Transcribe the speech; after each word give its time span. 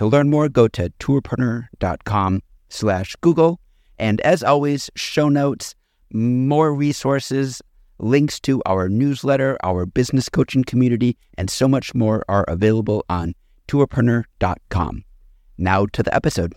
To 0.00 0.06
learn 0.06 0.30
more, 0.30 0.48
go 0.48 0.66
to 0.66 0.88
tourpreneur.com 0.98 2.40
slash 2.70 3.16
Google. 3.20 3.60
And 3.98 4.18
as 4.22 4.42
always, 4.42 4.88
show 4.96 5.28
notes, 5.28 5.74
more 6.10 6.74
resources, 6.74 7.60
links 7.98 8.40
to 8.40 8.62
our 8.64 8.88
newsletter, 8.88 9.58
our 9.62 9.84
business 9.84 10.30
coaching 10.30 10.64
community, 10.64 11.18
and 11.36 11.50
so 11.50 11.68
much 11.68 11.94
more 11.94 12.24
are 12.30 12.46
available 12.48 13.04
on 13.10 13.34
tourpreneur.com. 13.68 15.04
Now 15.58 15.84
to 15.84 16.02
the 16.02 16.14
episode. 16.14 16.54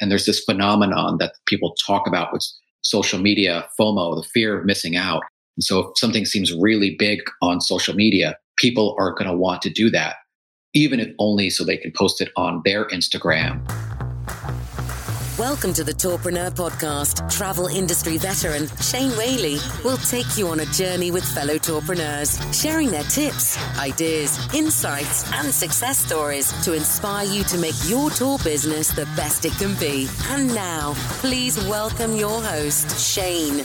And 0.00 0.10
there's 0.10 0.24
this 0.24 0.42
phenomenon 0.44 1.18
that 1.18 1.34
people 1.44 1.74
talk 1.86 2.06
about 2.06 2.32
with 2.32 2.42
social 2.80 3.18
media, 3.18 3.68
FOMO, 3.78 4.16
the 4.16 4.26
fear 4.32 4.58
of 4.58 4.64
missing 4.64 4.96
out. 4.96 5.24
And 5.58 5.64
so 5.64 5.80
if 5.80 5.98
something 5.98 6.24
seems 6.24 6.54
really 6.54 6.96
big 6.98 7.20
on 7.42 7.60
social 7.60 7.94
media, 7.94 8.38
people 8.56 8.96
are 8.98 9.12
going 9.12 9.30
to 9.30 9.36
want 9.36 9.60
to 9.60 9.68
do 9.68 9.90
that, 9.90 10.14
even 10.76 11.00
if 11.00 11.08
only 11.18 11.48
so 11.48 11.64
they 11.64 11.78
can 11.78 11.90
post 11.90 12.20
it 12.20 12.30
on 12.36 12.60
their 12.66 12.84
Instagram. 12.88 13.66
Welcome 15.38 15.72
to 15.74 15.84
the 15.84 15.92
Tourpreneur 15.92 16.50
Podcast. 16.50 17.30
Travel 17.30 17.66
industry 17.66 18.18
veteran 18.18 18.68
Shane 18.80 19.10
Whaley 19.16 19.58
will 19.84 19.96
take 19.98 20.36
you 20.36 20.48
on 20.48 20.60
a 20.60 20.66
journey 20.66 21.10
with 21.10 21.24
fellow 21.24 21.54
tourpreneurs, 21.54 22.38
sharing 22.58 22.90
their 22.90 23.04
tips, 23.04 23.58
ideas, 23.78 24.38
insights, 24.54 25.30
and 25.32 25.52
success 25.52 25.98
stories 25.98 26.52
to 26.64 26.74
inspire 26.74 27.26
you 27.26 27.42
to 27.44 27.58
make 27.58 27.74
your 27.86 28.10
tour 28.10 28.38
business 28.44 28.88
the 28.88 29.06
best 29.16 29.44
it 29.46 29.52
can 29.52 29.74
be. 29.78 30.08
And 30.28 30.54
now, 30.54 30.92
please 31.20 31.56
welcome 31.68 32.16
your 32.16 32.42
host, 32.42 32.98
Shane. 32.98 33.64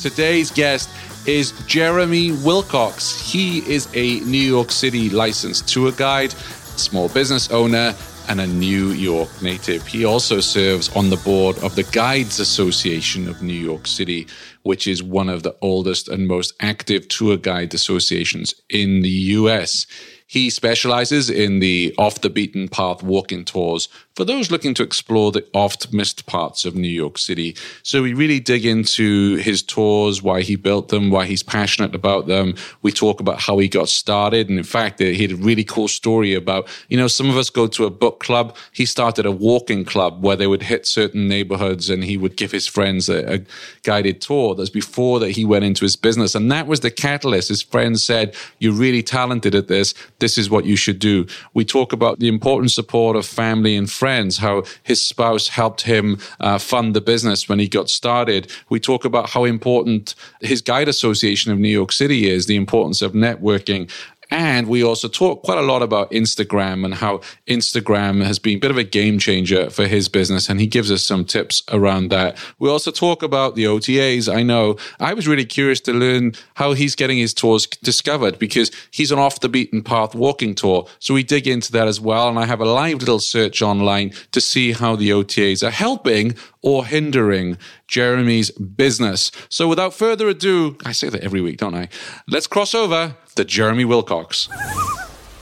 Today's 0.00 0.50
guest 0.50 0.90
is 1.26 1.52
Jeremy 1.66 2.32
Wilcox. 2.32 3.20
He 3.20 3.58
is 3.70 3.88
a 3.94 4.20
New 4.20 4.38
York 4.38 4.70
City 4.70 5.10
licensed 5.10 5.68
tour 5.68 5.92
guide, 5.92 6.32
small 6.32 7.08
business 7.08 7.50
owner, 7.50 7.94
and 8.28 8.40
a 8.40 8.46
New 8.46 8.88
York 8.88 9.28
native. 9.42 9.86
He 9.86 10.04
also 10.04 10.40
serves 10.40 10.94
on 10.96 11.10
the 11.10 11.16
board 11.16 11.58
of 11.62 11.76
the 11.76 11.84
Guides 11.84 12.40
Association 12.40 13.28
of 13.28 13.42
New 13.42 13.52
York 13.52 13.86
City, 13.86 14.26
which 14.62 14.86
is 14.86 15.02
one 15.02 15.28
of 15.28 15.42
the 15.42 15.56
oldest 15.62 16.08
and 16.08 16.26
most 16.26 16.54
active 16.60 17.08
tour 17.08 17.36
guide 17.36 17.74
associations 17.74 18.54
in 18.68 19.02
the 19.02 19.08
US. 19.08 19.86
He 20.26 20.50
specializes 20.50 21.30
in 21.30 21.60
the 21.60 21.94
off 21.98 22.20
the 22.20 22.30
beaten 22.30 22.68
path 22.68 23.02
walking 23.02 23.44
tours 23.44 23.88
for 24.16 24.24
those 24.24 24.50
looking 24.50 24.72
to 24.72 24.82
explore 24.82 25.30
the 25.30 25.46
oft 25.52 25.92
missed 25.92 26.24
parts 26.24 26.64
of 26.64 26.74
New 26.74 26.88
York 26.88 27.18
City. 27.18 27.54
So 27.82 28.02
we 28.02 28.14
really 28.14 28.40
dig 28.40 28.64
into 28.64 29.36
his 29.36 29.62
tours, 29.62 30.22
why 30.22 30.40
he 30.40 30.56
built 30.56 30.88
them, 30.88 31.10
why 31.10 31.26
he's 31.26 31.42
passionate 31.42 31.94
about 31.94 32.26
them. 32.26 32.54
We 32.80 32.92
talk 32.92 33.20
about 33.20 33.40
how 33.40 33.58
he 33.58 33.68
got 33.68 33.90
started. 33.90 34.48
And 34.48 34.56
in 34.58 34.64
fact, 34.64 35.00
he 35.00 35.20
had 35.20 35.32
a 35.32 35.36
really 35.36 35.64
cool 35.64 35.86
story 35.86 36.32
about, 36.32 36.66
you 36.88 36.96
know, 36.96 37.08
some 37.08 37.28
of 37.28 37.36
us 37.36 37.50
go 37.50 37.66
to 37.66 37.84
a 37.84 37.90
book 37.90 38.20
club. 38.20 38.56
He 38.72 38.86
started 38.86 39.26
a 39.26 39.30
walking 39.30 39.84
club 39.84 40.24
where 40.24 40.36
they 40.36 40.46
would 40.46 40.62
hit 40.62 40.86
certain 40.86 41.28
neighborhoods 41.28 41.90
and 41.90 42.02
he 42.02 42.16
would 42.16 42.36
give 42.36 42.52
his 42.52 42.66
friends 42.66 43.10
a, 43.10 43.34
a 43.34 43.40
guided 43.82 44.22
tour. 44.22 44.54
That's 44.54 44.70
before 44.70 45.20
that 45.20 45.32
he 45.32 45.44
went 45.44 45.66
into 45.66 45.84
his 45.84 45.94
business. 45.94 46.34
And 46.34 46.50
that 46.50 46.66
was 46.66 46.80
the 46.80 46.90
catalyst. 46.90 47.50
His 47.50 47.60
friends 47.60 48.02
said, 48.02 48.34
you're 48.60 48.72
really 48.72 49.02
talented 49.02 49.54
at 49.54 49.68
this. 49.68 49.92
This 50.20 50.38
is 50.38 50.48
what 50.48 50.64
you 50.64 50.76
should 50.76 51.00
do. 51.00 51.26
We 51.52 51.66
talk 51.66 51.92
about 51.92 52.18
the 52.18 52.28
important 52.28 52.70
support 52.70 53.14
of 53.14 53.26
family 53.26 53.76
and 53.76 53.90
friends 53.90 54.05
friends, 54.06 54.36
how 54.36 54.62
his 54.84 55.04
spouse 55.04 55.48
helped 55.48 55.82
him 55.82 56.16
uh, 56.38 56.58
fund 56.58 56.94
the 56.94 57.00
business 57.00 57.48
when 57.48 57.58
he 57.58 57.66
got 57.66 57.90
started. 57.90 58.48
We 58.68 58.78
talk 58.78 59.04
about 59.04 59.30
how 59.30 59.42
important 59.42 60.14
his 60.40 60.62
Guide 60.62 60.86
Association 60.86 61.50
of 61.50 61.58
New 61.58 61.76
York 61.80 61.90
City 61.90 62.30
is, 62.30 62.46
the 62.46 62.54
importance 62.54 63.02
of 63.02 63.14
networking. 63.14 63.90
And 64.30 64.66
we 64.66 64.82
also 64.82 65.08
talk 65.08 65.42
quite 65.42 65.58
a 65.58 65.62
lot 65.62 65.82
about 65.82 66.10
Instagram 66.10 66.84
and 66.84 66.94
how 66.94 67.20
Instagram 67.46 68.24
has 68.24 68.38
been 68.38 68.56
a 68.56 68.60
bit 68.60 68.70
of 68.70 68.76
a 68.76 68.84
game 68.84 69.18
changer 69.18 69.70
for 69.70 69.86
his 69.86 70.08
business. 70.08 70.48
And 70.48 70.60
he 70.60 70.66
gives 70.66 70.90
us 70.90 71.02
some 71.02 71.24
tips 71.24 71.62
around 71.70 72.10
that. 72.10 72.36
We 72.58 72.68
also 72.68 72.90
talk 72.90 73.22
about 73.22 73.54
the 73.54 73.64
OTAs. 73.64 74.32
I 74.32 74.42
know 74.42 74.76
I 74.98 75.14
was 75.14 75.28
really 75.28 75.44
curious 75.44 75.80
to 75.82 75.92
learn 75.92 76.32
how 76.54 76.72
he's 76.72 76.96
getting 76.96 77.18
his 77.18 77.34
tours 77.34 77.66
discovered 77.66 78.38
because 78.38 78.70
he's 78.90 79.12
an 79.12 79.18
off 79.18 79.40
the 79.40 79.48
beaten 79.48 79.82
path 79.82 80.14
walking 80.14 80.54
tour. 80.54 80.86
So 80.98 81.14
we 81.14 81.22
dig 81.22 81.46
into 81.46 81.70
that 81.72 81.86
as 81.86 82.00
well. 82.00 82.28
And 82.28 82.38
I 82.38 82.46
have 82.46 82.60
a 82.60 82.64
live 82.64 82.98
little 82.98 83.20
search 83.20 83.62
online 83.62 84.12
to 84.32 84.40
see 84.40 84.72
how 84.72 84.96
the 84.96 85.10
OTAs 85.10 85.66
are 85.66 85.70
helping 85.70 86.34
or 86.62 86.84
hindering 86.84 87.56
Jeremy's 87.86 88.50
business. 88.50 89.30
So 89.48 89.68
without 89.68 89.94
further 89.94 90.28
ado, 90.28 90.76
I 90.84 90.90
say 90.90 91.08
that 91.08 91.22
every 91.22 91.40
week, 91.40 91.58
don't 91.58 91.76
I? 91.76 91.88
Let's 92.26 92.48
cross 92.48 92.74
over 92.74 93.16
to 93.36 93.44
Jeremy 93.44 93.84
Wilcox. 93.84 94.48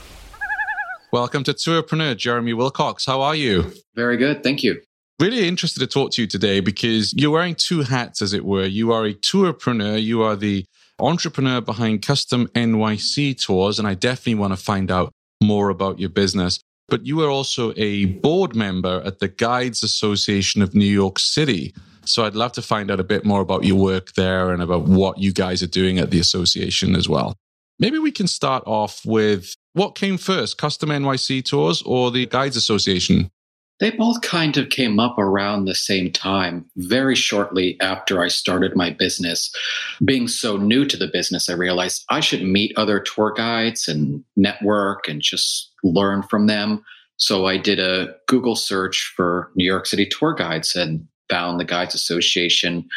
Welcome 1.11 1.43
to 1.45 1.53
Tourpreneur, 1.53 2.15
Jeremy 2.15 2.53
Wilcox. 2.53 3.05
How 3.05 3.21
are 3.21 3.35
you? 3.35 3.71
Very 3.95 4.17
good. 4.17 4.43
Thank 4.43 4.63
you. 4.63 4.81
Really 5.19 5.47
interested 5.47 5.79
to 5.79 5.87
talk 5.87 6.11
to 6.11 6.21
you 6.21 6.27
today 6.27 6.59
because 6.59 7.13
you're 7.13 7.31
wearing 7.31 7.55
two 7.55 7.81
hats, 7.81 8.21
as 8.21 8.33
it 8.33 8.45
were. 8.45 8.65
You 8.65 8.91
are 8.91 9.05
a 9.05 9.13
tourpreneur, 9.13 10.01
you 10.01 10.21
are 10.21 10.35
the 10.35 10.65
entrepreneur 10.99 11.61
behind 11.61 12.01
Custom 12.01 12.47
NYC 12.47 13.41
Tours, 13.41 13.79
and 13.79 13.87
I 13.87 13.93
definitely 13.93 14.35
want 14.35 14.53
to 14.53 14.57
find 14.57 14.91
out 14.91 15.11
more 15.41 15.69
about 15.69 15.99
your 15.99 16.09
business 16.09 16.59
but 16.87 17.05
you 17.05 17.21
are 17.21 17.29
also 17.29 17.73
a 17.77 18.05
board 18.05 18.55
member 18.55 19.01
at 19.05 19.19
the 19.19 19.27
Guides 19.27 19.83
Association 19.83 20.61
of 20.61 20.75
New 20.75 20.85
York 20.85 21.19
City. 21.19 21.73
So 22.05 22.25
I'd 22.25 22.35
love 22.35 22.51
to 22.53 22.61
find 22.61 22.91
out 22.91 22.99
a 22.99 23.03
bit 23.03 23.25
more 23.25 23.41
about 23.41 23.63
your 23.63 23.77
work 23.77 24.13
there 24.13 24.51
and 24.51 24.61
about 24.61 24.83
what 24.83 25.17
you 25.17 25.33
guys 25.33 25.63
are 25.63 25.67
doing 25.67 25.97
at 25.97 26.11
the 26.11 26.19
association 26.19 26.95
as 26.95 27.09
well. 27.09 27.35
Maybe 27.77 27.99
we 27.99 28.11
can 28.11 28.27
start 28.27 28.63
off 28.65 29.01
with 29.05 29.53
what 29.73 29.95
came 29.95 30.17
first, 30.17 30.57
Custom 30.57 30.89
NYC 30.89 31.43
Tours 31.43 31.81
or 31.81 32.09
the 32.09 32.25
Guides 32.25 32.55
Association? 32.55 33.29
They 33.81 33.91
both 33.91 34.21
kind 34.21 34.55
of 34.55 34.69
came 34.69 35.01
up 35.01 35.19
around 35.19 35.65
the 35.65 35.75
same 35.75 36.09
time, 36.09 36.65
very 36.77 37.15
shortly 37.15 37.77
after 37.81 38.21
I 38.21 38.29
started 38.29 38.73
my 38.73 38.91
business. 38.91 39.53
Being 40.05 40.29
so 40.29 40.55
new 40.55 40.85
to 40.85 40.95
the 40.95 41.09
business, 41.11 41.49
I 41.49 41.53
realized 41.53 42.05
I 42.09 42.21
should 42.21 42.41
meet 42.41 42.77
other 42.77 43.01
tour 43.01 43.33
guides 43.35 43.89
and 43.89 44.23
network 44.37 45.09
and 45.09 45.21
just 45.21 45.73
learn 45.83 46.23
from 46.23 46.47
them. 46.47 46.85
So 47.17 47.47
I 47.47 47.57
did 47.57 47.79
a 47.79 48.15
Google 48.27 48.55
search 48.55 49.13
for 49.17 49.51
New 49.55 49.65
York 49.65 49.85
City 49.85 50.05
tour 50.05 50.33
guides 50.33 50.77
and 50.77 51.05
found 51.29 51.59
the 51.59 51.65
Guides 51.65 51.95
Association, 51.95 52.87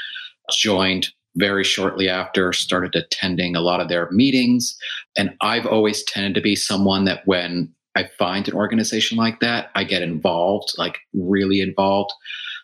joined 0.53 1.09
very 1.37 1.65
shortly 1.65 2.09
after, 2.09 2.53
started 2.53 2.97
attending 2.97 3.55
a 3.55 3.61
lot 3.61 3.81
of 3.81 3.89
their 3.89 4.11
meetings. 4.11 4.77
And 5.17 5.35
I've 5.41 5.67
always 5.67 6.03
tended 6.05 6.35
to 6.35 6.41
be 6.41 6.57
someone 6.57 7.05
that 7.05 7.23
when 7.27 7.73
I 7.97 8.09
find 8.19 8.47
an 8.49 8.55
organization 8.55 9.19
like 9.19 9.41
that, 9.41 9.71
I 9.75 9.85
get 9.85 10.03
involved, 10.03 10.73
like 10.79 10.99
really 11.13 11.61
involved. 11.61 12.13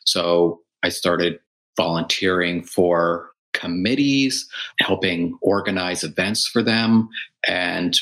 So 0.04 0.60
I 0.82 0.88
started 0.90 1.38
volunteering 1.76 2.62
for 2.62 3.30
committees, 3.52 4.48
helping 4.80 5.38
organize 5.40 6.04
events 6.04 6.46
for 6.46 6.62
them. 6.62 7.08
And 7.48 7.98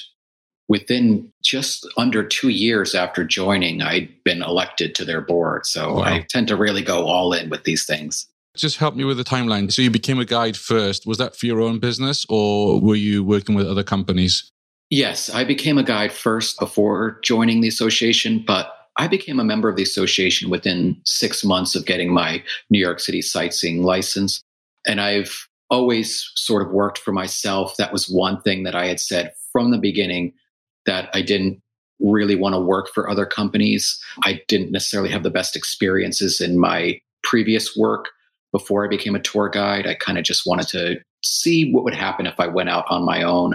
within 0.68 1.30
just 1.42 1.86
under 1.96 2.24
two 2.26 2.48
years 2.48 2.94
after 2.94 3.24
joining, 3.24 3.82
I'd 3.82 4.08
been 4.24 4.42
elected 4.42 4.94
to 4.96 5.04
their 5.04 5.20
board. 5.20 5.66
So 5.66 5.94
wow. 5.94 6.02
I 6.02 6.26
tend 6.28 6.48
to 6.48 6.56
really 6.56 6.82
go 6.82 7.06
all 7.06 7.32
in 7.32 7.50
with 7.50 7.64
these 7.64 7.84
things. 7.84 8.26
Just 8.56 8.76
help 8.76 8.94
me 8.94 9.04
with 9.04 9.16
the 9.16 9.24
timeline. 9.24 9.72
So 9.72 9.82
you 9.82 9.90
became 9.90 10.18
a 10.18 10.24
guide 10.24 10.56
first. 10.56 11.06
Was 11.06 11.18
that 11.18 11.36
for 11.36 11.46
your 11.46 11.60
own 11.60 11.78
business 11.78 12.26
or 12.28 12.80
were 12.80 12.94
you 12.94 13.24
working 13.24 13.54
with 13.54 13.66
other 13.66 13.82
companies? 13.82 14.50
Yes, 14.90 15.30
I 15.30 15.44
became 15.44 15.78
a 15.78 15.82
guide 15.82 16.12
first 16.12 16.58
before 16.58 17.18
joining 17.22 17.62
the 17.62 17.68
association, 17.68 18.44
but 18.46 18.74
I 18.98 19.08
became 19.08 19.40
a 19.40 19.44
member 19.44 19.70
of 19.70 19.76
the 19.76 19.82
association 19.82 20.50
within 20.50 21.00
six 21.06 21.42
months 21.42 21.74
of 21.74 21.86
getting 21.86 22.12
my 22.12 22.42
New 22.68 22.78
York 22.78 23.00
City 23.00 23.22
sightseeing 23.22 23.82
license. 23.82 24.42
And 24.86 25.00
I've 25.00 25.48
always 25.70 26.30
sort 26.34 26.66
of 26.66 26.72
worked 26.72 26.98
for 26.98 27.12
myself. 27.12 27.76
That 27.78 27.92
was 27.92 28.10
one 28.10 28.42
thing 28.42 28.64
that 28.64 28.74
I 28.74 28.86
had 28.86 29.00
said 29.00 29.32
from 29.50 29.70
the 29.70 29.78
beginning 29.78 30.34
that 30.84 31.08
I 31.14 31.22
didn't 31.22 31.62
really 32.00 32.34
want 32.34 32.54
to 32.54 32.60
work 32.60 32.88
for 32.92 33.08
other 33.08 33.24
companies. 33.24 33.98
I 34.24 34.42
didn't 34.48 34.72
necessarily 34.72 35.08
have 35.08 35.22
the 35.22 35.30
best 35.30 35.56
experiences 35.56 36.40
in 36.40 36.58
my 36.58 37.00
previous 37.22 37.74
work 37.74 38.10
before 38.52 38.84
I 38.84 38.88
became 38.88 39.14
a 39.14 39.20
tour 39.20 39.48
guide. 39.48 39.86
I 39.86 39.94
kind 39.94 40.18
of 40.18 40.24
just 40.24 40.46
wanted 40.46 40.68
to 40.68 41.00
see 41.24 41.72
what 41.72 41.84
would 41.84 41.94
happen 41.94 42.26
if 42.26 42.38
I 42.38 42.46
went 42.46 42.68
out 42.68 42.84
on 42.88 43.04
my 43.04 43.22
own. 43.22 43.54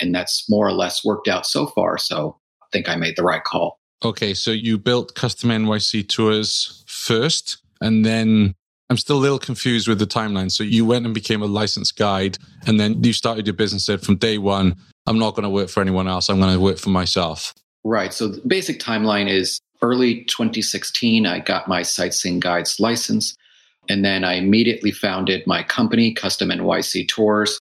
And 0.00 0.14
that's 0.14 0.48
more 0.48 0.66
or 0.66 0.72
less 0.72 1.04
worked 1.04 1.28
out 1.28 1.46
so 1.46 1.66
far. 1.66 1.98
So 1.98 2.38
I 2.62 2.66
think 2.72 2.88
I 2.88 2.96
made 2.96 3.16
the 3.16 3.22
right 3.22 3.42
call. 3.42 3.78
Okay, 4.04 4.34
so 4.34 4.50
you 4.50 4.78
built 4.78 5.14
custom 5.14 5.48
NYC 5.50 6.06
tours 6.08 6.84
first, 6.86 7.56
and 7.80 8.04
then 8.04 8.54
I'm 8.90 8.98
still 8.98 9.16
a 9.16 9.18
little 9.18 9.38
confused 9.38 9.88
with 9.88 9.98
the 9.98 10.06
timeline. 10.06 10.50
So 10.50 10.62
you 10.62 10.84
went 10.84 11.06
and 11.06 11.14
became 11.14 11.40
a 11.40 11.46
licensed 11.46 11.96
guide, 11.96 12.36
and 12.66 12.78
then 12.78 13.02
you 13.02 13.14
started 13.14 13.46
your 13.46 13.54
business. 13.54 13.86
Said 13.86 14.02
from 14.02 14.16
day 14.16 14.36
one, 14.36 14.76
I'm 15.06 15.18
not 15.18 15.34
going 15.34 15.44
to 15.44 15.50
work 15.50 15.70
for 15.70 15.80
anyone 15.80 16.06
else. 16.06 16.28
I'm 16.28 16.38
going 16.38 16.52
to 16.52 16.60
work 16.60 16.78
for 16.78 16.90
myself. 16.90 17.54
Right. 17.82 18.12
So 18.12 18.28
the 18.28 18.46
basic 18.46 18.78
timeline 18.78 19.28
is 19.28 19.58
early 19.80 20.24
2016. 20.24 21.26
I 21.26 21.38
got 21.38 21.66
my 21.66 21.82
sightseeing 21.82 22.40
guides 22.40 22.80
license, 22.80 23.34
and 23.88 24.04
then 24.04 24.24
I 24.24 24.34
immediately 24.34 24.90
founded 24.90 25.46
my 25.46 25.62
company, 25.62 26.12
Custom 26.12 26.50
NYC 26.50 27.08
Tours. 27.08 27.58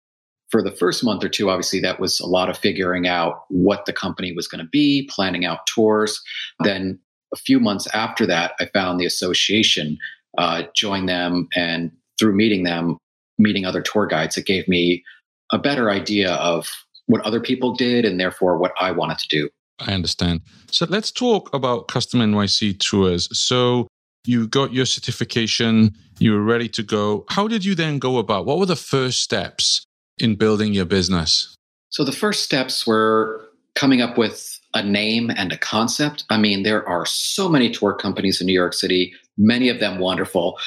For 0.49 0.63
the 0.63 0.71
first 0.71 1.03
month 1.03 1.25
or 1.25 1.29
two, 1.29 1.49
obviously, 1.49 1.81
that 1.81 1.99
was 1.99 2.21
a 2.21 2.25
lot 2.25 2.49
of 2.49 2.57
figuring 2.57 3.05
out 3.05 3.43
what 3.49 3.85
the 3.85 3.91
company 3.91 4.31
was 4.31 4.47
going 4.47 4.63
to 4.63 4.69
be, 4.69 5.09
planning 5.13 5.43
out 5.43 5.67
tours. 5.67 6.21
Then 6.63 6.99
a 7.33 7.37
few 7.37 7.59
months 7.59 7.85
after 7.93 8.25
that, 8.27 8.53
I 8.59 8.67
found 8.67 8.99
the 8.99 9.05
association 9.05 9.97
uh, 10.37 10.63
join 10.73 11.05
them, 11.05 11.49
and 11.55 11.91
through 12.17 12.33
meeting 12.33 12.63
them, 12.63 12.97
meeting 13.37 13.65
other 13.65 13.81
tour 13.81 14.05
guides, 14.05 14.37
it 14.37 14.45
gave 14.45 14.67
me 14.67 15.03
a 15.51 15.57
better 15.57 15.89
idea 15.89 16.33
of 16.35 16.69
what 17.07 17.21
other 17.21 17.39
people 17.39 17.73
did 17.73 18.05
and 18.05 18.19
therefore 18.19 18.57
what 18.57 18.73
I 18.79 18.91
wanted 18.91 19.17
to 19.19 19.27
do. 19.27 19.49
I 19.79 19.93
understand. 19.93 20.41
So 20.71 20.85
let's 20.89 21.11
talk 21.11 21.53
about 21.53 21.87
custom 21.87 22.19
NYC 22.19 22.79
tours. 22.79 23.29
So 23.37 23.87
you 24.27 24.47
got 24.47 24.73
your 24.73 24.85
certification, 24.85 25.95
you 26.19 26.33
were 26.33 26.43
ready 26.43 26.69
to 26.69 26.83
go. 26.83 27.25
How 27.29 27.47
did 27.47 27.63
you 27.63 27.75
then 27.75 27.99
go 27.99 28.17
about? 28.17 28.45
What 28.45 28.59
were 28.59 28.65
the 28.65 28.75
first 28.75 29.21
steps 29.21 29.85
in 30.17 30.35
building 30.35 30.73
your 30.73 30.85
business? 30.85 31.55
So 31.89 32.03
the 32.03 32.11
first 32.11 32.43
steps 32.43 32.85
were 32.85 33.45
coming 33.75 34.01
up 34.01 34.17
with 34.17 34.59
a 34.73 34.83
name 34.83 35.31
and 35.35 35.51
a 35.51 35.57
concept. 35.57 36.25
I 36.29 36.37
mean, 36.37 36.63
there 36.63 36.87
are 36.87 37.05
so 37.05 37.47
many 37.47 37.69
tour 37.69 37.93
companies 37.93 38.41
in 38.41 38.47
New 38.47 38.53
York 38.53 38.73
City 38.73 39.13
many 39.37 39.69
of 39.69 39.79
them 39.79 39.99
wonderful. 39.99 40.59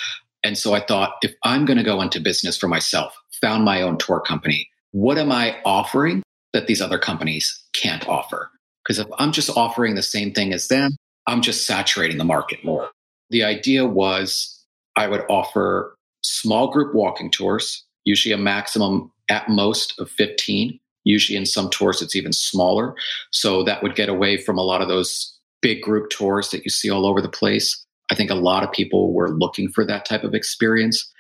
And 0.43 0.57
so 0.57 0.73
I 0.73 0.81
thought, 0.81 1.15
if 1.23 1.35
I'm 1.45 1.65
going 1.65 1.77
to 1.77 1.85
go 1.85 2.01
into 2.01 2.21
business 2.21 2.57
for 2.57 2.69
myself, 2.69 3.15
found 3.41 3.65
my 3.65 3.83
own 3.83 3.99
tour 3.99 4.21
company, 4.21 4.69
what 4.93 5.19
am 5.19 5.31
I 5.33 5.57
offering 5.65 6.23
that 6.53 6.67
these 6.67 6.81
other 6.81 6.99
companies 6.99 7.63
can't 7.73 8.09
offer? 8.09 8.51
Because 8.83 8.99
if 8.99 9.07
I'm 9.19 9.33
just 9.33 9.55
offering 9.57 9.95
the 9.95 10.03
same 10.03 10.33
thing 10.33 10.53
as 10.53 10.69
them, 10.69 10.97
I'm 11.27 11.43
just 11.43 11.67
saturating 11.67 12.19
the 12.19 12.25
market 12.25 12.65
more. 12.65 12.91
The 13.31 13.45
idea 13.45 13.87
was 13.87 14.65
I 14.97 15.07
would 15.07 15.25
offer 15.29 15.97
small 16.23 16.71
group 16.71 16.95
walking 16.95 17.31
tours, 17.31 17.85
usually 18.05 18.33
a 18.33 18.39
maximum 18.39 19.11
at 19.29 19.49
most 19.49 19.99
of 19.99 20.11
15. 20.11 20.79
Usually 21.05 21.37
in 21.37 21.47
some 21.47 21.71
tours, 21.71 22.03
it's 22.03 22.15
even 22.15 22.33
smaller. 22.33 22.95
So 23.31 23.63
that 23.65 23.83
would 23.83 23.95
get 23.95 24.11
away 24.11 24.37
from 24.37 24.59
a 24.59 24.63
lot 24.63 24.83
of 24.83 24.89
those 24.89 25.35
big 25.63 25.81
group 25.81 26.11
tours 26.11 26.51
that 26.51 26.65
you 26.65 26.71
see 26.71 26.91
all 26.91 27.07
over 27.07 27.23
the 27.23 27.29
place. 27.29 27.85
I 28.11 28.15
think 28.15 28.31
a 28.31 28.35
lot 28.35 28.65
of 28.65 28.73
people 28.73 29.15
were 29.15 29.31
looking 29.31 29.71
for 29.71 29.85
that 29.87 30.05
type 30.05 30.25
of 30.25 30.35
experience. 30.35 31.11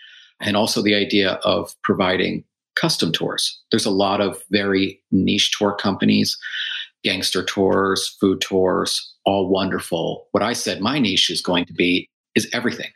And 0.40 0.56
also 0.56 0.82
the 0.82 0.94
idea 0.94 1.32
of 1.44 1.74
providing 1.82 2.44
custom 2.74 3.12
tours. 3.12 3.58
There's 3.70 3.86
a 3.86 3.90
lot 3.90 4.20
of 4.20 4.42
very 4.50 5.00
niche 5.10 5.56
tour 5.56 5.72
companies, 5.72 6.36
gangster 7.04 7.44
tours, 7.44 8.16
food 8.20 8.40
tours, 8.40 9.09
all 9.24 9.48
wonderful. 9.48 10.26
What 10.32 10.42
I 10.42 10.52
said 10.52 10.80
my 10.80 10.98
niche 10.98 11.30
is 11.30 11.42
going 11.42 11.64
to 11.66 11.72
be 11.72 12.08
is 12.34 12.48
everything. 12.52 12.90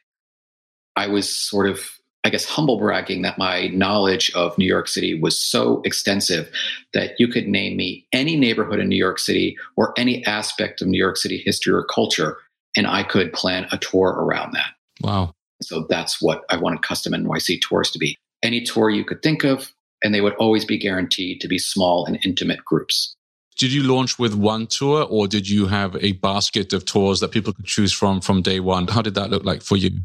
I 0.97 1.09
was 1.09 1.35
sort 1.35 1.69
of, 1.69 1.91
I 2.23 2.31
guess, 2.31 2.45
humble 2.45 2.79
bragging 2.79 3.23
that 3.23 3.39
my 3.39 3.69
knowledge 3.69 4.33
of 4.35 4.57
New 4.57 4.67
York 4.67 4.89
City 4.89 5.19
was 5.19 5.39
so 5.39 5.83
extensive 5.85 6.51
that 6.93 7.15
you 7.19 7.29
could 7.29 7.49
name 7.49 7.77
me 7.77 8.07
any 8.13 8.37
neighborhood 8.37 8.79
in 8.79 8.89
New 8.89 8.97
York 8.97 9.19
City 9.19 9.57
or 9.77 9.93
any 9.97 10.25
aspect 10.25 10.81
of 10.81 10.89
New 10.89 10.99
York 10.99 11.17
City 11.17 11.39
history 11.45 11.75
or 11.75 11.85
culture, 11.85 12.39
and 12.77 12.87
I 12.87 13.03
could 13.03 13.33
plan 13.33 13.67
a 13.73 13.79
tour 13.79 14.11
around 14.11 14.53
that. 14.55 14.73
Wow. 15.01 15.33
So 15.63 15.87
that's 15.89 16.21
what 16.23 16.45
I 16.51 16.57
wanted 16.57 16.83
custom 16.83 17.13
NYC 17.13 17.61
tours 17.61 17.91
to 17.93 17.99
be. 17.99 18.17
Any 18.43 18.63
tour 18.63 18.91
you 18.91 19.05
could 19.05 19.23
think 19.23 19.45
of, 19.45 19.73
and 20.03 20.15
they 20.15 20.21
would 20.21 20.35
always 20.35 20.65
be 20.65 20.79
guaranteed 20.79 21.41
to 21.41 21.49
be 21.49 21.59
small 21.59 22.05
and 22.07 22.19
intimate 22.25 22.65
groups. 22.65 23.15
Did 23.57 23.73
you 23.73 23.85
launch 23.85 24.19
with 24.19 24.35
one 24.35 24.67
tour 24.67 25.07
or 25.09 25.29
did 25.29 25.49
you 25.49 25.67
have 25.67 25.97
a 26.03 26.13
basket 26.13 26.73
of 26.73 26.85
tours 26.85 27.21
that 27.21 27.31
people 27.31 27.53
could 27.53 27.67
choose 27.67 27.93
from 27.93 28.21
from 28.21 28.43
day 28.43 28.61
one? 28.61 28.89
How 28.89 29.03
did 29.03 29.15
that 29.15 29.31
look 29.31 29.45
like 29.45 29.63
for 29.63 29.77
you? 29.77 30.01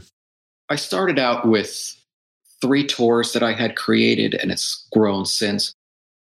I 0.70 0.76
started 0.76 1.18
out 1.18 1.48
with 1.48 1.96
three 2.62 2.86
tours 2.86 3.34
that 3.34 3.42
I 3.42 3.54
had 3.54 3.76
created, 3.76 4.36
and 4.36 4.52
it's 4.52 4.88
grown 4.92 5.26
since. 5.26 5.74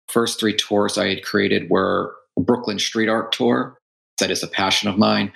First 0.07 0.39
three 0.39 0.55
tours 0.55 0.99
I 0.99 1.07
had 1.07 1.23
created 1.23 1.69
were 1.69 2.15
a 2.37 2.41
Brooklyn 2.41 2.77
street 2.77 3.09
art 3.09 3.31
tour. 3.31 3.77
That 4.19 4.29
is 4.29 4.43
a 4.43 4.47
passion 4.47 4.87
of 4.87 4.97
mine 4.97 5.31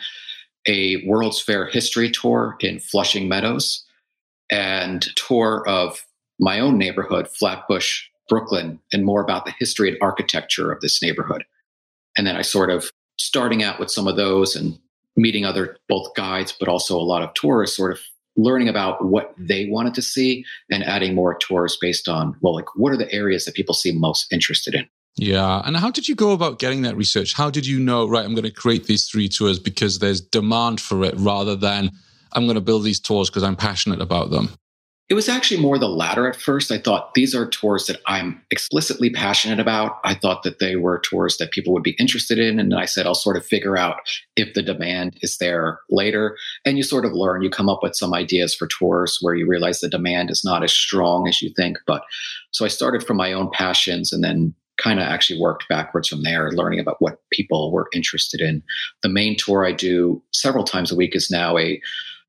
a 0.67 1.05
World's 1.05 1.41
Fair 1.41 1.67
history 1.67 2.11
tour 2.11 2.55
in 2.59 2.79
Flushing 2.79 3.27
Meadows 3.27 3.85
and 4.51 5.01
tour 5.15 5.63
of 5.67 6.05
my 6.39 6.59
own 6.59 6.77
neighborhood, 6.77 7.27
Flatbush, 7.27 8.03
Brooklyn, 8.27 8.79
and 8.93 9.05
more 9.05 9.21
about 9.21 9.45
the 9.45 9.53
history 9.57 9.89
and 9.89 9.97
architecture 10.01 10.71
of 10.71 10.81
this 10.81 11.01
neighborhood. 11.01 11.43
And 12.19 12.27
then 12.27 12.35
I 12.35 12.41
sort 12.41 12.69
of 12.69 12.91
starting 13.17 13.63
out 13.63 13.79
with 13.79 13.89
some 13.89 14.05
of 14.05 14.17
those 14.17 14.53
and 14.53 14.77
meeting 15.15 15.45
other 15.45 15.77
both 15.87 16.13
guides, 16.15 16.51
but 16.51 16.67
also 16.67 16.97
a 16.97 16.99
lot 16.99 17.21
of 17.21 17.33
tourists, 17.33 17.77
sort 17.77 17.93
of 17.93 18.01
learning 18.35 18.67
about 18.67 19.05
what 19.05 19.33
they 19.37 19.67
wanted 19.69 19.93
to 19.93 20.01
see 20.01 20.43
and 20.69 20.83
adding 20.83 21.15
more 21.15 21.37
tours 21.37 21.77
based 21.79 22.09
on, 22.09 22.35
well, 22.41 22.53
like 22.53 22.75
what 22.75 22.91
are 22.91 22.97
the 22.97 23.09
areas 23.13 23.45
that 23.45 23.55
people 23.55 23.73
seem 23.73 23.97
most 23.97 24.33
interested 24.33 24.75
in? 24.75 24.85
Yeah. 25.15 25.61
And 25.63 25.77
how 25.77 25.91
did 25.91 26.09
you 26.09 26.15
go 26.15 26.33
about 26.33 26.59
getting 26.59 26.81
that 26.81 26.97
research? 26.97 27.33
How 27.33 27.49
did 27.49 27.65
you 27.65 27.79
know, 27.79 28.05
right, 28.05 28.25
I'm 28.25 28.35
going 28.35 28.43
to 28.43 28.51
create 28.51 28.83
these 28.83 29.07
three 29.07 29.29
tours 29.29 29.57
because 29.57 29.99
there's 29.99 30.19
demand 30.19 30.81
for 30.81 31.05
it 31.05 31.13
rather 31.15 31.55
than 31.55 31.89
I'm 32.33 32.47
going 32.47 32.55
to 32.55 32.61
build 32.61 32.83
these 32.83 32.99
tours 32.99 33.29
because 33.29 33.43
I'm 33.43 33.55
passionate 33.55 34.01
about 34.01 34.29
them? 34.29 34.49
It 35.09 35.15
was 35.15 35.27
actually 35.27 35.59
more 35.59 35.79
the 35.79 35.89
latter 35.89 36.29
at 36.29 36.35
first. 36.35 36.71
I 36.71 36.77
thought 36.77 37.15
these 37.15 37.33
are 37.33 37.49
tours 37.49 37.87
that 37.87 37.99
I'm 38.05 38.39
explicitly 38.51 39.09
passionate 39.09 39.59
about. 39.59 39.99
I 40.03 40.13
thought 40.13 40.43
that 40.43 40.59
they 40.59 40.75
were 40.75 40.99
tours 40.99 41.37
that 41.37 41.49
people 41.49 41.73
would 41.73 41.81
be 41.81 41.95
interested 41.99 42.37
in. 42.37 42.59
And 42.59 42.75
I 42.75 42.85
said, 42.85 43.07
I'll 43.07 43.15
sort 43.15 43.35
of 43.35 43.43
figure 43.43 43.75
out 43.75 43.97
if 44.35 44.53
the 44.53 44.61
demand 44.61 45.17
is 45.23 45.37
there 45.37 45.79
later. 45.89 46.37
And 46.63 46.77
you 46.77 46.83
sort 46.83 47.05
of 47.05 47.13
learn, 47.13 47.41
you 47.41 47.49
come 47.49 47.69
up 47.69 47.79
with 47.81 47.95
some 47.95 48.13
ideas 48.13 48.53
for 48.53 48.67
tours 48.67 49.17
where 49.21 49.33
you 49.33 49.47
realize 49.47 49.79
the 49.79 49.89
demand 49.89 50.29
is 50.29 50.43
not 50.45 50.63
as 50.63 50.71
strong 50.71 51.27
as 51.27 51.41
you 51.41 51.49
think. 51.55 51.79
But 51.87 52.03
so 52.51 52.63
I 52.63 52.67
started 52.67 53.03
from 53.03 53.17
my 53.17 53.33
own 53.33 53.49
passions 53.51 54.13
and 54.13 54.23
then 54.23 54.53
kind 54.77 54.99
of 54.99 55.07
actually 55.07 55.41
worked 55.41 55.67
backwards 55.67 56.07
from 56.07 56.21
there, 56.21 56.51
learning 56.51 56.79
about 56.79 57.01
what 57.01 57.19
people 57.31 57.71
were 57.71 57.89
interested 57.93 58.41
in. 58.41 58.61
The 59.01 59.09
main 59.09 59.35
tour 59.37 59.65
I 59.65 59.71
do 59.71 60.21
several 60.33 60.63
times 60.63 60.91
a 60.91 60.95
week 60.95 61.15
is 61.15 61.31
now 61.31 61.57
a 61.57 61.81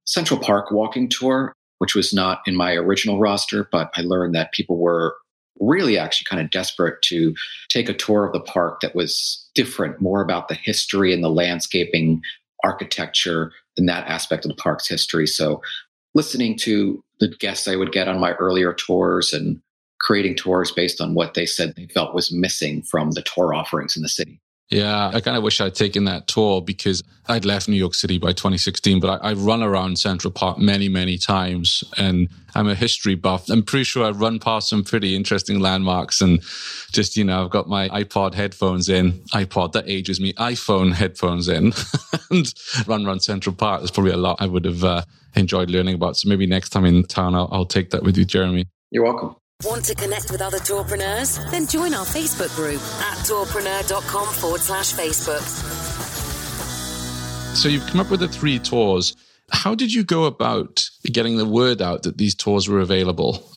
Central 0.06 0.40
Park 0.40 0.72
walking 0.72 1.08
tour, 1.08 1.54
which 1.80 1.94
was 1.94 2.12
not 2.12 2.42
in 2.46 2.54
my 2.54 2.74
original 2.74 3.18
roster, 3.18 3.66
but 3.72 3.90
I 3.96 4.02
learned 4.02 4.34
that 4.34 4.52
people 4.52 4.76
were 4.76 5.16
really 5.60 5.96
actually 5.98 6.26
kind 6.28 6.42
of 6.42 6.50
desperate 6.50 7.00
to 7.02 7.34
take 7.70 7.88
a 7.88 7.94
tour 7.94 8.26
of 8.26 8.34
the 8.34 8.40
park 8.40 8.80
that 8.80 8.94
was 8.94 9.48
different, 9.54 10.00
more 10.00 10.20
about 10.20 10.48
the 10.48 10.54
history 10.54 11.12
and 11.12 11.24
the 11.24 11.30
landscaping, 11.30 12.22
architecture, 12.62 13.52
and 13.78 13.88
that 13.88 14.06
aspect 14.06 14.44
of 14.44 14.50
the 14.50 14.62
park's 14.62 14.86
history. 14.86 15.26
So 15.26 15.62
listening 16.14 16.58
to 16.58 17.02
the 17.18 17.28
guests 17.28 17.66
I 17.66 17.76
would 17.76 17.92
get 17.92 18.08
on 18.08 18.20
my 18.20 18.32
earlier 18.32 18.74
tours 18.74 19.32
and 19.32 19.60
creating 20.00 20.36
tours 20.36 20.70
based 20.70 21.00
on 21.00 21.14
what 21.14 21.32
they 21.32 21.46
said 21.46 21.74
they 21.76 21.86
felt 21.86 22.14
was 22.14 22.30
missing 22.30 22.82
from 22.82 23.12
the 23.12 23.22
tour 23.22 23.54
offerings 23.54 23.96
in 23.96 24.02
the 24.02 24.08
city. 24.08 24.38
Yeah, 24.70 25.08
I 25.12 25.20
kind 25.20 25.36
of 25.36 25.42
wish 25.42 25.60
I'd 25.60 25.74
taken 25.74 26.04
that 26.04 26.28
tour 26.28 26.62
because 26.62 27.02
I'd 27.26 27.44
left 27.44 27.68
New 27.68 27.76
York 27.76 27.94
City 27.94 28.18
by 28.18 28.28
2016, 28.28 29.00
but 29.00 29.20
I, 29.20 29.30
I 29.30 29.32
run 29.32 29.64
around 29.64 29.98
Central 29.98 30.30
Park 30.30 30.58
many, 30.58 30.88
many 30.88 31.18
times 31.18 31.82
and 31.98 32.28
I'm 32.54 32.68
a 32.68 32.76
history 32.76 33.16
buff. 33.16 33.50
I'm 33.50 33.64
pretty 33.64 33.82
sure 33.82 34.04
I've 34.04 34.20
run 34.20 34.38
past 34.38 34.68
some 34.68 34.84
pretty 34.84 35.16
interesting 35.16 35.58
landmarks 35.58 36.20
and 36.20 36.40
just, 36.92 37.16
you 37.16 37.24
know, 37.24 37.42
I've 37.42 37.50
got 37.50 37.68
my 37.68 37.88
iPod 37.88 38.34
headphones 38.34 38.88
in, 38.88 39.12
iPod, 39.34 39.72
that 39.72 39.88
ages 39.88 40.20
me, 40.20 40.34
iPhone 40.34 40.92
headphones 40.92 41.48
in 41.48 41.72
and 42.30 42.54
run 42.86 43.04
around 43.04 43.24
Central 43.24 43.54
Park. 43.56 43.80
There's 43.80 43.90
probably 43.90 44.12
a 44.12 44.16
lot 44.16 44.36
I 44.40 44.46
would 44.46 44.66
have 44.66 44.84
uh, 44.84 45.02
enjoyed 45.34 45.70
learning 45.70 45.96
about. 45.96 46.16
So 46.16 46.28
maybe 46.28 46.46
next 46.46 46.68
time 46.68 46.84
in 46.84 47.02
town, 47.04 47.34
I'll, 47.34 47.48
I'll 47.50 47.66
take 47.66 47.90
that 47.90 48.04
with 48.04 48.16
you, 48.16 48.24
Jeremy. 48.24 48.66
You're 48.92 49.04
welcome. 49.04 49.34
Want 49.64 49.84
to 49.84 49.94
connect 49.94 50.30
with 50.30 50.40
other 50.40 50.58
tourpreneurs? 50.58 51.38
Then 51.50 51.66
join 51.66 51.92
our 51.92 52.06
Facebook 52.06 52.54
group 52.56 52.80
at 53.02 53.18
tourpreneur.com 53.26 54.26
forward 54.34 54.60
slash 54.62 54.94
Facebook. 54.94 55.42
So 57.54 57.68
you've 57.68 57.86
come 57.86 58.00
up 58.00 58.10
with 58.10 58.20
the 58.20 58.28
three 58.28 58.58
tours. 58.58 59.14
How 59.52 59.74
did 59.74 59.92
you 59.92 60.02
go 60.02 60.24
about 60.24 60.88
getting 61.04 61.36
the 61.36 61.44
word 61.44 61.82
out 61.82 62.04
that 62.04 62.16
these 62.16 62.34
tours 62.34 62.68
were 62.68 62.80
available? 62.80 63.52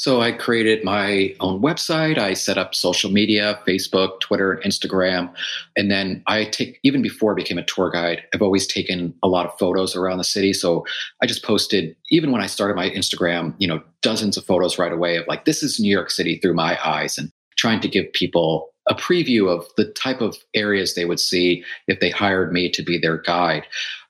So 0.00 0.22
I 0.22 0.32
created 0.32 0.82
my 0.82 1.34
own 1.40 1.60
website. 1.60 2.16
I 2.16 2.32
set 2.32 2.56
up 2.56 2.74
social 2.74 3.10
media, 3.10 3.60
Facebook, 3.68 4.18
Twitter, 4.20 4.52
and 4.52 4.64
Instagram. 4.64 5.30
And 5.76 5.90
then 5.90 6.22
I 6.26 6.44
take, 6.44 6.80
even 6.82 7.02
before 7.02 7.32
I 7.32 7.34
became 7.34 7.58
a 7.58 7.64
tour 7.64 7.90
guide, 7.90 8.22
I've 8.32 8.40
always 8.40 8.66
taken 8.66 9.12
a 9.22 9.28
lot 9.28 9.44
of 9.44 9.58
photos 9.58 9.94
around 9.94 10.16
the 10.16 10.24
city. 10.24 10.54
So 10.54 10.86
I 11.22 11.26
just 11.26 11.44
posted, 11.44 11.94
even 12.08 12.32
when 12.32 12.40
I 12.40 12.46
started 12.46 12.76
my 12.76 12.88
Instagram, 12.88 13.54
you 13.58 13.68
know, 13.68 13.82
dozens 14.00 14.38
of 14.38 14.46
photos 14.46 14.78
right 14.78 14.90
away 14.90 15.18
of 15.18 15.26
like, 15.26 15.44
this 15.44 15.62
is 15.62 15.78
New 15.78 15.90
York 15.90 16.10
City 16.10 16.38
through 16.38 16.54
my 16.54 16.78
eyes 16.82 17.18
and 17.18 17.30
trying 17.58 17.80
to 17.80 17.88
give 17.88 18.10
people 18.14 18.70
a 18.88 18.94
preview 18.94 19.54
of 19.54 19.66
the 19.76 19.84
type 19.84 20.22
of 20.22 20.38
areas 20.54 20.94
they 20.94 21.04
would 21.04 21.20
see 21.20 21.62
if 21.88 22.00
they 22.00 22.08
hired 22.08 22.54
me 22.54 22.70
to 22.70 22.82
be 22.82 22.96
their 22.96 23.18
guide. 23.18 23.66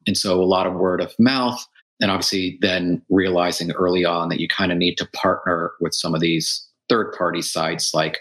And 0.07 0.17
so 0.17 0.41
a 0.41 0.47
lot 0.47 0.69
of 0.69 0.75
word 0.75 1.01
of 1.01 1.19
mouth, 1.19 1.67
and 2.01 2.11
obviously 2.11 2.59
then 2.61 3.03
realizing 3.11 3.71
early 3.73 4.05
on 4.05 4.29
that 4.29 4.41
you 4.41 4.49
kind 4.49 4.73
of 4.73 4.79
need 4.79 4.97
to 4.97 5.09
partner 5.09 5.73
with 5.81 5.95
some 5.95 6.15
of 6.15 6.21
these 6.21 6.67
third 6.89 7.15
party 7.17 7.43
sites 7.43 7.95
like 7.95 8.21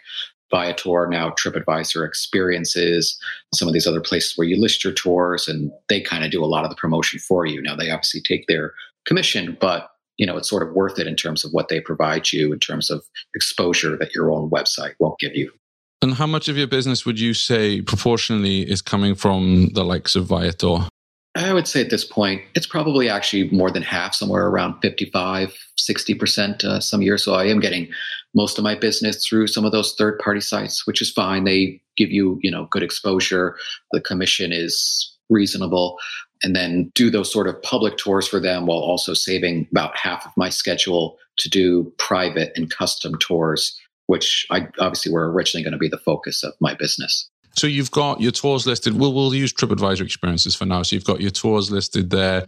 Viator, 0.51 1.07
now 1.07 1.29
TripAdvisor 1.31 2.05
experiences, 2.05 3.19
some 3.53 3.67
of 3.67 3.73
these 3.73 3.85
other 3.85 4.01
places 4.01 4.33
where 4.35 4.47
you 4.47 4.59
list 4.59 4.83
your 4.83 4.93
tours 4.93 5.47
and 5.47 5.71
they 5.89 6.01
kind 6.01 6.23
of 6.23 6.31
do 6.31 6.43
a 6.43 6.47
lot 6.47 6.63
of 6.63 6.69
the 6.69 6.75
promotion 6.75 7.19
for 7.19 7.45
you. 7.45 7.61
Now 7.61 7.75
they 7.75 7.91
obviously 7.91 8.21
take 8.21 8.47
their 8.47 8.73
commission, 9.05 9.57
but 9.59 9.89
you 10.17 10.25
know, 10.25 10.35
it's 10.35 10.49
sort 10.49 10.67
of 10.67 10.73
worth 10.73 10.99
it 10.99 11.07
in 11.07 11.15
terms 11.15 11.45
of 11.45 11.51
what 11.51 11.69
they 11.69 11.79
provide 11.79 12.31
you 12.31 12.51
in 12.51 12.59
terms 12.59 12.89
of 12.89 13.03
exposure 13.35 13.95
that 13.97 14.13
your 14.13 14.31
own 14.31 14.49
website 14.49 14.93
won't 14.99 15.17
give 15.19 15.35
you. 15.35 15.51
And 16.01 16.13
how 16.13 16.27
much 16.27 16.47
of 16.47 16.57
your 16.57 16.67
business 16.67 17.05
would 17.05 17.19
you 17.19 17.33
say 17.33 17.81
proportionally 17.81 18.69
is 18.69 18.81
coming 18.81 19.15
from 19.15 19.69
the 19.73 19.83
likes 19.83 20.15
of 20.15 20.25
Viator? 20.25 20.87
I 21.35 21.53
would 21.53 21.67
say 21.67 21.81
at 21.81 21.91
this 21.91 22.03
point, 22.03 22.41
it's 22.55 22.65
probably 22.65 23.07
actually 23.07 23.49
more 23.51 23.69
than 23.69 23.83
half, 23.83 24.15
somewhere 24.15 24.47
around 24.47 24.81
55, 24.81 25.55
60% 25.77 26.63
uh, 26.63 26.79
some 26.79 27.01
years. 27.01 27.23
So 27.23 27.35
I 27.35 27.45
am 27.45 27.59
getting 27.59 27.87
most 28.33 28.57
of 28.57 28.63
my 28.63 28.75
business 28.75 29.25
through 29.25 29.47
some 29.47 29.63
of 29.63 29.71
those 29.71 29.93
third 29.93 30.17
party 30.19 30.41
sites, 30.41 30.87
which 30.87 31.01
is 31.01 31.11
fine. 31.11 31.43
They 31.43 31.81
give 31.97 32.11
you, 32.11 32.39
you 32.41 32.49
know, 32.49 32.67
good 32.71 32.83
exposure. 32.83 33.55
The 33.91 34.01
commission 34.01 34.51
is 34.51 35.15
reasonable 35.29 35.99
and 36.41 36.55
then 36.55 36.91
do 36.95 37.09
those 37.09 37.31
sort 37.31 37.47
of 37.47 37.61
public 37.61 37.97
tours 37.97 38.27
for 38.27 38.39
them 38.39 38.65
while 38.65 38.79
also 38.79 39.13
saving 39.13 39.67
about 39.71 39.97
half 39.97 40.25
of 40.25 40.31
my 40.35 40.49
schedule 40.49 41.17
to 41.37 41.49
do 41.49 41.93
private 41.97 42.51
and 42.55 42.71
custom 42.71 43.17
tours, 43.19 43.77
which 44.07 44.47
I 44.49 44.67
obviously 44.79 45.11
were 45.11 45.31
originally 45.31 45.63
going 45.63 45.73
to 45.73 45.77
be 45.77 45.89
the 45.89 45.97
focus 45.97 46.43
of 46.43 46.53
my 46.59 46.73
business. 46.73 47.29
So 47.59 47.67
you've 47.67 47.91
got 47.91 48.21
your 48.21 48.31
tours 48.31 48.65
listed. 48.65 48.97
We'll, 48.97 49.13
we'll 49.13 49.35
use 49.35 49.51
TripAdvisor 49.51 50.01
experiences 50.01 50.55
for 50.55 50.65
now. 50.65 50.81
So 50.81 50.95
you've 50.95 51.03
got 51.03 51.19
your 51.19 51.29
tours 51.29 51.69
listed 51.69 52.09
there. 52.09 52.45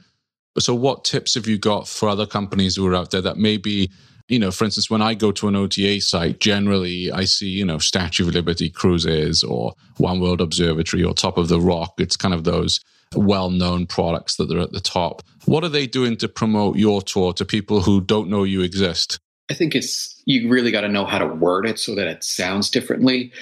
So 0.58 0.74
what 0.74 1.04
tips 1.04 1.36
have 1.36 1.48
you 1.48 1.58
got 1.58 1.86
for 1.86 2.08
other 2.08 2.26
companies 2.26 2.78
who 2.78 2.88
are 2.88 2.96
out 2.96 3.12
there 3.12 3.20
that 3.20 3.36
maybe, 3.36 3.92
you 4.30 4.40
know, 4.40 4.52
for 4.52 4.64
instance, 4.64 4.90
when 4.90 5.02
I 5.02 5.14
go 5.16 5.34
to 5.34 5.50
an 5.50 5.56
OTA 5.58 6.00
site, 6.00 6.40
generally 6.40 7.12
I 7.12 7.26
see, 7.26 7.50
you 7.50 7.66
know, 7.66 7.78
Statue 7.78 8.26
of 8.26 8.34
Liberty 8.34 8.70
cruises 8.70 9.44
or 9.44 9.74
One 9.98 10.22
World 10.22 10.40
Observatory 10.40 11.04
or 11.04 11.14
Top 11.14 11.38
of 11.38 11.50
the 11.50 11.60
Rock. 11.60 11.96
It's 11.98 12.16
kind 12.16 12.34
of 12.34 12.46
those 12.46 12.80
well-known 13.14 13.88
products 13.88 14.38
that 14.38 14.50
are 14.50 14.60
at 14.60 14.72
the 14.72 14.80
top. 14.80 15.24
What 15.44 15.66
are 15.66 15.70
they 15.70 15.88
doing 15.88 16.16
to 16.18 16.30
promote 16.30 16.78
your 16.78 17.02
tour 17.02 17.34
to 17.34 17.44
people 17.44 17.82
who 17.82 18.00
don't 18.00 18.30
know 18.30 18.46
you 18.46 18.62
exist? 18.62 19.20
I 19.50 19.56
think 19.56 19.76
it's 19.76 20.22
you 20.26 20.48
really 20.48 20.72
got 20.72 20.82
to 20.82 20.88
know 20.88 21.04
how 21.04 21.18
to 21.18 21.28
word 21.28 21.68
it 21.68 21.80
so 21.80 21.96
that 21.96 22.08
it 22.08 22.24
sounds 22.24 22.70
differently. 22.70 23.34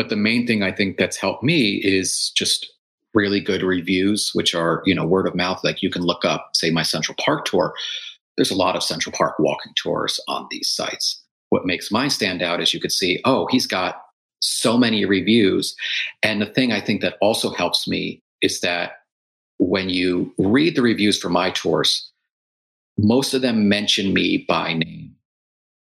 But 0.00 0.08
the 0.08 0.16
main 0.16 0.46
thing 0.46 0.62
I 0.62 0.72
think 0.72 0.96
that's 0.96 1.18
helped 1.18 1.42
me 1.42 1.74
is 1.84 2.30
just 2.30 2.72
really 3.12 3.38
good 3.38 3.62
reviews, 3.62 4.30
which 4.32 4.54
are, 4.54 4.82
you 4.86 4.94
know, 4.94 5.04
word 5.04 5.26
of 5.26 5.34
mouth. 5.34 5.62
Like 5.62 5.82
you 5.82 5.90
can 5.90 6.00
look 6.00 6.24
up, 6.24 6.52
say, 6.54 6.70
my 6.70 6.82
Central 6.82 7.14
Park 7.22 7.44
tour. 7.44 7.74
There's 8.38 8.50
a 8.50 8.56
lot 8.56 8.76
of 8.76 8.82
Central 8.82 9.14
Park 9.14 9.38
walking 9.38 9.74
tours 9.76 10.18
on 10.26 10.48
these 10.50 10.70
sites. 10.70 11.22
What 11.50 11.66
makes 11.66 11.90
mine 11.90 12.08
stand 12.08 12.40
out 12.40 12.62
is 12.62 12.72
you 12.72 12.80
could 12.80 12.92
see, 12.92 13.20
oh, 13.26 13.46
he's 13.50 13.66
got 13.66 14.00
so 14.40 14.78
many 14.78 15.04
reviews. 15.04 15.76
And 16.22 16.40
the 16.40 16.46
thing 16.46 16.72
I 16.72 16.80
think 16.80 17.02
that 17.02 17.18
also 17.20 17.50
helps 17.50 17.86
me 17.86 18.22
is 18.40 18.60
that 18.60 18.92
when 19.58 19.90
you 19.90 20.32
read 20.38 20.76
the 20.76 20.82
reviews 20.82 21.20
for 21.20 21.28
my 21.28 21.50
tours, 21.50 22.10
most 22.96 23.34
of 23.34 23.42
them 23.42 23.68
mention 23.68 24.14
me 24.14 24.46
by 24.48 24.72
name. 24.72 25.14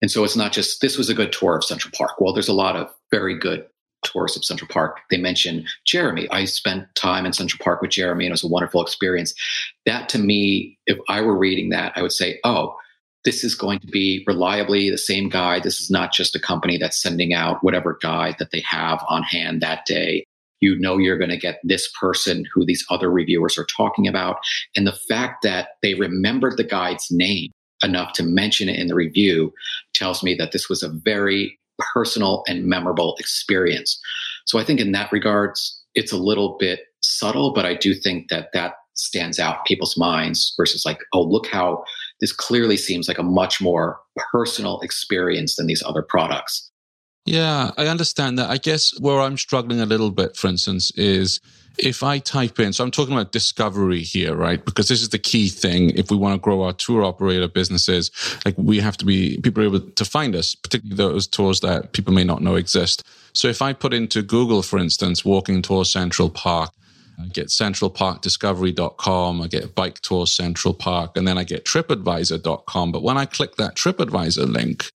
And 0.03 0.11
so 0.11 0.25
it's 0.25 0.35
not 0.35 0.51
just 0.51 0.81
this 0.81 0.99
was 0.99 1.09
a 1.09 1.15
good 1.15 1.31
tour 1.31 1.55
of 1.55 1.63
Central 1.63 1.93
Park. 1.97 2.21
Well, 2.21 2.33
there's 2.33 2.49
a 2.49 2.53
lot 2.53 2.75
of 2.75 2.93
very 3.13 3.39
good 3.39 3.65
tours 4.05 4.37
of 4.37 4.45
Central 4.45 4.69
Park. 4.69 5.01
They 5.11 5.17
mention 5.17 5.67
Jeremy. 5.85 6.29
I 6.31 6.45
spent 6.45 6.87
time 6.95 7.27
in 7.27 7.33
Central 7.33 7.63
Park 7.63 7.83
with 7.83 7.91
Jeremy 7.91 8.27
and 8.27 8.31
it 8.31 8.35
was 8.35 8.45
a 8.45 8.49
wonderful 8.49 8.83
experience. 8.83 9.35
That 9.87 10.09
to 10.11 10.19
me, 10.19 10.79
if 10.87 10.99
I 11.09 11.21
were 11.21 11.37
reading 11.37 11.71
that, 11.71 11.93
I 11.97 12.03
would 12.03 12.13
say, 12.13 12.39
oh, 12.45 12.77
this 13.25 13.45
is 13.45 13.55
going 13.55 13.81
to 13.81 13.87
be 13.89 14.25
reliably 14.27 14.91
the 14.91 14.99
same 14.99 15.29
guide. 15.29 15.63
This 15.63 15.81
is 15.81 15.91
not 15.91 16.13
just 16.13 16.37
a 16.37 16.41
company 16.41 16.79
that's 16.79 17.03
sending 17.03 17.35
out 17.35 17.63
whatever 17.63 17.99
guide 18.01 18.37
that 18.39 18.53
they 18.53 18.61
have 18.61 19.05
on 19.09 19.23
hand 19.23 19.61
that 19.61 19.85
day 19.87 20.25
you 20.61 20.79
know 20.79 20.99
you're 20.99 21.19
going 21.19 21.31
to 21.31 21.37
get 21.37 21.61
this 21.63 21.91
person 22.01 22.45
who 22.53 22.65
these 22.65 22.85
other 22.91 23.11
reviewers 23.11 23.59
are 23.59 23.67
talking 23.77 24.07
about. 24.07 24.39
And 24.77 24.87
the 24.87 24.99
fact 25.09 25.43
that 25.43 25.71
they 25.83 25.95
remembered 25.95 26.57
the 26.57 26.65
guide's 26.65 27.09
name 27.11 27.51
enough 27.83 28.13
to 28.15 28.23
mention 28.23 28.69
it 28.69 28.79
in 28.79 28.89
the 28.89 28.95
review 28.95 29.53
tells 29.95 30.23
me 30.23 30.35
that 30.35 30.53
this 30.53 30.69
was 30.69 30.83
a 30.83 30.89
very 30.89 31.59
personal 31.95 32.43
and 32.47 32.67
memorable 32.67 33.17
experience. 33.19 34.01
So 34.47 34.59
I 34.59 34.65
think 34.65 34.81
in 34.81 34.93
that 34.93 35.13
regards, 35.13 35.81
it's 35.95 36.13
a 36.13 36.17
little 36.17 36.57
bit 36.59 36.81
subtle, 37.01 37.53
but 37.53 37.67
I 37.67 37.75
do 37.75 37.95
think 37.95 38.29
that 38.29 38.49
that 38.53 38.75
stands 38.95 39.39
out 39.39 39.65
people's 39.65 39.97
minds 39.97 40.55
versus 40.57 40.85
like, 40.85 40.99
oh, 41.13 41.23
look 41.23 41.47
how 41.47 41.85
this 42.21 42.33
clearly 42.33 42.77
seems 42.77 43.07
like 43.09 43.19
a 43.19 43.23
much 43.23 43.61
more 43.61 44.01
personal 44.33 44.81
experience 44.81 45.57
than 45.57 45.67
these 45.67 45.83
other 45.87 46.03
products. 46.03 46.71
Yeah, 47.29 47.73
I 47.77 47.89
understand 47.89 48.39
that. 48.39 48.49
I 48.49 48.57
guess 48.57 48.99
where 49.01 49.21
I'm 49.21 49.37
struggling 49.37 49.83
a 49.83 49.87
little 49.87 50.11
bit, 50.11 50.35
for 50.35 50.47
instance, 50.47 50.91
is 50.93 51.41
if 51.77 52.03
I 52.03 52.21
type 52.21 52.59
in, 52.59 52.73
so 52.73 52.83
I'm 52.83 52.91
talking 52.91 53.13
about 53.13 53.33
discovery 53.33 54.01
here, 54.01 54.35
right? 54.35 54.65
Because 54.65 54.89
this 54.89 55.03
is 55.03 55.11
the 55.11 55.19
key 55.19 55.51
thing. 55.51 55.91
If 55.91 56.11
we 56.11 56.17
want 56.17 56.37
to 56.37 56.41
grow 56.41 56.63
our 56.63 56.73
tour 56.73 57.05
operator 57.05 57.47
businesses, 57.47 58.11
like 58.47 58.55
we 58.57 58.81
have 58.81 58.97
to 58.97 59.05
be, 59.05 59.39
people 59.43 59.63
are 59.63 59.67
able 59.67 59.81
to 59.81 60.05
find 60.07 60.35
us, 60.35 60.55
particularly 60.55 60.97
those 60.97 61.27
tours 61.27 61.61
that 61.61 61.93
people 61.93 62.15
may 62.15 62.25
not 62.25 62.41
know 62.41 62.55
exist. 62.55 63.03
So 63.35 63.47
if 63.47 63.61
I 63.61 63.75
put 63.75 63.93
into 63.93 64.23
Google, 64.23 64.63
for 64.63 64.79
instance, 64.79 65.23
walking 65.23 65.61
tour 65.61 65.85
Central 65.85 66.31
Park, 66.31 66.71
I 67.21 67.27
get 67.27 67.49
centralparkdiscovery.com, 67.49 69.43
I 69.43 69.49
get 69.49 69.75
bike 69.75 70.01
tour 70.01 70.27
Central 70.27 70.73
Park, 70.73 71.19
and 71.19 71.29
then 71.29 71.37
I 71.37 71.45
get 71.45 71.67
tripadvisor.com. 71.67 72.91
But 72.91 73.03
when 73.03 73.19
I 73.19 73.27
click 73.27 73.57
that 73.57 73.75
TripAdvisor 73.75 74.51
link, 74.51 74.91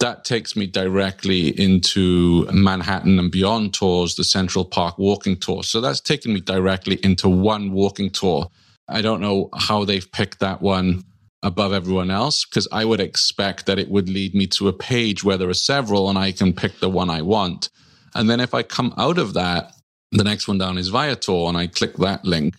that 0.00 0.24
takes 0.24 0.54
me 0.54 0.66
directly 0.66 1.48
into 1.60 2.46
Manhattan 2.52 3.18
and 3.18 3.32
beyond 3.32 3.74
tours, 3.74 4.14
the 4.14 4.24
Central 4.24 4.64
Park 4.64 4.96
walking 4.96 5.36
tour. 5.36 5.64
So 5.64 5.80
that's 5.80 6.00
taken 6.00 6.32
me 6.32 6.40
directly 6.40 7.00
into 7.02 7.28
one 7.28 7.72
walking 7.72 8.10
tour. 8.10 8.48
I 8.88 9.02
don't 9.02 9.20
know 9.20 9.48
how 9.56 9.84
they've 9.84 10.10
picked 10.12 10.38
that 10.38 10.62
one 10.62 11.02
above 11.42 11.72
everyone 11.72 12.10
else 12.10 12.44
because 12.44 12.68
I 12.70 12.84
would 12.84 13.00
expect 13.00 13.66
that 13.66 13.78
it 13.78 13.90
would 13.90 14.08
lead 14.08 14.34
me 14.34 14.46
to 14.48 14.68
a 14.68 14.72
page 14.72 15.24
where 15.24 15.36
there 15.36 15.48
are 15.48 15.54
several 15.54 16.08
and 16.08 16.18
I 16.18 16.32
can 16.32 16.52
pick 16.52 16.78
the 16.78 16.88
one 16.88 17.10
I 17.10 17.22
want. 17.22 17.68
And 18.14 18.30
then 18.30 18.40
if 18.40 18.54
I 18.54 18.62
come 18.62 18.94
out 18.96 19.18
of 19.18 19.34
that, 19.34 19.72
the 20.12 20.24
next 20.24 20.48
one 20.48 20.58
down 20.58 20.78
is 20.78 20.88
Viator 20.88 21.48
and 21.48 21.56
I 21.56 21.66
click 21.66 21.96
that 21.96 22.24
link. 22.24 22.54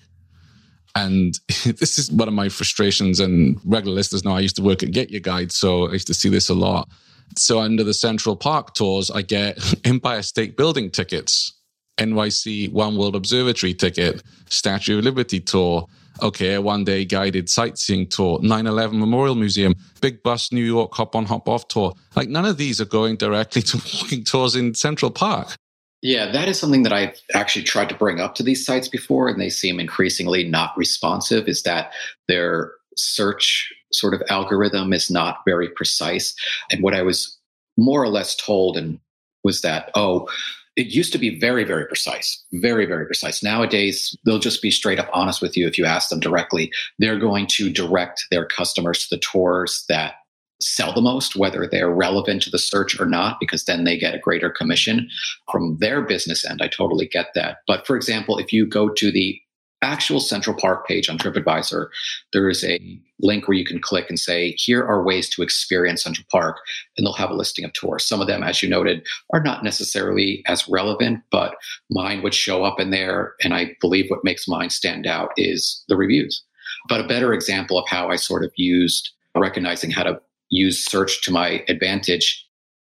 And 0.93 1.39
this 1.63 1.97
is 1.97 2.11
one 2.11 2.27
of 2.27 2.33
my 2.33 2.49
frustrations. 2.49 3.21
And 3.21 3.59
regular 3.63 3.95
listeners 3.95 4.25
know 4.25 4.35
I 4.35 4.41
used 4.41 4.57
to 4.57 4.61
work 4.61 4.83
at 4.83 4.91
Get 4.91 5.09
Your 5.09 5.21
Guide, 5.21 5.53
so 5.53 5.87
I 5.87 5.93
used 5.93 6.07
to 6.07 6.13
see 6.13 6.29
this 6.29 6.49
a 6.49 6.53
lot 6.53 6.89
so 7.37 7.59
under 7.59 7.83
the 7.83 7.93
Central 7.93 8.35
Park 8.35 8.73
tours, 8.73 9.11
I 9.11 9.21
get 9.21 9.59
Empire 9.85 10.21
State 10.21 10.57
Building 10.57 10.89
tickets, 10.91 11.53
NYC 11.97 12.71
One 12.71 12.97
World 12.97 13.15
Observatory 13.15 13.73
ticket, 13.73 14.23
Statue 14.49 14.99
of 14.99 15.03
Liberty 15.03 15.39
tour. 15.39 15.85
Okay, 16.21 16.55
a 16.55 16.61
one 16.61 16.83
day 16.83 17.05
guided 17.05 17.49
sightseeing 17.49 18.07
tour, 18.07 18.39
9 18.41 18.67
11 18.67 18.99
Memorial 18.99 19.35
Museum, 19.35 19.73
Big 20.01 20.21
Bus 20.21 20.51
New 20.51 20.63
York 20.63 20.93
hop 20.93 21.15
on 21.15 21.25
hop 21.25 21.47
off 21.47 21.69
tour. 21.69 21.93
Like 22.15 22.27
none 22.27 22.45
of 22.45 22.57
these 22.57 22.81
are 22.81 22.85
going 22.85 23.15
directly 23.15 23.61
to 23.63 23.77
walking 23.77 24.25
tours 24.25 24.55
in 24.55 24.73
Central 24.73 25.11
Park. 25.11 25.55
Yeah, 26.01 26.31
that 26.31 26.47
is 26.47 26.57
something 26.59 26.83
that 26.83 26.93
I've 26.93 27.19
actually 27.33 27.63
tried 27.63 27.89
to 27.89 27.95
bring 27.95 28.19
up 28.19 28.35
to 28.35 28.43
these 28.43 28.65
sites 28.65 28.87
before, 28.87 29.27
and 29.27 29.39
they 29.39 29.49
seem 29.49 29.79
increasingly 29.79 30.45
not 30.45 30.71
responsive. 30.77 31.47
Is 31.47 31.63
that 31.63 31.91
their 32.27 32.71
search 32.95 33.71
sort 33.91 34.13
of 34.13 34.23
algorithm 34.29 34.93
is 34.93 35.09
not 35.09 35.39
very 35.45 35.69
precise. 35.69 36.35
And 36.71 36.83
what 36.83 36.95
I 36.95 37.01
was 37.01 37.37
more 37.77 38.01
or 38.03 38.09
less 38.09 38.35
told 38.35 38.77
and 38.77 38.99
was 39.43 39.61
that, 39.61 39.89
oh, 39.95 40.27
it 40.75 40.87
used 40.87 41.11
to 41.11 41.17
be 41.17 41.39
very, 41.39 41.63
very 41.63 41.85
precise, 41.85 42.43
very, 42.53 42.85
very 42.85 43.05
precise. 43.05 43.43
Nowadays, 43.43 44.15
they'll 44.25 44.39
just 44.39 44.61
be 44.61 44.71
straight 44.71 44.99
up 44.99 45.09
honest 45.11 45.41
with 45.41 45.57
you 45.57 45.67
if 45.67 45.77
you 45.77 45.85
ask 45.85 46.09
them 46.09 46.19
directly. 46.19 46.71
They're 46.99 47.19
going 47.19 47.47
to 47.47 47.69
direct 47.69 48.25
their 48.31 48.45
customers 48.45 49.07
to 49.07 49.15
the 49.15 49.21
tours 49.21 49.83
that 49.89 50.13
sell 50.61 50.93
the 50.93 51.01
most, 51.01 51.35
whether 51.35 51.67
they're 51.67 51.89
relevant 51.89 52.43
to 52.43 52.49
the 52.49 52.57
search 52.57 52.99
or 52.99 53.05
not, 53.05 53.37
because 53.39 53.65
then 53.65 53.83
they 53.83 53.97
get 53.97 54.15
a 54.15 54.19
greater 54.19 54.49
commission 54.49 55.09
from 55.51 55.77
their 55.79 56.01
business 56.01 56.45
end. 56.45 56.61
I 56.61 56.67
totally 56.67 57.07
get 57.07 57.27
that. 57.35 57.57
But 57.67 57.87
for 57.87 57.95
example, 57.95 58.37
if 58.37 58.51
you 58.53 58.65
go 58.65 58.89
to 58.89 59.11
the 59.11 59.39
actual 59.81 60.19
Central 60.19 60.55
Park 60.55 60.87
page 60.87 61.09
on 61.09 61.17
TripAdvisor, 61.17 61.87
there 62.33 62.49
is 62.49 62.63
a 62.63 62.79
link 63.21 63.47
where 63.47 63.57
you 63.57 63.65
can 63.65 63.79
click 63.79 64.05
and 64.09 64.19
say, 64.19 64.51
here 64.57 64.83
are 64.83 65.03
ways 65.03 65.29
to 65.29 65.41
experience 65.41 66.03
Central 66.03 66.25
Park, 66.31 66.57
and 66.97 67.05
they'll 67.05 67.13
have 67.13 67.29
a 67.29 67.35
listing 67.35 67.65
of 67.65 67.73
tours. 67.73 68.05
Some 68.05 68.21
of 68.21 68.27
them, 68.27 68.43
as 68.43 68.61
you 68.61 68.69
noted, 68.69 69.05
are 69.33 69.41
not 69.41 69.63
necessarily 69.63 70.43
as 70.47 70.67
relevant, 70.67 71.21
but 71.31 71.55
mine 71.89 72.21
would 72.21 72.33
show 72.33 72.63
up 72.63 72.79
in 72.79 72.89
there. 72.89 73.35
And 73.43 73.53
I 73.53 73.75
believe 73.81 74.09
what 74.09 74.23
makes 74.23 74.47
mine 74.47 74.69
stand 74.69 75.07
out 75.07 75.31
is 75.37 75.83
the 75.87 75.95
reviews. 75.95 76.43
But 76.87 77.01
a 77.01 77.07
better 77.07 77.33
example 77.33 77.77
of 77.77 77.87
how 77.87 78.09
I 78.09 78.15
sort 78.15 78.43
of 78.43 78.51
used 78.55 79.11
recognizing 79.35 79.91
how 79.91 80.03
to 80.03 80.19
use 80.49 80.83
search 80.83 81.21
to 81.23 81.31
my 81.31 81.63
advantage 81.67 82.45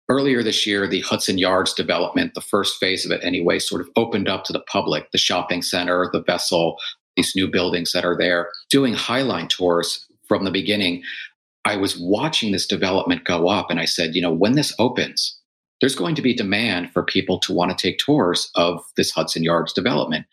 earlier 0.10 0.44
this 0.44 0.66
year, 0.68 0.88
the 0.88 1.02
Hudson 1.02 1.38
Yards 1.38 1.74
development, 1.74 2.34
the 2.34 2.42
first 2.42 2.80
phase 2.80 3.06
of 3.06 3.12
it 3.12 3.24
anyway, 3.24 3.60
sort 3.60 3.82
of 3.82 3.90
opened 3.96 4.28
up 4.28 4.44
to 4.46 4.54
the 4.54 4.60
public, 4.62 5.12
the 5.12 5.18
shopping 5.18 5.62
center, 5.62 6.10
the 6.12 6.22
vessel, 6.22 6.78
these 7.16 7.34
new 7.36 7.48
buildings 7.50 7.92
that 7.94 8.06
are 8.06 8.18
there, 8.18 8.50
doing 8.70 8.94
Highline 8.94 9.50
tours 9.50 10.06
from 10.28 10.44
the 10.44 10.52
beginning. 10.52 11.04
I 11.64 11.78
was 11.78 11.98
watching 12.00 12.52
this 12.52 12.68
development 12.68 13.26
go 13.26 13.48
up 13.48 13.72
and 13.72 13.80
I 13.80 13.86
said, 13.86 14.16
you 14.16 14.22
know, 14.22 14.34
when 14.34 14.54
this 14.54 14.74
opens, 14.78 15.40
there's 15.82 15.96
going 15.96 16.16
to 16.16 16.22
be 16.22 16.34
demand 16.34 16.92
for 16.92 17.04
people 17.04 17.40
to 17.40 17.54
want 17.54 17.76
to 17.76 17.82
take 17.82 18.00
tours 18.00 18.50
of 18.56 18.82
this 18.98 19.12
Hudson 19.12 19.44
Yards 19.44 19.74
development. 19.74 20.26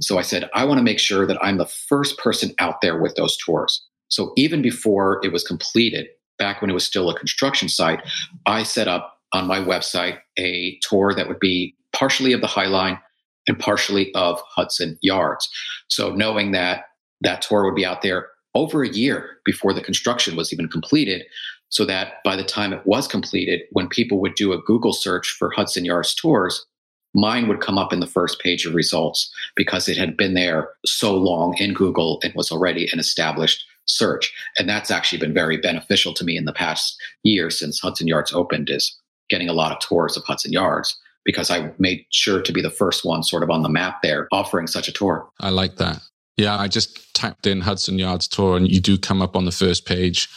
So 0.00 0.18
I 0.18 0.22
said, 0.22 0.48
I 0.54 0.64
want 0.64 0.78
to 0.78 0.84
make 0.84 0.98
sure 0.98 1.26
that 1.26 1.42
I'm 1.42 1.58
the 1.58 1.66
first 1.66 2.18
person 2.18 2.52
out 2.58 2.80
there 2.80 3.00
with 3.00 3.16
those 3.16 3.36
tours. 3.36 3.84
So 4.08 4.32
even 4.36 4.62
before 4.62 5.20
it 5.22 5.32
was 5.32 5.44
completed, 5.44 6.06
back 6.40 6.60
when 6.60 6.70
it 6.70 6.74
was 6.74 6.84
still 6.84 7.08
a 7.08 7.18
construction 7.18 7.68
site, 7.68 8.00
I 8.46 8.64
set 8.64 8.88
up 8.88 9.18
on 9.32 9.46
my 9.46 9.60
website 9.60 10.18
a 10.36 10.76
tour 10.82 11.14
that 11.14 11.28
would 11.28 11.38
be 11.38 11.76
partially 11.92 12.32
of 12.32 12.40
the 12.40 12.48
High 12.48 12.66
Line 12.66 12.98
and 13.46 13.58
partially 13.58 14.12
of 14.14 14.42
Hudson 14.48 14.98
Yards. 15.02 15.48
So 15.88 16.10
knowing 16.10 16.50
that 16.52 16.86
that 17.20 17.42
tour 17.42 17.64
would 17.64 17.76
be 17.76 17.86
out 17.86 18.02
there 18.02 18.28
over 18.54 18.82
a 18.82 18.88
year 18.88 19.38
before 19.44 19.72
the 19.72 19.82
construction 19.82 20.34
was 20.34 20.52
even 20.52 20.68
completed, 20.68 21.24
so 21.68 21.84
that 21.84 22.14
by 22.24 22.34
the 22.34 22.44
time 22.44 22.72
it 22.72 22.84
was 22.84 23.06
completed, 23.06 23.60
when 23.70 23.86
people 23.86 24.20
would 24.20 24.34
do 24.34 24.52
a 24.52 24.60
Google 24.62 24.92
search 24.92 25.36
for 25.38 25.52
Hudson 25.52 25.84
Yards 25.84 26.14
tours, 26.14 26.66
mine 27.14 27.46
would 27.46 27.60
come 27.60 27.78
up 27.78 27.92
in 27.92 28.00
the 28.00 28.06
first 28.06 28.40
page 28.40 28.66
of 28.66 28.74
results 28.74 29.32
because 29.54 29.88
it 29.88 29.96
had 29.96 30.16
been 30.16 30.34
there 30.34 30.70
so 30.84 31.16
long 31.16 31.56
in 31.58 31.74
Google 31.74 32.20
and 32.24 32.34
was 32.34 32.50
already 32.50 32.88
an 32.92 32.98
established 32.98 33.64
search. 33.90 34.32
And 34.58 34.68
that's 34.68 34.90
actually 34.90 35.18
been 35.18 35.34
very 35.34 35.56
beneficial 35.56 36.14
to 36.14 36.24
me 36.24 36.36
in 36.36 36.44
the 36.44 36.52
past 36.52 36.96
year 37.22 37.50
since 37.50 37.80
Hudson 37.80 38.06
Yards 38.06 38.32
opened 38.32 38.70
is 38.70 38.96
getting 39.28 39.48
a 39.48 39.52
lot 39.52 39.72
of 39.72 39.78
tours 39.80 40.16
of 40.16 40.24
Hudson 40.24 40.52
Yards 40.52 40.98
because 41.24 41.50
I 41.50 41.72
made 41.78 42.04
sure 42.10 42.40
to 42.40 42.52
be 42.52 42.62
the 42.62 42.70
first 42.70 43.04
one 43.04 43.22
sort 43.22 43.42
of 43.42 43.50
on 43.50 43.62
the 43.62 43.68
map 43.68 44.02
there 44.02 44.26
offering 44.32 44.66
such 44.66 44.88
a 44.88 44.92
tour. 44.92 45.28
I 45.40 45.50
like 45.50 45.76
that. 45.76 46.00
Yeah, 46.36 46.56
I 46.56 46.68
just 46.68 47.14
tapped 47.14 47.46
in 47.46 47.60
Hudson 47.60 47.98
Yards 47.98 48.26
tour 48.26 48.56
and 48.56 48.70
you 48.70 48.80
do 48.80 48.96
come 48.96 49.20
up 49.20 49.36
on 49.36 49.44
the 49.44 49.52
first 49.52 49.86
page. 49.86 50.28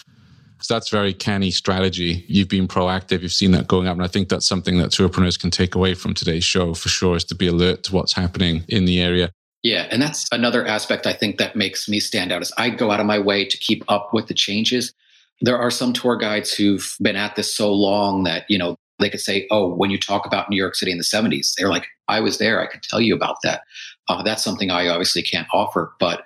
So 0.61 0.73
that's 0.73 0.89
very 0.89 1.13
canny 1.13 1.51
strategy. 1.51 2.23
You've 2.27 2.47
been 2.47 2.69
proactive. 2.69 3.21
You've 3.21 3.33
seen 3.33 3.51
that 3.51 3.67
going 3.67 3.87
up. 3.87 3.95
And 3.95 4.03
I 4.03 4.07
think 4.07 4.29
that's 4.29 4.47
something 4.47 4.77
that 4.77 4.91
tourpreneurs 4.91 5.39
can 5.39 5.51
take 5.51 5.75
away 5.75 5.93
from 5.93 6.13
today's 6.13 6.45
show 6.45 6.73
for 6.73 6.87
sure 6.87 7.17
is 7.17 7.25
to 7.25 7.35
be 7.35 7.47
alert 7.47 7.83
to 7.83 7.93
what's 7.93 8.13
happening 8.13 8.63
in 8.69 8.85
the 8.85 9.01
area. 9.01 9.29
Yeah, 9.63 9.87
and 9.89 10.01
that's 10.01 10.27
another 10.31 10.65
aspect 10.65 11.07
I 11.07 11.13
think 11.13 11.37
that 11.37 11.55
makes 11.55 11.87
me 11.87 12.01
stand 12.01 12.31
out 12.33 12.41
is 12.41 12.51
I 12.57 12.69
go 12.69 12.91
out 12.91 12.99
of 12.99 13.05
my 13.05 13.17
way 13.17 13.45
to 13.45 13.57
keep 13.57 13.83
up 13.87 14.13
with 14.13 14.27
the 14.27 14.33
changes. 14.33 14.93
There 15.41 15.57
are 15.57 15.71
some 15.71 15.93
tour 15.93 16.17
guides 16.17 16.53
who've 16.53 16.95
been 17.01 17.15
at 17.15 17.35
this 17.35 17.55
so 17.55 17.71
long 17.71 18.23
that, 18.25 18.43
you 18.49 18.57
know, 18.57 18.75
they 18.99 19.09
could 19.09 19.21
say, 19.21 19.47
oh, 19.51 19.73
when 19.73 19.89
you 19.89 19.97
talk 19.97 20.25
about 20.25 20.49
New 20.49 20.57
York 20.57 20.75
City 20.75 20.91
in 20.91 20.97
the 20.97 21.03
70s, 21.03 21.53
they're 21.57 21.69
like, 21.69 21.87
I 22.09 22.19
was 22.19 22.37
there. 22.37 22.61
I 22.61 22.67
could 22.67 22.83
tell 22.83 23.01
you 23.01 23.15
about 23.15 23.37
that. 23.43 23.61
Uh, 24.09 24.21
that's 24.21 24.43
something 24.43 24.69
I 24.69 24.87
obviously 24.87 25.23
can't 25.23 25.47
offer. 25.53 25.93
But 25.99 26.23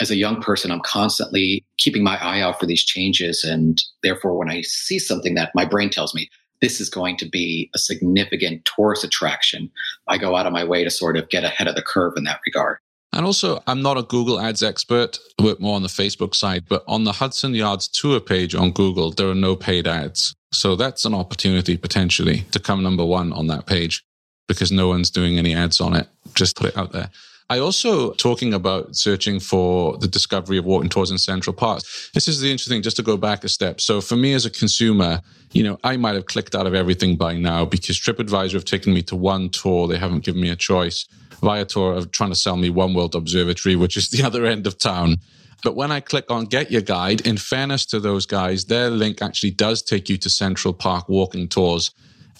as 0.00 0.10
a 0.10 0.16
young 0.16 0.40
person, 0.40 0.70
I'm 0.70 0.80
constantly 0.80 1.64
keeping 1.76 2.02
my 2.02 2.16
eye 2.22 2.40
out 2.40 2.58
for 2.58 2.66
these 2.66 2.84
changes. 2.84 3.44
And 3.44 3.82
therefore, 4.02 4.36
when 4.36 4.50
I 4.50 4.62
see 4.62 4.98
something 4.98 5.34
that 5.34 5.52
my 5.54 5.64
brain 5.64 5.90
tells 5.90 6.14
me, 6.14 6.28
this 6.60 6.80
is 6.80 6.88
going 6.88 7.16
to 7.18 7.28
be 7.28 7.70
a 7.74 7.78
significant 7.78 8.64
tourist 8.64 9.04
attraction. 9.04 9.70
I 10.06 10.18
go 10.18 10.36
out 10.36 10.46
of 10.46 10.52
my 10.52 10.64
way 10.64 10.84
to 10.84 10.90
sort 10.90 11.16
of 11.16 11.28
get 11.28 11.44
ahead 11.44 11.68
of 11.68 11.74
the 11.74 11.82
curve 11.82 12.14
in 12.16 12.24
that 12.24 12.40
regard. 12.46 12.78
And 13.12 13.24
also, 13.24 13.62
I'm 13.66 13.80
not 13.80 13.96
a 13.96 14.02
Google 14.02 14.38
Ads 14.38 14.62
expert. 14.62 15.18
I 15.40 15.44
work 15.44 15.60
more 15.60 15.76
on 15.76 15.82
the 15.82 15.88
Facebook 15.88 16.34
side, 16.34 16.64
but 16.68 16.84
on 16.86 17.04
the 17.04 17.12
Hudson 17.12 17.54
Yards 17.54 17.88
tour 17.88 18.20
page 18.20 18.54
on 18.54 18.70
Google, 18.70 19.10
there 19.12 19.28
are 19.28 19.34
no 19.34 19.56
paid 19.56 19.86
ads. 19.86 20.34
So 20.52 20.76
that's 20.76 21.04
an 21.04 21.14
opportunity 21.14 21.76
potentially 21.76 22.40
to 22.52 22.58
come 22.58 22.82
number 22.82 23.04
one 23.04 23.32
on 23.32 23.46
that 23.46 23.66
page 23.66 24.04
because 24.46 24.70
no 24.70 24.88
one's 24.88 25.10
doing 25.10 25.38
any 25.38 25.54
ads 25.54 25.80
on 25.80 25.94
it. 25.94 26.06
Just 26.34 26.56
put 26.56 26.68
it 26.68 26.76
out 26.76 26.92
there. 26.92 27.10
I 27.50 27.60
also 27.60 28.12
talking 28.12 28.52
about 28.52 28.94
searching 28.94 29.40
for 29.40 29.96
the 29.96 30.08
discovery 30.08 30.58
of 30.58 30.66
walking 30.66 30.90
tours 30.90 31.10
in 31.10 31.16
Central 31.16 31.54
Park. 31.54 31.82
This 32.12 32.28
is 32.28 32.40
the 32.40 32.50
interesting, 32.50 32.82
just 32.82 32.96
to 32.98 33.02
go 33.02 33.16
back 33.16 33.42
a 33.42 33.48
step. 33.48 33.80
So 33.80 34.02
for 34.02 34.16
me 34.16 34.34
as 34.34 34.44
a 34.44 34.50
consumer, 34.50 35.22
you 35.52 35.62
know, 35.62 35.78
I 35.84 35.96
might 35.96 36.14
have 36.14 36.26
clicked 36.26 36.54
out 36.54 36.66
of 36.66 36.74
everything 36.74 37.16
by 37.16 37.36
now 37.36 37.64
because 37.64 37.98
TripAdvisor 37.98 38.52
have 38.52 38.64
taken 38.64 38.92
me 38.92 39.02
to 39.02 39.16
one 39.16 39.50
tour. 39.50 39.88
They 39.88 39.98
haven't 39.98 40.24
given 40.24 40.40
me 40.40 40.50
a 40.50 40.56
choice. 40.56 41.06
Viator 41.40 41.94
are 41.96 42.04
trying 42.04 42.30
to 42.30 42.36
sell 42.36 42.56
me 42.56 42.70
One 42.70 42.94
World 42.94 43.14
Observatory, 43.14 43.76
which 43.76 43.96
is 43.96 44.08
the 44.10 44.22
other 44.22 44.44
end 44.44 44.66
of 44.66 44.78
town. 44.78 45.16
But 45.64 45.74
when 45.74 45.90
I 45.90 46.00
click 46.00 46.30
on 46.30 46.44
Get 46.44 46.70
Your 46.70 46.82
Guide, 46.82 47.26
in 47.26 47.36
fairness 47.36 47.84
to 47.86 47.98
those 47.98 48.26
guys, 48.26 48.66
their 48.66 48.90
link 48.90 49.22
actually 49.22 49.50
does 49.50 49.82
take 49.82 50.08
you 50.08 50.16
to 50.18 50.30
Central 50.30 50.72
Park 50.72 51.08
walking 51.08 51.48
tours 51.48 51.90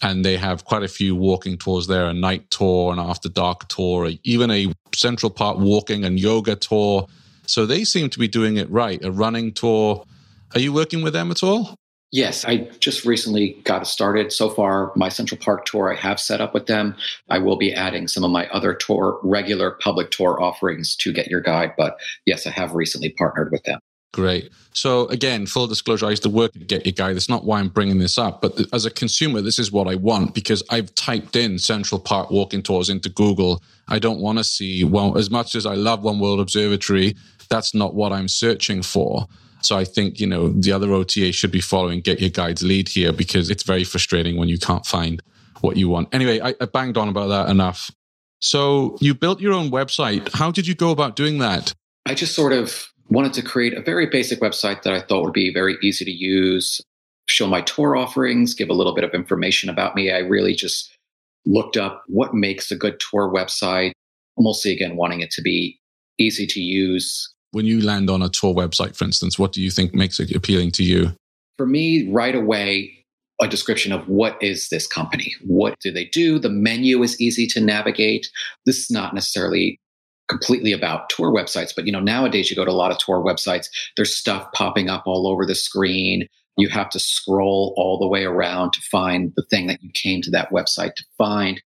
and 0.03 0.25
they 0.25 0.37
have 0.37 0.65
quite 0.65 0.83
a 0.83 0.89
few 0.89 1.15
walking 1.17 1.59
tours 1.59 1.87
there 1.87 2.07
a 2.07 2.15
night 2.15 2.51
tour 2.51 2.93
an 2.93 2.99
after 2.99 3.29
dark 3.29 3.67
tour 3.69 4.11
even 4.25 4.51
a 4.51 4.73
central 4.95 5.31
park 5.31 5.59
walking 5.59 6.05
and 6.05 6.19
yoga 6.19 6.55
tour 6.55 7.07
so 7.47 7.67
they 7.67 7.85
seem 7.85 8.09
to 8.09 8.19
be 8.19 8.29
doing 8.29 8.57
it 8.57 8.71
right 8.71 9.05
a 9.05 9.11
running 9.11 9.53
tour 9.53 10.05
are 10.55 10.61
you 10.61 10.73
working 10.73 11.03
with 11.03 11.13
them 11.13 11.31
at 11.31 11.43
all 11.43 11.75
Yes, 12.11 12.45
I 12.47 12.69
just 12.81 13.05
recently 13.05 13.61
got 13.65 13.87
started. 13.87 14.33
So 14.33 14.49
far, 14.49 14.93
my 14.97 15.11
Central 15.11 15.39
Park 15.39 15.67
tour 15.67 15.93
I 15.93 15.97
have 15.97 16.19
set 16.19 16.41
up 16.41 16.55
with 16.55 16.67
them. 16.67 16.97
I 17.29 17.39
will 17.39 17.57
be 17.57 17.75
adding 17.75 18.09
some 18.09 18.25
of 18.25 18.31
my 18.31 18.49
other 18.49 18.73
tour, 18.73 19.21
regular 19.23 19.73
public 19.73 20.11
tour 20.11 20.43
offerings 20.43 20.97
to 20.97 21.13
Get 21.13 21.27
Your 21.27 21.43
Guide. 21.43 21.75
But 21.77 21.99
yes, 22.25 22.47
I 22.47 22.51
have 22.51 22.73
recently 22.73 23.11
partnered 23.11 23.53
with 23.53 23.63
them. 23.65 23.81
Great. 24.15 24.51
So 24.73 25.07
again, 25.09 25.45
full 25.45 25.67
disclosure, 25.67 26.07
I 26.07 26.11
used 26.11 26.23
to 26.23 26.31
work 26.31 26.57
at 26.57 26.67
Get 26.67 26.87
Your 26.87 26.95
Guide. 26.95 27.15
That's 27.15 27.29
not 27.29 27.45
why 27.45 27.61
I'm 27.61 27.69
bringing 27.69 27.99
this 27.99 28.17
up, 28.17 28.41
but 28.41 28.59
as 28.73 28.87
a 28.87 28.91
consumer, 28.91 29.43
this 29.43 29.59
is 29.59 29.71
what 29.71 29.87
I 29.87 29.97
want 29.97 30.35
because 30.35 30.63
I've 30.71 30.95
typed 30.95 31.37
in 31.37 31.59
Central 31.59 32.01
Park 32.01 32.31
walking 32.31 32.63
tours 32.63 32.89
into 32.89 33.11
Google. 33.11 33.63
I 33.87 33.99
don't 33.99 34.21
want 34.21 34.39
to 34.39 34.45
see 34.45 34.83
well 34.83 35.19
as 35.19 35.31
much 35.31 35.55
as 35.55 35.67
I 35.67 35.75
love 35.75 36.05
One 36.05 36.21
World 36.21 36.41
Observatory. 36.41 37.17
That's 37.51 37.75
not 37.75 37.95
what 37.95 38.13
I'm 38.13 38.29
searching 38.29 38.83
for. 38.83 39.27
So 39.61 39.77
I 39.77 39.85
think 39.85 40.21
you 40.21 40.27
know 40.27 40.49
the 40.49 40.73
other 40.73 40.93
OTA 40.93 41.33
should 41.33 41.51
be 41.51 41.61
following 41.61 42.01
Get 42.01 42.21
Your 42.21 42.31
Guide's 42.31 42.63
lead 42.63 42.89
here 42.89 43.13
because 43.13 43.51
it's 43.51 43.63
very 43.63 43.85
frustrating 43.85 44.37
when 44.37 44.49
you 44.49 44.59
can't 44.59 44.87
find 44.87 45.23
what 45.61 45.77
you 45.77 45.89
want. 45.89 46.15
Anyway, 46.15 46.41
I, 46.41 46.55
I 46.61 46.67
banged 46.67 46.97
on 46.97 47.09
about 47.09 47.29
that 47.29 47.51
enough. 47.51 47.91
So 48.41 48.97
you 49.01 49.15
built 49.15 49.41
your 49.41 49.53
own 49.53 49.71
website. 49.71 50.33
How 50.33 50.51
did 50.51 50.67
you 50.67 50.75
go 50.75 50.91
about 50.91 51.17
doing 51.17 51.39
that? 51.39 51.75
I 52.07 52.15
just 52.15 52.35
sort 52.35 52.53
of 52.53 52.89
wanted 53.11 53.33
to 53.35 53.43
create 53.43 53.75
a 53.75 53.83
very 53.83 54.07
basic 54.07 54.41
website 54.41 54.83
that 54.83 54.93
I 54.93 55.01
thought 55.01 55.25
would 55.25 55.33
be 55.33 55.53
very 55.53 55.77
easy 55.83 56.05
to 56.05 56.11
use, 56.11 56.81
show 57.27 57.47
my 57.47 57.63
tour 57.63 57.97
offerings, 57.97 58.55
give 58.55 58.69
a 58.69 58.75
little 58.75 58.95
bit 58.95 59.05
of 59.05 59.13
information 59.13 59.69
about 59.69 59.95
me. 59.95 60.13
I 60.13 60.19
really 60.19 60.55
just 60.55 60.95
looked 61.47 61.77
up 61.77 62.03
what 62.07 62.35
makes 62.35 62.71
a 62.71 62.77
good 62.77 63.01
tour 63.01 63.33
website, 63.33 63.93
mostly 64.39 64.73
again, 64.73 64.97
wanting 64.97 65.21
it 65.21 65.31
to 65.33 65.43
be 65.43 65.81
easy 66.19 66.47
to 66.47 66.61
use. 66.61 67.33
When 67.53 67.65
you 67.65 67.81
land 67.81 68.11
on 68.11 68.23
a 68.23 68.29
tour 68.29 68.55
website, 68.55 68.95
for 68.95 69.05
instance, 69.05 69.39
what 69.39 69.53
do 69.53 69.63
you 69.63 69.71
think 69.71 69.95
makes 69.95 70.21
it 70.21 70.35
appealing 70.35 70.73
to 70.73 70.85
you? 70.85 71.15
For 71.57 71.67
me, 71.67 72.09
right 72.11 72.35
away, 72.35 73.05
a 73.41 73.49
description 73.49 73.93
of 73.93 74.07
what 74.09 74.41
is 74.43 74.69
this 74.69 74.87
company? 74.87 75.35
What 75.43 75.79
do 75.81 75.91
they 75.91 76.07
do? 76.07 76.39
The 76.39 76.51
menu 76.51 77.03
is 77.03 77.21
easy 77.21 77.47
to 77.49 77.61
navigate. 77.61 78.29
This 78.67 78.79
is 78.79 78.91
not 78.91 79.15
necessarily 79.15 79.81
completely 80.29 80.73
about 80.73 81.09
tour 81.09 81.33
websites. 81.33 81.73
But 81.75 81.87
you 81.87 81.93
know, 81.93 82.01
nowadays 82.01 82.51
you 82.51 82.57
go 82.57 82.65
to 82.65 82.71
a 82.71 82.73
lot 82.73 82.91
of 82.91 82.99
tour 82.99 83.25
websites, 83.25 83.67
there's 83.97 84.15
stuff 84.15 84.47
popping 84.53 84.91
up 84.91 85.05
all 85.07 85.27
over 85.27 85.47
the 85.47 85.55
screen. 85.55 86.27
You 86.57 86.69
have 86.69 86.91
to 86.91 87.01
scroll 87.01 87.73
all 87.77 87.99
the 87.99 88.09
way 88.09 88.25
around 88.25 88.73
to 88.73 88.81
find 88.83 89.33
the 89.37 89.45
thing 89.49 89.69
that 89.69 89.83
you 89.83 89.91
came 89.95 90.21
to 90.23 90.31
that 90.33 90.51
website 90.51 90.95
to 90.97 91.05
find. 91.17 91.63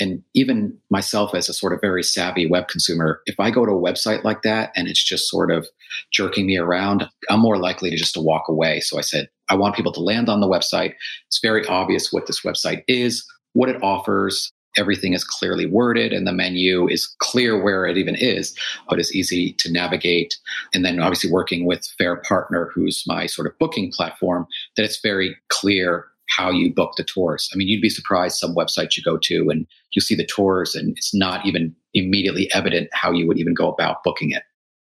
And 0.00 0.22
even 0.34 0.76
myself, 0.90 1.34
as 1.34 1.48
a 1.48 1.54
sort 1.54 1.72
of 1.72 1.80
very 1.80 2.02
savvy 2.02 2.46
web 2.46 2.68
consumer, 2.68 3.20
if 3.26 3.38
I 3.38 3.50
go 3.50 3.66
to 3.66 3.72
a 3.72 3.80
website 3.80 4.24
like 4.24 4.42
that 4.42 4.72
and 4.74 4.88
it's 4.88 5.04
just 5.04 5.28
sort 5.28 5.50
of 5.50 5.68
jerking 6.10 6.46
me 6.46 6.56
around, 6.56 7.08
I'm 7.28 7.40
more 7.40 7.58
likely 7.58 7.90
to 7.90 7.96
just 7.96 8.14
to 8.14 8.20
walk 8.20 8.48
away. 8.48 8.80
So 8.80 8.98
I 8.98 9.02
said, 9.02 9.28
I 9.48 9.54
want 9.54 9.76
people 9.76 9.92
to 9.92 10.00
land 10.00 10.28
on 10.28 10.40
the 10.40 10.48
website. 10.48 10.94
It's 11.26 11.40
very 11.42 11.66
obvious 11.66 12.12
what 12.12 12.26
this 12.26 12.42
website 12.42 12.84
is, 12.88 13.24
what 13.52 13.68
it 13.68 13.82
offers, 13.82 14.50
everything 14.76 15.12
is 15.12 15.24
clearly 15.24 15.66
worded 15.66 16.12
and 16.12 16.26
the 16.26 16.32
menu 16.32 16.88
is 16.88 17.14
clear 17.18 17.62
where 17.62 17.86
it 17.86 17.98
even 17.98 18.14
is, 18.14 18.56
but 18.88 18.98
it's 18.98 19.14
easy 19.14 19.52
to 19.58 19.70
navigate. 19.70 20.36
And 20.72 20.84
then 20.84 20.98
obviously 21.00 21.30
working 21.30 21.66
with 21.66 21.86
FareHarbor, 22.00 22.68
who's 22.74 23.04
my 23.06 23.26
sort 23.26 23.46
of 23.46 23.58
booking 23.58 23.92
platform, 23.92 24.46
that 24.76 24.84
it's 24.84 25.00
very 25.02 25.36
clear 25.48 26.06
how 26.36 26.50
you 26.50 26.72
book 26.72 26.94
the 26.96 27.04
tours. 27.04 27.48
I 27.52 27.56
mean, 27.56 27.68
you'd 27.68 27.82
be 27.82 27.88
surprised 27.88 28.38
some 28.38 28.54
websites 28.54 28.96
you 28.96 29.02
go 29.02 29.18
to 29.18 29.50
and 29.50 29.66
you 29.92 30.00
see 30.00 30.14
the 30.14 30.26
tours 30.26 30.74
and 30.74 30.96
it's 30.96 31.14
not 31.14 31.44
even 31.46 31.74
immediately 31.94 32.50
evident 32.54 32.88
how 32.92 33.12
you 33.12 33.26
would 33.26 33.38
even 33.38 33.54
go 33.54 33.70
about 33.70 34.02
booking 34.04 34.30
it. 34.30 34.42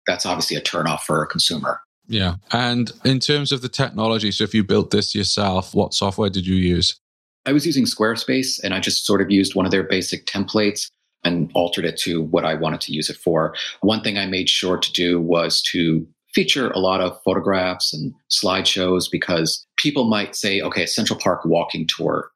That's 0.06 0.26
obviously 0.26 0.56
a 0.56 0.60
turnoff 0.60 1.00
for 1.00 1.22
a 1.22 1.26
consumer. 1.26 1.80
Yeah. 2.08 2.36
And 2.52 2.90
in 3.04 3.20
terms 3.20 3.52
of 3.52 3.60
the 3.60 3.68
technology, 3.68 4.32
so 4.32 4.44
if 4.44 4.54
you 4.54 4.64
built 4.64 4.90
this 4.90 5.14
yourself, 5.14 5.74
what 5.74 5.92
software 5.92 6.30
did 6.30 6.46
you 6.46 6.56
use? 6.56 6.98
I 7.46 7.52
was 7.52 7.66
using 7.66 7.84
Squarespace 7.84 8.60
and 8.62 8.74
I 8.74 8.80
just 8.80 9.06
sort 9.06 9.20
of 9.20 9.30
used 9.30 9.54
one 9.54 9.66
of 9.66 9.70
their 9.70 9.82
basic 9.82 10.26
templates 10.26 10.88
and 11.24 11.50
altered 11.54 11.84
it 11.84 11.96
to 11.98 12.22
what 12.22 12.44
I 12.44 12.54
wanted 12.54 12.80
to 12.82 12.92
use 12.92 13.10
it 13.10 13.16
for. 13.16 13.54
One 13.80 14.02
thing 14.02 14.18
I 14.18 14.26
made 14.26 14.48
sure 14.48 14.78
to 14.78 14.92
do 14.92 15.20
was 15.20 15.62
to 15.72 16.06
feature 16.38 16.70
a 16.70 16.78
lot 16.78 17.00
of 17.00 17.20
photographs 17.24 17.92
and 17.92 18.14
slideshows 18.30 19.10
because 19.10 19.66
people 19.76 20.04
might 20.04 20.36
say, 20.36 20.60
okay, 20.60 20.86
Central 20.86 21.18
Park 21.18 21.44
walking 21.44 21.84
tour. 21.96 22.30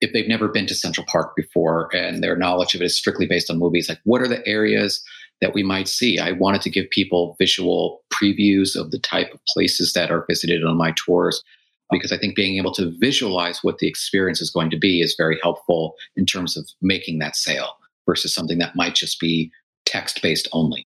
if 0.00 0.12
they've 0.12 0.28
never 0.28 0.46
been 0.46 0.64
to 0.68 0.76
Central 0.76 1.04
Park 1.10 1.34
before 1.34 1.92
and 1.92 2.22
their 2.22 2.36
knowledge 2.36 2.76
of 2.76 2.80
it 2.80 2.84
is 2.84 2.96
strictly 2.96 3.26
based 3.26 3.50
on 3.50 3.58
movies, 3.58 3.88
like 3.88 3.98
what 4.04 4.22
are 4.22 4.28
the 4.28 4.46
areas 4.46 5.02
that 5.40 5.54
we 5.54 5.64
might 5.64 5.88
see? 5.88 6.20
I 6.20 6.30
wanted 6.30 6.62
to 6.62 6.70
give 6.70 6.88
people 6.90 7.34
visual 7.36 8.04
previews 8.12 8.76
of 8.76 8.92
the 8.92 9.00
type 9.00 9.34
of 9.34 9.40
places 9.48 9.92
that 9.94 10.12
are 10.12 10.24
visited 10.30 10.62
on 10.62 10.76
my 10.76 10.92
tours 10.92 11.42
because 11.90 12.12
I 12.12 12.18
think 12.18 12.36
being 12.36 12.58
able 12.58 12.72
to 12.74 12.94
visualize 13.00 13.64
what 13.64 13.78
the 13.78 13.88
experience 13.88 14.40
is 14.40 14.52
going 14.52 14.70
to 14.70 14.78
be 14.78 15.00
is 15.00 15.16
very 15.18 15.40
helpful 15.42 15.96
in 16.14 16.26
terms 16.26 16.56
of 16.56 16.68
making 16.80 17.18
that 17.18 17.34
sale 17.34 17.76
versus 18.06 18.32
something 18.32 18.58
that 18.58 18.76
might 18.76 18.94
just 18.94 19.18
be 19.18 19.50
text 19.84 20.22
based 20.22 20.46
only. 20.52 20.84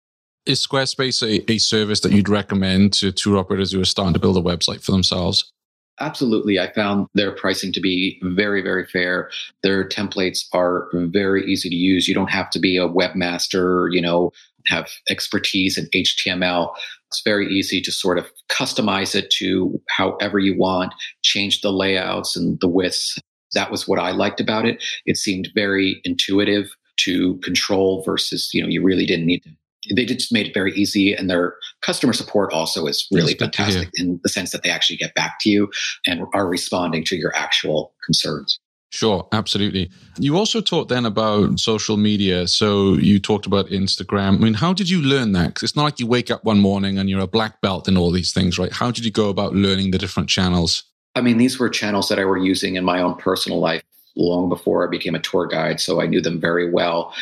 Is 0.48 0.66
Squarespace 0.66 1.22
a, 1.22 1.52
a 1.52 1.58
service 1.58 2.00
that 2.00 2.14
you'd 2.14 2.30
recommend 2.30 2.94
to 2.94 3.12
tour 3.12 3.38
operators 3.38 3.74
who 3.74 3.82
are 3.82 3.86
starting 3.86 4.14
to 4.14 4.20
build 4.20 4.38
a 4.38 4.42
website 4.42 4.82
for 4.82 4.94
themselves? 4.94 5.52
Absolutely. 6.00 6.58
I 6.58 6.72
found 6.72 7.08
their 7.16 7.32
pricing 7.32 7.74
to 7.74 7.82
be 7.82 8.20
very, 8.24 8.62
very 8.62 8.86
fair. 8.86 9.30
Their 9.64 9.88
templates 9.88 10.46
are 10.54 10.90
very 10.94 11.44
easy 11.52 11.70
to 11.70 11.76
use. 11.76 12.08
You 12.08 12.14
don't 12.14 12.30
have 12.30 12.50
to 12.52 12.60
be 12.60 12.78
a 12.78 12.88
webmaster, 12.88 13.90
you 13.92 14.02
know, 14.02 14.32
have 14.68 14.90
expertise 15.10 15.78
in 15.78 15.88
HTML. 15.94 16.74
It's 17.08 17.22
very 17.24 17.48
easy 17.48 17.82
to 17.82 17.92
sort 17.92 18.18
of 18.18 18.32
customize 18.50 19.16
it 19.16 19.30
to 19.40 19.82
however 19.90 20.40
you 20.40 20.58
want, 20.58 20.94
change 21.24 21.62
the 21.62 21.72
layouts 21.72 22.38
and 22.38 22.60
the 22.62 22.68
widths. 22.70 23.20
That 23.54 23.72
was 23.72 23.88
what 23.88 24.00
I 24.00 24.12
liked 24.12 24.40
about 24.40 24.66
it. 24.66 24.84
It 25.06 25.18
seemed 25.18 25.50
very 25.56 26.00
intuitive 26.04 26.70
to 26.98 27.38
control 27.38 28.04
versus, 28.06 28.50
you 28.54 28.62
know, 28.62 28.68
you 28.68 28.84
really 28.84 29.06
didn't 29.06 29.26
need 29.26 29.44
to 29.44 29.50
they 29.96 30.06
just 30.06 30.32
made 30.32 30.48
it 30.48 30.54
very 30.54 30.74
easy 30.74 31.14
and 31.14 31.30
their 31.30 31.56
customer 31.82 32.14
support 32.14 32.54
also 32.54 32.86
is 32.88 33.08
really 33.12 33.34
fantastic 33.34 33.90
in 33.96 34.20
the 34.24 34.30
sense 34.30 34.52
that 34.52 34.64
they 34.64 34.70
actually 34.70 34.98
get 34.98 35.14
back 35.16 35.38
to 35.42 35.50
you 35.50 35.70
and 36.06 36.26
are 36.34 36.48
responding 36.48 37.04
to 37.04 37.16
your 37.16 37.36
actual 37.36 37.94
concerns 38.04 38.60
Sure, 38.90 39.28
absolutely. 39.34 39.92
You 40.18 40.38
also 40.38 40.62
talked 40.62 40.90
then 40.90 41.06
about 41.06 41.60
social 41.60 41.98
media. 41.98 42.48
So 42.48 42.94
you 42.94 43.20
talked 43.20 43.46
about 43.46 43.68
Instagram. 43.68 44.36
I 44.36 44.38
mean, 44.38 44.54
how 44.54 44.74
did 44.74 44.90
you 44.90 45.02
learn 45.02 45.34
that? 45.34 45.48
Because 45.48 45.64
it's 45.64 45.76
not 45.76 45.84
like 45.84 46.00
you 46.00 46.08
wake 46.08 46.32
up 46.32 46.46
one 46.46 46.60
morning 46.60 46.98
and 46.98 47.10
you're 47.10 47.20
a 47.20 47.28
black 47.28 47.60
belt 47.62 47.88
in 47.88 47.98
all 47.98 48.12
these 48.12 48.32
things, 48.32 48.58
right? 48.58 48.72
How 48.72 48.92
did 48.92 49.04
you 49.04 49.12
go 49.12 49.30
about 49.30 49.54
learning 49.54 49.92
the 49.92 49.98
different 49.98 50.30
channels? 50.30 50.84
I 51.16 51.22
mean, 51.22 51.38
these 51.38 51.60
were 51.60 51.70
channels 51.70 52.08
that 52.10 52.18
I 52.18 52.26
were 52.26 52.38
using 52.38 52.76
in 52.76 52.86
my 52.86 53.02
own 53.02 53.16
personal 53.16 53.60
life 53.60 53.84
long 54.18 54.50
before 54.50 54.86
I 54.86 54.90
became 54.90 55.16
a 55.16 55.20
tour 55.20 55.48
guide, 55.48 55.80
so 55.80 56.02
I 56.02 56.08
knew 56.08 56.22
them 56.22 56.40
very 56.40 56.72
well. 56.72 57.14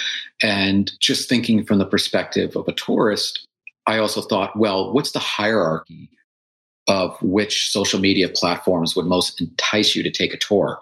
And 0.41 0.91
just 0.99 1.29
thinking 1.29 1.65
from 1.65 1.77
the 1.77 1.86
perspective 1.86 2.55
of 2.55 2.67
a 2.67 2.73
tourist, 2.73 3.47
I 3.88 3.97
also 3.97 4.21
thought, 4.21 4.58
well, 4.58 4.93
what's 4.93 5.12
the 5.12 5.19
hierarchy 5.19 6.10
of 6.88 7.17
which 7.21 7.71
social 7.71 7.99
media 7.99 8.29
platforms 8.29 8.95
would 8.95 9.05
most 9.05 9.39
entice 9.41 9.95
you 9.95 10.03
to 10.03 10.12
take 10.12 10.34
a 10.34 10.38
tour? 10.38 10.79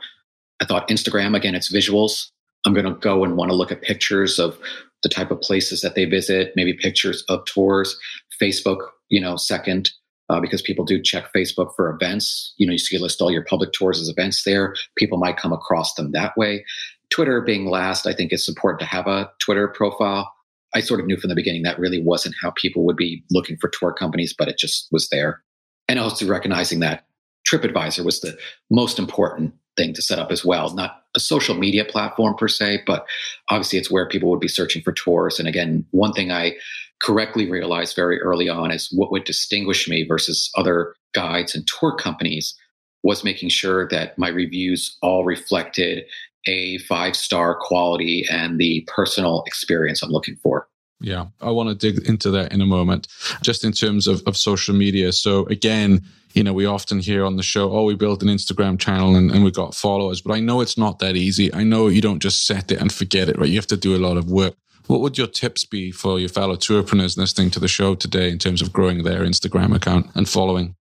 I 0.62 0.65
thought 0.65 0.88
Instagram, 0.88 1.36
again, 1.36 1.56
it's 1.56 1.73
visuals. 1.73 2.30
I'm 2.65 2.73
going 2.73 2.86
to 2.86 2.93
go 2.93 3.23
and 3.23 3.36
want 3.36 3.52
to 3.52 3.56
look 3.56 3.71
at 3.71 3.82
pictures 3.82 4.39
of 4.39 4.58
the 5.02 5.10
type 5.10 5.32
of 5.32 5.41
places 5.41 5.82
that 5.82 5.95
they 5.95 6.06
visit, 6.06 6.54
maybe 6.56 6.73
pictures 6.73 7.23
of 7.28 7.43
tours. 7.45 7.99
Facebook, 8.41 8.88
you 9.10 9.19
know, 9.19 9.36
second 9.36 9.91
uh, 10.34 10.39
because 10.39 10.63
people 10.63 10.84
do 10.84 11.00
check 11.00 11.32
Facebook 11.32 11.76
for 11.76 11.89
events. 11.89 12.54
You 12.58 12.65
know, 12.65 12.72
you 12.72 12.80
see 12.80 12.98
list 12.98 13.22
all 13.22 13.32
your 13.32 13.43
public 13.43 13.72
tours 13.72 14.02
as 14.02 14.10
events 14.10 14.43
there. 14.43 14.74
People 14.98 15.19
might 15.19 15.38
come 15.38 15.54
across 15.54 15.93
them 15.93 16.12
that 16.13 16.36
way. 16.36 16.65
Twitter 17.12 17.39
being 17.41 17.67
last, 17.67 18.08
I 18.08 18.13
think 18.13 18.32
it's 18.32 18.50
important 18.50 18.80
to 18.80 18.88
have 18.88 19.06
a 19.06 19.30
Twitter 19.39 19.67
profile. 19.67 20.34
I 20.74 20.80
sort 20.80 21.00
of 21.00 21.06
knew 21.06 21.17
from 21.17 21.30
the 21.30 21.36
beginning 21.36 21.62
that 21.63 21.78
really 21.78 22.02
wasn't 22.02 22.34
how 22.41 22.52
people 22.56 22.84
would 22.86 22.96
be 22.96 23.24
looking 23.30 23.58
for 23.58 23.69
tour 23.69 23.93
companies, 23.93 24.34
but 24.36 24.48
it 24.48 24.58
just 24.58 24.88
was 24.91 25.08
there. 25.10 25.43
And 25.88 26.00
also 26.00 26.26
recognizing 26.26 26.80
that 26.80 27.06
TripAdvisor 27.48 28.04
was 28.04 28.22
the 28.22 28.36
most 28.72 28.98
important 28.98 29.54
thing 29.78 29.93
to 29.93 30.02
set 30.02 30.17
up 30.17 30.32
as 30.32 30.43
well. 30.43 30.74
Not 30.74 31.04
a 31.15 31.19
social 31.19 31.54
media 31.54 31.86
platform 31.86 32.36
per 32.36 32.48
se, 32.48 32.84
but 32.88 33.06
obviously 33.50 33.78
it's 33.78 33.91
where 33.91 34.08
people 34.08 34.32
would 34.32 34.39
be 34.39 34.48
searching 34.48 34.82
for 34.82 34.93
tours. 34.93 35.38
And 35.38 35.48
again, 35.48 35.86
one 35.91 36.13
thing 36.13 36.32
I 36.32 36.56
correctly 37.03 37.49
realized 37.49 37.95
very 37.95 38.21
early 38.21 38.49
on 38.49 38.71
as 38.71 38.87
what 38.91 39.11
would 39.11 39.25
distinguish 39.25 39.87
me 39.87 40.05
versus 40.07 40.49
other 40.55 40.95
guides 41.13 41.53
and 41.53 41.67
tour 41.67 41.95
companies 41.95 42.55
was 43.03 43.23
making 43.23 43.49
sure 43.49 43.87
that 43.89 44.17
my 44.17 44.29
reviews 44.29 44.97
all 45.01 45.25
reflected 45.25 46.05
a 46.47 46.77
five 46.79 47.15
star 47.15 47.55
quality 47.55 48.25
and 48.31 48.57
the 48.59 48.87
personal 48.87 49.43
experience 49.45 50.01
I'm 50.01 50.09
looking 50.09 50.37
for. 50.37 50.67
Yeah, 51.01 51.25
I 51.41 51.51
want 51.51 51.67
to 51.67 51.75
dig 51.75 52.07
into 52.07 52.31
that 52.31 52.53
in 52.53 52.61
a 52.61 52.65
moment, 52.65 53.07
just 53.41 53.65
in 53.65 53.73
terms 53.73 54.07
of, 54.07 54.23
of 54.25 54.37
social 54.37 54.73
media. 54.73 55.11
So, 55.11 55.45
again, 55.47 56.01
you 56.33 56.43
know, 56.43 56.53
we 56.53 56.65
often 56.65 56.99
hear 56.99 57.25
on 57.25 57.35
the 57.35 57.43
show, 57.43 57.71
oh, 57.73 57.83
we 57.83 57.95
built 57.95 58.23
an 58.23 58.29
Instagram 58.29 58.79
channel 58.79 59.15
and, 59.17 59.29
and 59.29 59.43
we 59.43 59.51
got 59.51 59.75
followers, 59.75 60.21
but 60.21 60.33
I 60.33 60.39
know 60.39 60.61
it's 60.61 60.77
not 60.77 60.99
that 60.99 61.17
easy. 61.17 61.53
I 61.53 61.63
know 61.63 61.87
you 61.87 62.01
don't 62.01 62.21
just 62.21 62.45
set 62.45 62.71
it 62.71 62.79
and 62.79 62.91
forget 62.91 63.27
it, 63.27 63.37
right? 63.37 63.49
You 63.49 63.57
have 63.57 63.67
to 63.67 63.77
do 63.77 63.95
a 63.95 63.97
lot 63.97 64.15
of 64.15 64.31
work. 64.31 64.55
What 64.88 65.00
would 65.00 65.17
your 65.17 65.28
tips 65.28 65.63
be 65.63 65.91
for 65.91 66.19
your 66.19 66.30
fellow 66.30 66.56
tourpreneurs 66.56 67.17
listening 67.17 67.50
to 67.52 67.60
the 67.60 67.67
show 67.67 67.96
today 67.96 68.30
in 68.30 68.38
terms 68.38 68.62
of 68.62 68.74
growing 68.74 69.04
their 69.04 69.22
Instagram 69.22 69.74
account 69.74 70.08
and 70.13 70.28
following? 70.28 70.76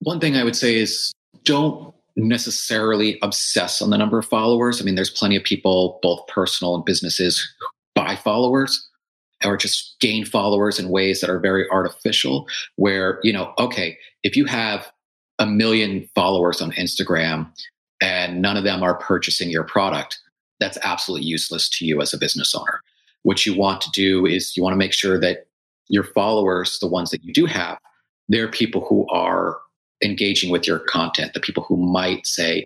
One 0.00 0.20
thing 0.20 0.36
I 0.36 0.44
would 0.44 0.56
say 0.56 0.76
is 0.76 1.12
don't 1.44 1.94
necessarily 2.16 3.18
obsess 3.22 3.80
on 3.80 3.90
the 3.90 3.96
number 3.96 4.18
of 4.18 4.26
followers. 4.26 4.80
I 4.80 4.84
mean, 4.84 4.96
there's 4.96 5.10
plenty 5.10 5.36
of 5.36 5.44
people, 5.44 5.98
both 6.02 6.26
personal 6.26 6.74
and 6.74 6.84
businesses, 6.84 7.46
buy 7.94 8.16
followers 8.16 8.86
or 9.44 9.56
just 9.56 9.96
gain 10.00 10.24
followers 10.24 10.78
in 10.78 10.90
ways 10.90 11.20
that 11.20 11.30
are 11.30 11.40
very 11.40 11.68
artificial. 11.70 12.46
Where, 12.76 13.18
you 13.22 13.32
know, 13.32 13.54
okay, 13.58 13.96
if 14.24 14.36
you 14.36 14.44
have 14.44 14.90
a 15.38 15.46
million 15.46 16.08
followers 16.14 16.60
on 16.60 16.72
Instagram 16.72 17.50
and 18.02 18.42
none 18.42 18.56
of 18.56 18.64
them 18.64 18.82
are 18.82 18.98
purchasing 18.98 19.48
your 19.48 19.64
product, 19.64 20.18
that's 20.60 20.78
absolutely 20.82 21.26
useless 21.26 21.68
to 21.78 21.86
you 21.86 22.02
as 22.02 22.12
a 22.12 22.18
business 22.18 22.54
owner 22.54 22.82
what 23.22 23.44
you 23.44 23.56
want 23.56 23.80
to 23.82 23.90
do 23.92 24.26
is 24.26 24.56
you 24.56 24.62
want 24.62 24.72
to 24.72 24.78
make 24.78 24.92
sure 24.92 25.18
that 25.20 25.46
your 25.88 26.04
followers, 26.04 26.78
the 26.80 26.86
ones 26.86 27.10
that 27.10 27.24
you 27.24 27.32
do 27.32 27.46
have, 27.46 27.78
they're 28.28 28.50
people 28.50 28.84
who 28.86 29.06
are 29.08 29.58
engaging 30.02 30.50
with 30.50 30.66
your 30.66 30.78
content, 30.78 31.34
the 31.34 31.40
people 31.40 31.64
who 31.64 31.76
might 31.76 32.26
say, 32.26 32.64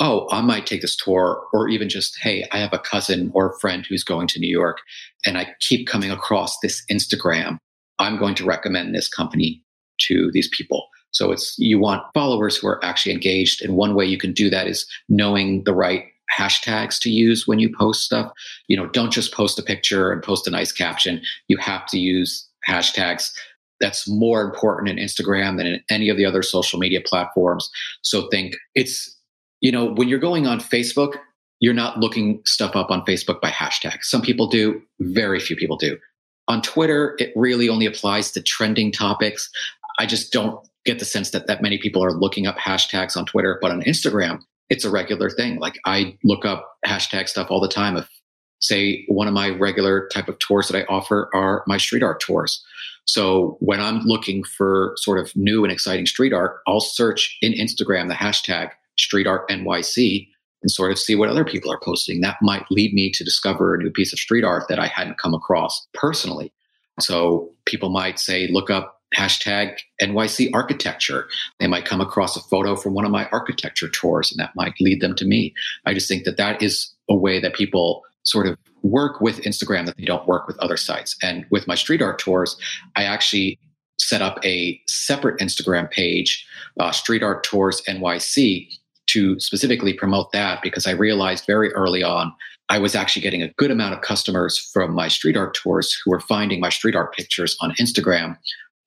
Oh, 0.00 0.26
I 0.32 0.40
might 0.40 0.66
take 0.66 0.80
this 0.82 0.96
tour, 0.96 1.46
or 1.52 1.68
even 1.68 1.88
just, 1.88 2.18
Hey, 2.20 2.48
I 2.50 2.58
have 2.58 2.72
a 2.72 2.80
cousin 2.80 3.30
or 3.32 3.50
a 3.50 3.58
friend 3.60 3.86
who's 3.86 4.02
going 4.02 4.26
to 4.28 4.40
New 4.40 4.50
York, 4.50 4.78
and 5.24 5.38
I 5.38 5.54
keep 5.60 5.86
coming 5.86 6.10
across 6.10 6.58
this 6.60 6.84
Instagram. 6.90 7.58
I'm 8.00 8.18
going 8.18 8.34
to 8.36 8.44
recommend 8.44 8.92
this 8.92 9.08
company 9.08 9.62
to 10.00 10.30
these 10.32 10.48
people. 10.48 10.88
So 11.12 11.30
it's 11.30 11.56
you 11.58 11.78
want 11.78 12.02
followers 12.12 12.56
who 12.56 12.66
are 12.66 12.84
actually 12.84 13.12
engaged. 13.12 13.62
And 13.62 13.76
one 13.76 13.94
way 13.94 14.04
you 14.04 14.18
can 14.18 14.32
do 14.32 14.50
that 14.50 14.66
is 14.66 14.84
knowing 15.08 15.62
the 15.62 15.72
right 15.72 16.06
hashtags 16.36 16.98
to 17.00 17.10
use 17.10 17.46
when 17.46 17.58
you 17.58 17.74
post 17.76 18.02
stuff. 18.02 18.32
You 18.68 18.76
know, 18.76 18.88
don't 18.88 19.12
just 19.12 19.32
post 19.32 19.58
a 19.58 19.62
picture 19.62 20.12
and 20.12 20.22
post 20.22 20.46
a 20.46 20.50
nice 20.50 20.72
caption. 20.72 21.20
You 21.48 21.56
have 21.58 21.86
to 21.86 21.98
use 21.98 22.48
hashtags. 22.68 23.30
That's 23.80 24.08
more 24.08 24.42
important 24.42 24.88
in 24.88 25.04
Instagram 25.04 25.56
than 25.56 25.66
in 25.66 25.82
any 25.90 26.08
of 26.08 26.16
the 26.16 26.24
other 26.24 26.42
social 26.42 26.78
media 26.78 27.00
platforms. 27.04 27.68
So 28.02 28.28
think 28.28 28.54
it's, 28.74 29.14
you 29.60 29.72
know, 29.72 29.92
when 29.92 30.08
you're 30.08 30.18
going 30.18 30.46
on 30.46 30.60
Facebook, 30.60 31.16
you're 31.60 31.74
not 31.74 31.98
looking 31.98 32.40
stuff 32.44 32.76
up 32.76 32.90
on 32.90 33.04
Facebook 33.04 33.40
by 33.40 33.50
hashtag. 33.50 34.02
Some 34.02 34.22
people 34.22 34.46
do, 34.46 34.82
very 35.00 35.40
few 35.40 35.56
people 35.56 35.76
do. 35.76 35.98
On 36.48 36.60
Twitter, 36.60 37.16
it 37.18 37.32
really 37.36 37.68
only 37.68 37.86
applies 37.86 38.30
to 38.32 38.42
trending 38.42 38.92
topics. 38.92 39.50
I 39.98 40.06
just 40.06 40.32
don't 40.32 40.66
get 40.84 40.98
the 40.98 41.04
sense 41.04 41.30
that 41.30 41.46
that 41.46 41.62
many 41.62 41.78
people 41.78 42.04
are 42.04 42.12
looking 42.12 42.46
up 42.46 42.58
hashtags 42.58 43.16
on 43.16 43.24
Twitter, 43.24 43.58
but 43.62 43.70
on 43.70 43.82
Instagram, 43.82 44.40
it's 44.70 44.84
a 44.84 44.90
regular 44.90 45.30
thing. 45.30 45.58
Like 45.58 45.78
I 45.84 46.16
look 46.24 46.44
up 46.44 46.76
hashtag 46.86 47.28
stuff 47.28 47.50
all 47.50 47.60
the 47.60 47.68
time. 47.68 47.96
If 47.96 48.08
say 48.60 49.04
one 49.08 49.28
of 49.28 49.34
my 49.34 49.50
regular 49.50 50.08
type 50.12 50.28
of 50.28 50.38
tours 50.38 50.68
that 50.68 50.78
I 50.78 50.84
offer 50.88 51.30
are 51.34 51.64
my 51.66 51.76
street 51.76 52.02
art 52.02 52.20
tours. 52.20 52.64
So 53.06 53.56
when 53.60 53.80
I'm 53.80 54.00
looking 54.00 54.42
for 54.42 54.94
sort 54.96 55.18
of 55.18 55.34
new 55.36 55.64
and 55.64 55.72
exciting 55.72 56.06
street 56.06 56.32
art, 56.32 56.60
I'll 56.66 56.80
search 56.80 57.36
in 57.42 57.52
Instagram 57.52 58.08
the 58.08 58.14
hashtag 58.14 58.70
street 58.96 59.26
art 59.26 59.48
NYC 59.50 60.28
and 60.62 60.70
sort 60.70 60.90
of 60.90 60.98
see 60.98 61.14
what 61.14 61.28
other 61.28 61.44
people 61.44 61.70
are 61.70 61.80
posting. 61.84 62.22
That 62.22 62.38
might 62.40 62.64
lead 62.70 62.94
me 62.94 63.10
to 63.10 63.24
discover 63.24 63.74
a 63.74 63.78
new 63.78 63.90
piece 63.90 64.12
of 64.14 64.18
street 64.18 64.44
art 64.44 64.64
that 64.68 64.78
I 64.78 64.86
hadn't 64.86 65.18
come 65.18 65.34
across 65.34 65.86
personally. 65.92 66.52
So 67.00 67.50
people 67.66 67.90
might 67.90 68.18
say, 68.18 68.48
look 68.48 68.70
up 68.70 68.93
hashtag 69.16 69.78
NYC 70.00 70.50
architecture. 70.52 71.26
They 71.60 71.66
might 71.66 71.84
come 71.84 72.00
across 72.00 72.36
a 72.36 72.40
photo 72.40 72.76
from 72.76 72.94
one 72.94 73.04
of 73.04 73.10
my 73.10 73.26
architecture 73.30 73.88
tours, 73.88 74.30
and 74.30 74.40
that 74.40 74.54
might 74.56 74.74
lead 74.80 75.00
them 75.00 75.14
to 75.16 75.24
me. 75.24 75.54
I 75.86 75.94
just 75.94 76.08
think 76.08 76.24
that 76.24 76.36
that 76.36 76.62
is 76.62 76.92
a 77.08 77.16
way 77.16 77.40
that 77.40 77.54
people 77.54 78.02
sort 78.22 78.46
of 78.46 78.56
work 78.82 79.20
with 79.20 79.42
Instagram 79.42 79.86
that 79.86 79.96
they 79.96 80.04
don't 80.04 80.26
work 80.26 80.46
with 80.46 80.58
other 80.58 80.76
sites. 80.76 81.16
And 81.22 81.46
with 81.50 81.66
my 81.66 81.74
street 81.74 82.02
art 82.02 82.18
tours, 82.18 82.56
I 82.96 83.04
actually 83.04 83.58
set 83.98 84.22
up 84.22 84.38
a 84.44 84.80
separate 84.86 85.40
Instagram 85.40 85.90
page, 85.90 86.46
uh, 86.80 86.90
Street 86.90 87.22
Art 87.22 87.44
Tours 87.44 87.80
NYC, 87.88 88.68
to 89.06 89.38
specifically 89.38 89.92
promote 89.92 90.32
that 90.32 90.62
because 90.62 90.86
I 90.86 90.92
realized 90.92 91.46
very 91.46 91.72
early 91.74 92.02
on 92.02 92.32
I 92.70 92.78
was 92.78 92.94
actually 92.94 93.22
getting 93.22 93.42
a 93.42 93.52
good 93.58 93.70
amount 93.70 93.94
of 93.94 94.00
customers 94.00 94.58
from 94.72 94.94
my 94.94 95.08
street 95.08 95.36
art 95.36 95.54
tours 95.54 95.94
who 96.02 96.10
were 96.10 96.20
finding 96.20 96.60
my 96.60 96.70
street 96.70 96.96
art 96.96 97.14
pictures 97.14 97.56
on 97.60 97.72
Instagram 97.72 98.38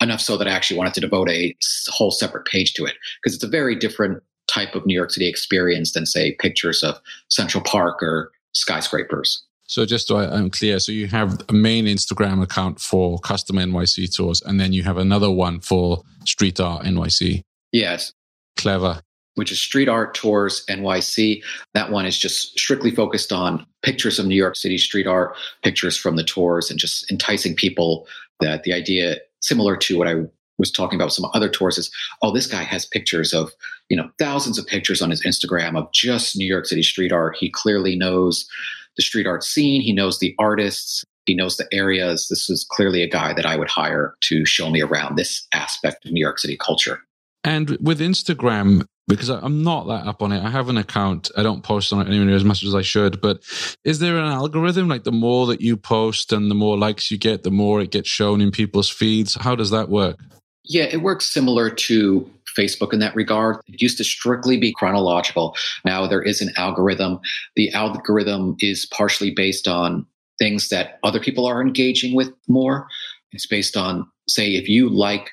enough 0.01 0.21
so 0.21 0.37
that 0.37 0.47
I 0.47 0.51
actually 0.51 0.77
wanted 0.77 0.93
to 0.95 1.01
devote 1.01 1.29
a 1.29 1.55
whole 1.87 2.11
separate 2.11 2.45
page 2.45 2.73
to 2.75 2.85
it 2.85 2.95
because 3.21 3.35
it's 3.35 3.43
a 3.43 3.47
very 3.47 3.75
different 3.75 4.21
type 4.47 4.75
of 4.75 4.85
New 4.85 4.93
York 4.93 5.11
City 5.11 5.27
experience 5.27 5.91
than, 5.91 6.05
say, 6.05 6.33
pictures 6.39 6.83
of 6.83 6.99
Central 7.29 7.63
Park 7.63 8.01
or 8.01 8.31
skyscrapers. 8.53 9.43
So 9.69 9.85
just 9.85 10.07
so 10.07 10.17
I'm 10.17 10.49
clear, 10.49 10.79
so 10.79 10.93
you 10.93 11.07
have 11.07 11.41
a 11.49 11.53
main 11.53 11.85
Instagram 11.85 12.41
account 12.41 12.79
for 12.79 13.19
custom 13.19 13.57
NYC 13.57 14.15
tours, 14.15 14.41
and 14.41 14.59
then 14.59 14.71
you 14.71 14.83
have 14.83 14.97
another 14.97 15.29
one 15.29 15.59
for 15.59 16.03
street 16.25 16.59
art 16.61 16.85
NYC. 16.85 17.41
Yes. 17.73 18.13
Clever. 18.55 19.01
Which 19.35 19.51
is 19.51 19.59
Street 19.59 19.89
Art 19.89 20.15
Tours 20.15 20.65
NYC. 20.69 21.43
That 21.73 21.91
one 21.91 22.05
is 22.05 22.17
just 22.17 22.57
strictly 22.57 22.91
focused 22.91 23.31
on 23.31 23.65
pictures 23.83 24.17
of 24.17 24.25
New 24.25 24.35
York 24.35 24.55
City 24.55 24.77
street 24.77 25.05
art, 25.05 25.35
pictures 25.63 25.97
from 25.97 26.15
the 26.15 26.23
tours, 26.23 26.71
and 26.71 26.79
just 26.79 27.11
enticing 27.11 27.53
people 27.53 28.07
that 28.39 28.63
the 28.63 28.73
idea, 28.73 29.17
similar 29.41 29.75
to 29.77 29.97
what 29.97 30.07
I 30.07 30.15
was 30.57 30.71
talking 30.71 30.97
about 30.97 31.05
with 31.05 31.13
some 31.13 31.29
other 31.33 31.49
tours 31.49 31.77
is 31.77 31.91
oh 32.23 32.31
this 32.31 32.47
guy 32.47 32.63
has 32.63 32.85
pictures 32.85 33.31
of 33.31 33.51
you 33.89 33.97
know 33.97 34.09
thousands 34.17 34.57
of 34.57 34.65
pictures 34.65 35.03
on 35.03 35.11
his 35.11 35.23
instagram 35.23 35.77
of 35.77 35.87
just 35.93 36.35
new 36.35 36.47
york 36.47 36.65
city 36.65 36.81
street 36.81 37.11
art 37.11 37.37
he 37.39 37.47
clearly 37.47 37.95
knows 37.95 38.49
the 38.97 39.03
street 39.03 39.27
art 39.27 39.43
scene. 39.43 39.81
He 39.81 39.93
knows 39.93 40.19
the 40.19 40.35
artists. 40.37 41.05
He 41.25 41.35
knows 41.35 41.57
the 41.57 41.67
areas. 41.71 42.27
This 42.29 42.49
is 42.49 42.65
clearly 42.69 43.03
a 43.03 43.09
guy 43.09 43.33
that 43.33 43.45
I 43.45 43.55
would 43.55 43.69
hire 43.69 44.15
to 44.21 44.45
show 44.45 44.69
me 44.69 44.81
around 44.81 45.15
this 45.15 45.47
aspect 45.53 46.05
of 46.05 46.11
New 46.11 46.19
York 46.19 46.39
City 46.39 46.57
culture. 46.57 47.01
And 47.43 47.77
with 47.79 47.99
Instagram, 47.99 48.85
because 49.07 49.29
I'm 49.29 49.63
not 49.63 49.87
that 49.87 50.05
up 50.05 50.21
on 50.21 50.31
it, 50.31 50.43
I 50.43 50.49
have 50.49 50.67
an 50.67 50.77
account. 50.77 51.31
I 51.37 51.43
don't 51.43 51.63
post 51.63 51.93
on 51.93 52.05
it 52.05 52.09
anywhere 52.09 52.35
as 52.35 52.43
much 52.43 52.63
as 52.63 52.75
I 52.75 52.81
should. 52.81 53.21
But 53.21 53.41
is 53.83 53.99
there 53.99 54.17
an 54.17 54.25
algorithm? 54.25 54.89
Like 54.89 55.05
the 55.05 55.11
more 55.11 55.47
that 55.47 55.61
you 55.61 55.77
post 55.77 56.33
and 56.33 56.51
the 56.51 56.55
more 56.55 56.77
likes 56.77 57.09
you 57.09 57.17
get, 57.17 57.43
the 57.43 57.51
more 57.51 57.79
it 57.81 57.91
gets 57.91 58.09
shown 58.09 58.41
in 58.41 58.51
people's 58.51 58.89
feeds. 58.89 59.35
How 59.35 59.55
does 59.55 59.71
that 59.71 59.89
work? 59.89 60.19
Yeah, 60.65 60.83
it 60.83 61.01
works 61.01 61.25
similar 61.25 61.69
to 61.69 62.29
Facebook 62.57 62.91
in 62.91 62.99
that 62.99 63.15
regard. 63.15 63.57
It 63.67 63.81
used 63.81 63.97
to 63.99 64.03
strictly 64.03 64.57
be 64.57 64.73
chronological. 64.73 65.55
Now 65.85 66.05
there 66.07 66.21
is 66.21 66.41
an 66.41 66.51
algorithm. 66.57 67.19
The 67.55 67.71
algorithm 67.71 68.57
is 68.59 68.85
partially 68.85 69.31
based 69.31 69.67
on 69.67 70.05
things 70.39 70.67
that 70.69 70.99
other 71.03 71.19
people 71.19 71.45
are 71.45 71.61
engaging 71.61 72.13
with 72.13 72.31
more. 72.49 72.87
It's 73.31 73.47
based 73.47 73.77
on, 73.77 74.09
say, 74.27 74.55
if 74.55 74.67
you 74.67 74.89
like 74.89 75.31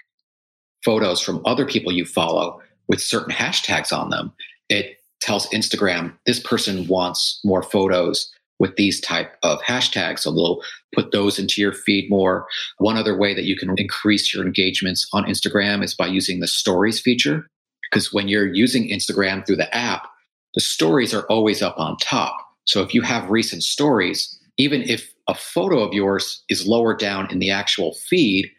photos 0.84 1.20
from 1.20 1.42
other 1.44 1.66
people 1.66 1.92
you 1.92 2.04
follow 2.04 2.60
with 2.88 3.00
certain 3.00 3.34
hashtags 3.34 3.96
on 3.96 4.10
them, 4.10 4.32
it 4.68 4.98
tells 5.20 5.48
Instagram 5.48 6.12
this 6.26 6.40
person 6.40 6.86
wants 6.86 7.40
more 7.44 7.62
photos 7.62 8.30
with 8.58 8.76
these 8.76 9.00
type 9.00 9.36
of 9.42 9.60
hashtags. 9.62 10.20
So 10.20 10.32
they'll 10.32 10.62
put 10.94 11.10
those 11.10 11.38
into 11.38 11.60
your 11.60 11.72
feed 11.72 12.08
more. 12.08 12.46
One 12.78 12.96
other 12.96 13.16
way 13.16 13.34
that 13.34 13.44
you 13.44 13.56
can 13.56 13.74
increase 13.76 14.32
your 14.32 14.44
engagements 14.44 15.08
on 15.12 15.24
Instagram 15.24 15.82
is 15.82 15.94
by 15.94 16.06
using 16.06 16.40
the 16.40 16.46
stories 16.46 17.00
feature. 17.00 17.48
Because 17.90 18.12
when 18.12 18.28
you're 18.28 18.52
using 18.52 18.88
Instagram 18.88 19.46
through 19.46 19.56
the 19.56 19.74
app, 19.74 20.08
the 20.54 20.60
stories 20.60 21.12
are 21.12 21.26
always 21.26 21.62
up 21.62 21.78
on 21.78 21.96
top. 21.98 22.36
So 22.64 22.82
if 22.82 22.94
you 22.94 23.02
have 23.02 23.30
recent 23.30 23.62
stories, 23.62 24.38
even 24.56 24.82
if 24.82 25.12
a 25.28 25.34
photo 25.34 25.80
of 25.80 25.92
yours 25.92 26.42
is 26.48 26.66
lower 26.66 26.94
down 26.94 27.30
in 27.30 27.38
the 27.40 27.50
actual 27.50 27.94
feed, 27.94 28.50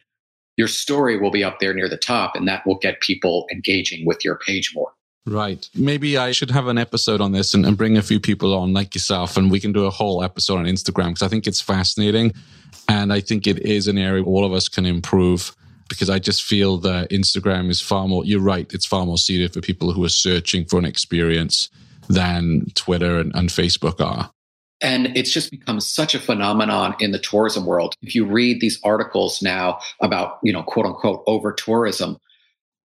your 0.58 0.68
story 0.68 1.18
will 1.18 1.32
be 1.32 1.44
up 1.44 1.60
there 1.60 1.74
near 1.74 1.90
the 1.90 1.98
top, 1.98 2.36
and 2.36 2.48
that 2.48 2.66
will 2.66 2.78
get 2.78 3.02
people 3.02 3.48
engaging 3.52 4.06
with 4.06 4.24
your 4.24 4.38
page 4.38 4.74
more. 4.74 4.94
Right. 5.28 5.68
Maybe 5.74 6.18
I 6.18 6.32
should 6.32 6.52
have 6.52 6.68
an 6.68 6.78
episode 6.78 7.20
on 7.20 7.32
this 7.32 7.56
and, 7.56 7.66
and, 7.66 7.76
bring 7.76 7.98
a 7.98 8.04
few 8.04 8.20
people 8.20 8.54
on 8.54 8.74
like 8.74 8.94
yourself, 8.94 9.38
and 9.38 9.50
we 9.50 9.60
can 9.60 9.74
do 9.74 9.86
a 9.86 9.90
whole 9.90 10.24
episode 10.24 10.58
on 10.58 10.66
Instagram 10.66 11.08
because 11.08 11.24
I 11.24 11.28
think 11.28 11.48
it's 11.48 11.62
fascinating. 11.62 12.32
And 12.88 13.12
I 13.12 13.22
think 13.22 13.48
it 13.48 13.60
is 13.60 13.88
an 13.88 13.98
area 13.98 14.24
all 14.24 14.46
of 14.46 14.54
us 14.54 14.70
can 14.70 14.86
improve 14.86 15.56
because 15.90 16.10
I 16.10 16.20
just 16.20 16.44
feel 16.44 16.78
that 16.80 17.10
Instagram 17.10 17.70
is 17.70 17.82
far 17.82 18.08
more, 18.08 18.24
you're 18.26 18.42
right, 18.42 18.72
it's 18.74 18.86
far 18.86 19.06
more 19.06 19.18
suited 19.18 19.54
for 19.54 19.62
people 19.62 19.92
who 19.94 20.04
are 20.04 20.10
searching 20.10 20.66
for 20.66 20.78
an 20.78 20.86
experience 20.86 21.70
than 22.08 22.66
Twitter 22.76 23.18
and, 23.18 23.36
and 23.36 23.50
Facebook 23.50 24.04
are. 24.04 24.32
And 24.82 25.16
it's 25.18 25.32
just 25.32 25.52
become 25.52 25.80
such 25.80 26.16
a 26.16 26.20
phenomenon 26.20 26.96
in 27.00 27.12
the 27.12 27.20
tourism 27.20 27.66
world. 27.66 27.96
If 28.02 28.14
you 28.14 28.26
read 28.26 28.60
these 28.60 28.80
articles 28.84 29.42
now 29.42 29.80
about, 30.02 30.40
you 30.44 30.52
know, 30.52 30.64
quote 30.64 30.86
unquote 30.86 31.24
over 31.28 31.54
tourism, 31.54 32.18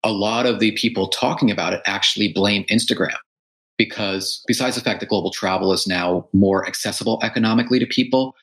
a 0.02 0.12
lot 0.12 0.46
of 0.46 0.60
the 0.60 0.72
people 0.72 1.08
talking 1.08 1.50
about 1.50 1.72
it 1.72 1.82
actually 1.86 2.32
blame 2.32 2.64
Instagram 2.70 3.16
because 3.76 4.42
besides 4.46 4.76
the 4.76 4.82
fact 4.82 5.00
that 5.00 5.08
global 5.08 5.30
travel 5.30 5.72
is 5.72 5.86
now 5.86 6.28
more 6.32 6.66
accessible 6.66 7.18
economically 7.22 7.78
to 7.78 7.86
people, 7.86 8.34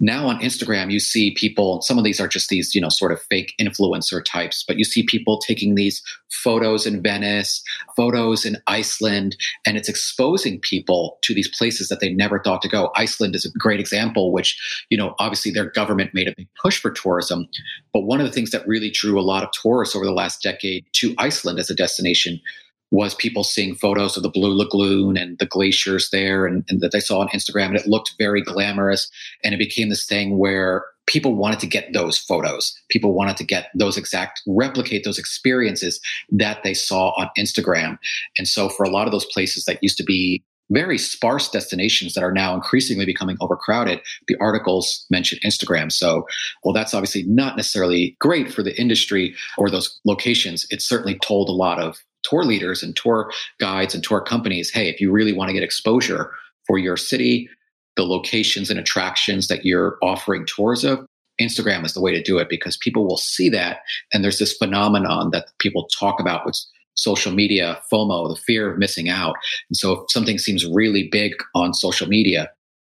now 0.00 0.28
on 0.28 0.40
Instagram, 0.40 0.92
you 0.92 1.00
see 1.00 1.32
people, 1.32 1.82
some 1.82 1.98
of 1.98 2.04
these 2.04 2.20
are 2.20 2.28
just 2.28 2.48
these, 2.48 2.74
you 2.74 2.80
know, 2.80 2.88
sort 2.88 3.10
of 3.10 3.20
fake 3.22 3.54
influencer 3.60 4.24
types, 4.24 4.64
but 4.66 4.78
you 4.78 4.84
see 4.84 5.02
people 5.02 5.38
taking 5.38 5.74
these 5.74 6.02
photos 6.30 6.86
in 6.86 7.02
Venice, 7.02 7.62
photos 7.96 8.44
in 8.44 8.58
Iceland, 8.68 9.36
and 9.66 9.76
it's 9.76 9.88
exposing 9.88 10.60
people 10.60 11.18
to 11.22 11.34
these 11.34 11.48
places 11.48 11.88
that 11.88 12.00
they 12.00 12.12
never 12.12 12.38
thought 12.38 12.62
to 12.62 12.68
go. 12.68 12.90
Iceland 12.94 13.34
is 13.34 13.44
a 13.44 13.58
great 13.58 13.80
example, 13.80 14.32
which, 14.32 14.56
you 14.88 14.96
know, 14.96 15.14
obviously 15.18 15.50
their 15.50 15.70
government 15.70 16.14
made 16.14 16.28
a 16.28 16.34
big 16.36 16.48
push 16.62 16.80
for 16.80 16.90
tourism. 16.90 17.48
But 17.92 18.02
one 18.02 18.20
of 18.20 18.26
the 18.26 18.32
things 18.32 18.50
that 18.50 18.66
really 18.68 18.90
drew 18.90 19.18
a 19.18 19.22
lot 19.22 19.42
of 19.42 19.50
tourists 19.50 19.96
over 19.96 20.04
the 20.04 20.12
last 20.12 20.42
decade 20.42 20.84
to 20.92 21.14
Iceland 21.18 21.58
as 21.58 21.70
a 21.70 21.74
destination 21.74 22.40
was 22.90 23.14
people 23.14 23.44
seeing 23.44 23.74
photos 23.74 24.16
of 24.16 24.22
the 24.22 24.30
Blue 24.30 24.56
Lagoon 24.56 25.16
and 25.16 25.38
the 25.38 25.46
glaciers 25.46 26.08
there 26.10 26.46
and, 26.46 26.64
and, 26.68 26.80
that 26.80 26.92
they 26.92 27.00
saw 27.00 27.20
on 27.20 27.28
Instagram. 27.28 27.66
And 27.66 27.76
it 27.76 27.86
looked 27.86 28.14
very 28.18 28.42
glamorous. 28.42 29.10
And 29.44 29.54
it 29.54 29.58
became 29.58 29.90
this 29.90 30.06
thing 30.06 30.38
where 30.38 30.84
people 31.06 31.34
wanted 31.34 31.60
to 31.60 31.66
get 31.66 31.92
those 31.92 32.18
photos. 32.18 32.74
People 32.88 33.14
wanted 33.14 33.36
to 33.38 33.44
get 33.44 33.70
those 33.74 33.96
exact, 33.96 34.40
replicate 34.46 35.04
those 35.04 35.18
experiences 35.18 36.00
that 36.30 36.62
they 36.62 36.74
saw 36.74 37.10
on 37.18 37.28
Instagram. 37.38 37.98
And 38.36 38.46
so 38.46 38.68
for 38.68 38.84
a 38.84 38.90
lot 38.90 39.06
of 39.06 39.12
those 39.12 39.26
places 39.26 39.64
that 39.64 39.82
used 39.82 39.98
to 39.98 40.04
be 40.04 40.42
very 40.70 40.98
sparse 40.98 41.48
destinations 41.48 42.12
that 42.12 42.22
are 42.22 42.32
now 42.32 42.54
increasingly 42.54 43.06
becoming 43.06 43.36
overcrowded, 43.40 44.00
the 44.28 44.36
articles 44.40 45.06
mention 45.10 45.38
Instagram. 45.44 45.90
So, 45.90 46.26
well, 46.62 46.74
that's 46.74 46.92
obviously 46.92 47.22
not 47.24 47.56
necessarily 47.56 48.16
great 48.20 48.52
for 48.52 48.62
the 48.62 48.78
industry 48.78 49.34
or 49.56 49.70
those 49.70 49.98
locations. 50.04 50.66
It 50.70 50.82
certainly 50.82 51.18
told 51.20 51.48
a 51.48 51.52
lot 51.52 51.78
of 51.78 51.98
tour 52.28 52.44
leaders 52.44 52.82
and 52.82 52.96
tour 52.96 53.32
guides 53.58 53.94
and 53.94 54.02
tour 54.02 54.20
companies 54.20 54.70
hey, 54.70 54.88
if 54.88 55.00
you 55.00 55.10
really 55.10 55.32
want 55.32 55.48
to 55.48 55.54
get 55.54 55.62
exposure 55.62 56.32
for 56.66 56.78
your 56.78 56.96
city, 56.96 57.48
the 57.96 58.04
locations 58.04 58.70
and 58.70 58.78
attractions 58.78 59.48
that 59.48 59.64
you're 59.64 59.98
offering 60.02 60.46
tours 60.46 60.84
of, 60.84 61.04
Instagram 61.40 61.84
is 61.84 61.94
the 61.94 62.00
way 62.00 62.12
to 62.12 62.22
do 62.22 62.38
it 62.38 62.48
because 62.48 62.76
people 62.76 63.06
will 63.06 63.16
see 63.16 63.48
that. 63.48 63.78
And 64.12 64.22
there's 64.24 64.38
this 64.38 64.56
phenomenon 64.56 65.30
that 65.30 65.48
people 65.58 65.88
talk 65.98 66.20
about 66.20 66.44
with 66.44 66.58
social 66.94 67.32
media, 67.32 67.80
FOMO, 67.92 68.28
the 68.28 68.40
fear 68.40 68.70
of 68.70 68.78
missing 68.78 69.08
out. 69.08 69.36
And 69.70 69.76
so 69.76 69.92
if 69.92 70.10
something 70.10 70.38
seems 70.38 70.66
really 70.66 71.08
big 71.10 71.34
on 71.54 71.72
social 71.72 72.08
media, 72.08 72.50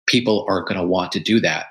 people 0.06 0.46
are 0.48 0.62
going 0.62 0.80
to 0.80 0.86
want 0.86 1.12
to 1.12 1.20
do 1.20 1.40
that, 1.40 1.66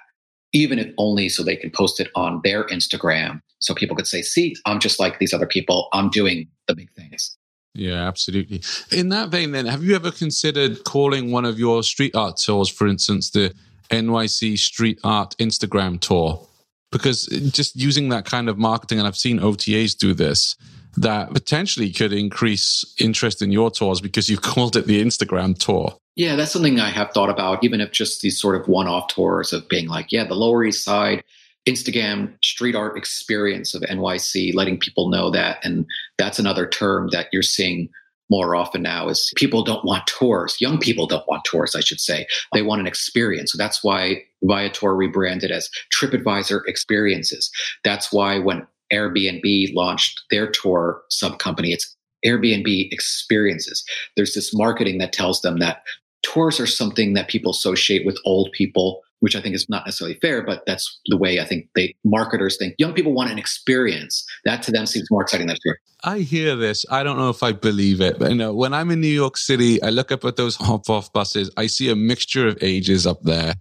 even 0.54 0.78
if 0.78 0.93
only 0.98 1.30
so 1.30 1.41
they 1.41 1.56
can 1.56 1.72
post 1.72 2.00
it 2.00 2.10
on 2.15 2.41
their 2.43 2.65
Instagram. 2.65 3.41
So 3.60 3.74
people 3.74 3.96
could 3.96 4.08
say, 4.08 4.22
see, 4.22 4.56
I'm 4.65 4.80
just 4.80 5.00
like 5.00 5.20
these 5.20 5.34
other 5.34 5.48
people. 5.48 5.88
I'm 5.93 6.10
doing 6.10 6.50
the 6.67 6.76
big 6.76 6.91
things. 6.91 7.37
Yeah, 7.78 8.08
absolutely. 8.08 8.63
In 8.92 9.10
that 9.10 9.30
vein, 9.30 9.52
then, 9.52 9.68
have 9.68 9.84
you 9.84 9.96
ever 9.96 10.12
considered 10.12 10.84
calling 10.84 11.32
one 11.32 11.46
of 11.46 11.60
your 11.60 11.84
street 11.84 12.16
art 12.16 12.38
tours, 12.38 12.70
for 12.70 12.88
instance, 12.88 13.30
the 13.30 13.54
NYC 13.92 14.58
Street 14.58 15.00
Art 15.04 15.36
Instagram 15.38 16.00
tour? 16.00 16.46
Because 16.92 17.28
just 17.52 17.76
using 17.76 18.10
that 18.10 18.26
kind 18.26 18.50
of 18.50 18.58
marketing, 18.58 18.98
and 18.98 19.08
I've 19.08 19.18
seen 19.18 19.40
OTAs 19.40 19.96
do 19.96 20.16
this, 20.16 20.56
that 20.96 21.32
potentially 21.32 21.92
could 21.92 22.12
increase 22.12 22.84
interest 23.00 23.44
in 23.44 23.52
your 23.52 23.70
tours 23.70 24.02
because 24.02 24.28
you've 24.28 24.42
called 24.54 24.76
it 24.76 24.88
the 24.88 25.04
Instagram 25.04 25.56
tour. 25.58 25.96
Yeah, 26.16 26.36
that's 26.36 26.52
something 26.52 26.80
I 26.80 26.90
have 26.90 27.12
thought 27.12 27.30
about, 27.30 27.63
even 27.63 27.80
if 27.80 27.92
just 27.92 28.22
these 28.22 28.42
sort 28.42 28.60
of 28.60 28.68
one 28.68 28.88
off 28.88 29.10
tours 29.10 29.54
of 29.54 29.70
being 29.70 29.88
like, 29.88 30.12
yeah, 30.12 30.24
the 30.24 30.34
Lower 30.34 30.63
East 30.63 30.84
Side 30.84 31.24
Instagram 31.67 32.34
street 32.43 32.75
art 32.75 32.97
experience 32.97 33.73
of 33.73 33.82
NYC, 33.84 34.56
letting 34.56 34.80
people 34.80 35.10
know 35.10 35.30
that. 35.32 35.60
And 35.63 35.86
that's 36.17 36.39
another 36.39 36.67
term 36.67 37.10
that 37.12 37.27
you're 37.32 37.43
seeing 37.43 37.89
more 38.30 38.56
often 38.56 38.82
now 38.82 39.08
is 39.08 39.32
people 39.36 39.63
don't 39.63 39.86
want 39.86 40.08
tours. 40.08 40.58
Young 40.60 40.80
people 40.80 41.08
don't 41.08 41.27
want 41.27 41.45
tours, 41.45 41.75
I 41.75 41.80
should 41.80 41.99
say. 41.99 42.27
They 42.53 42.62
want 42.62 42.82
an 42.82 42.88
experience. 42.88 43.51
So 43.51 43.58
that's 43.58 43.84
why 43.84 44.23
Viator 44.43 44.95
rebranded 44.95 45.51
as 45.51 45.69
TripAdvisor 45.93 46.62
Experiences. 46.67 47.49
That's 47.84 48.12
why 48.12 48.39
when 48.39 48.67
Airbnb 48.91 49.73
launched 49.73 50.23
their 50.30 50.49
tour 50.49 51.01
sub 51.10 51.39
company, 51.39 51.71
it's 51.71 51.95
Airbnb 52.25 52.91
Experiences. 52.91 53.84
There's 54.15 54.34
this 54.34 54.53
marketing 54.53 54.97
that 54.97 55.13
tells 55.13 55.41
them 55.41 55.60
that 55.60 55.84
tours 56.21 56.60
are 56.60 56.67
something 56.67 57.13
that 57.13 57.30
people 57.30 57.51
associate 57.51 58.06
with 58.06 58.19
old 58.25 58.51
people 58.51 59.01
which 59.19 59.36
I 59.36 59.41
think 59.41 59.56
is 59.56 59.67
not 59.69 59.86
necessarily 59.86 60.17
fair, 60.21 60.43
but 60.43 60.63
that's 60.65 60.99
the 61.08 61.17
way 61.17 61.39
I 61.39 61.45
think 61.45 61.67
they 61.75 61.95
marketers 62.03 62.58
think. 62.58 62.75
Young 62.77 62.93
people 62.93 63.13
want 63.13 63.32
an 63.32 63.39
experience. 63.39 64.25
That 64.45 64.62
to 64.63 64.71
them 64.71 64.86
seems 64.86 65.10
more 65.10 65.21
exciting 65.21 65.47
than 65.47 65.58
tour. 65.63 65.77
I 66.03 66.19
hear 66.19 66.56
this. 66.56 66.86
I 66.91 67.03
don't 67.03 67.17
know 67.17 67.30
if 67.30 67.41
I 67.41 67.51
believe 67.51 68.01
it, 68.01 68.19
but 68.19 68.30
you 68.30 68.36
know, 68.36 68.53
when 68.53 68.73
I'm 68.73 68.91
in 68.91 69.01
New 69.01 69.08
York 69.08 69.38
City, 69.38 69.82
I 69.82 69.89
look 69.89 70.12
up 70.12 70.23
at 70.25 70.36
those 70.36 70.56
hop 70.56 70.89
off 70.89 71.12
buses. 71.12 71.49
I 71.58 71.67
see 71.67 71.89
a 71.89 71.95
mixture 71.95 72.47
of 72.47 72.58
ages 72.62 73.08
up 73.08 73.23
there. 73.23 73.56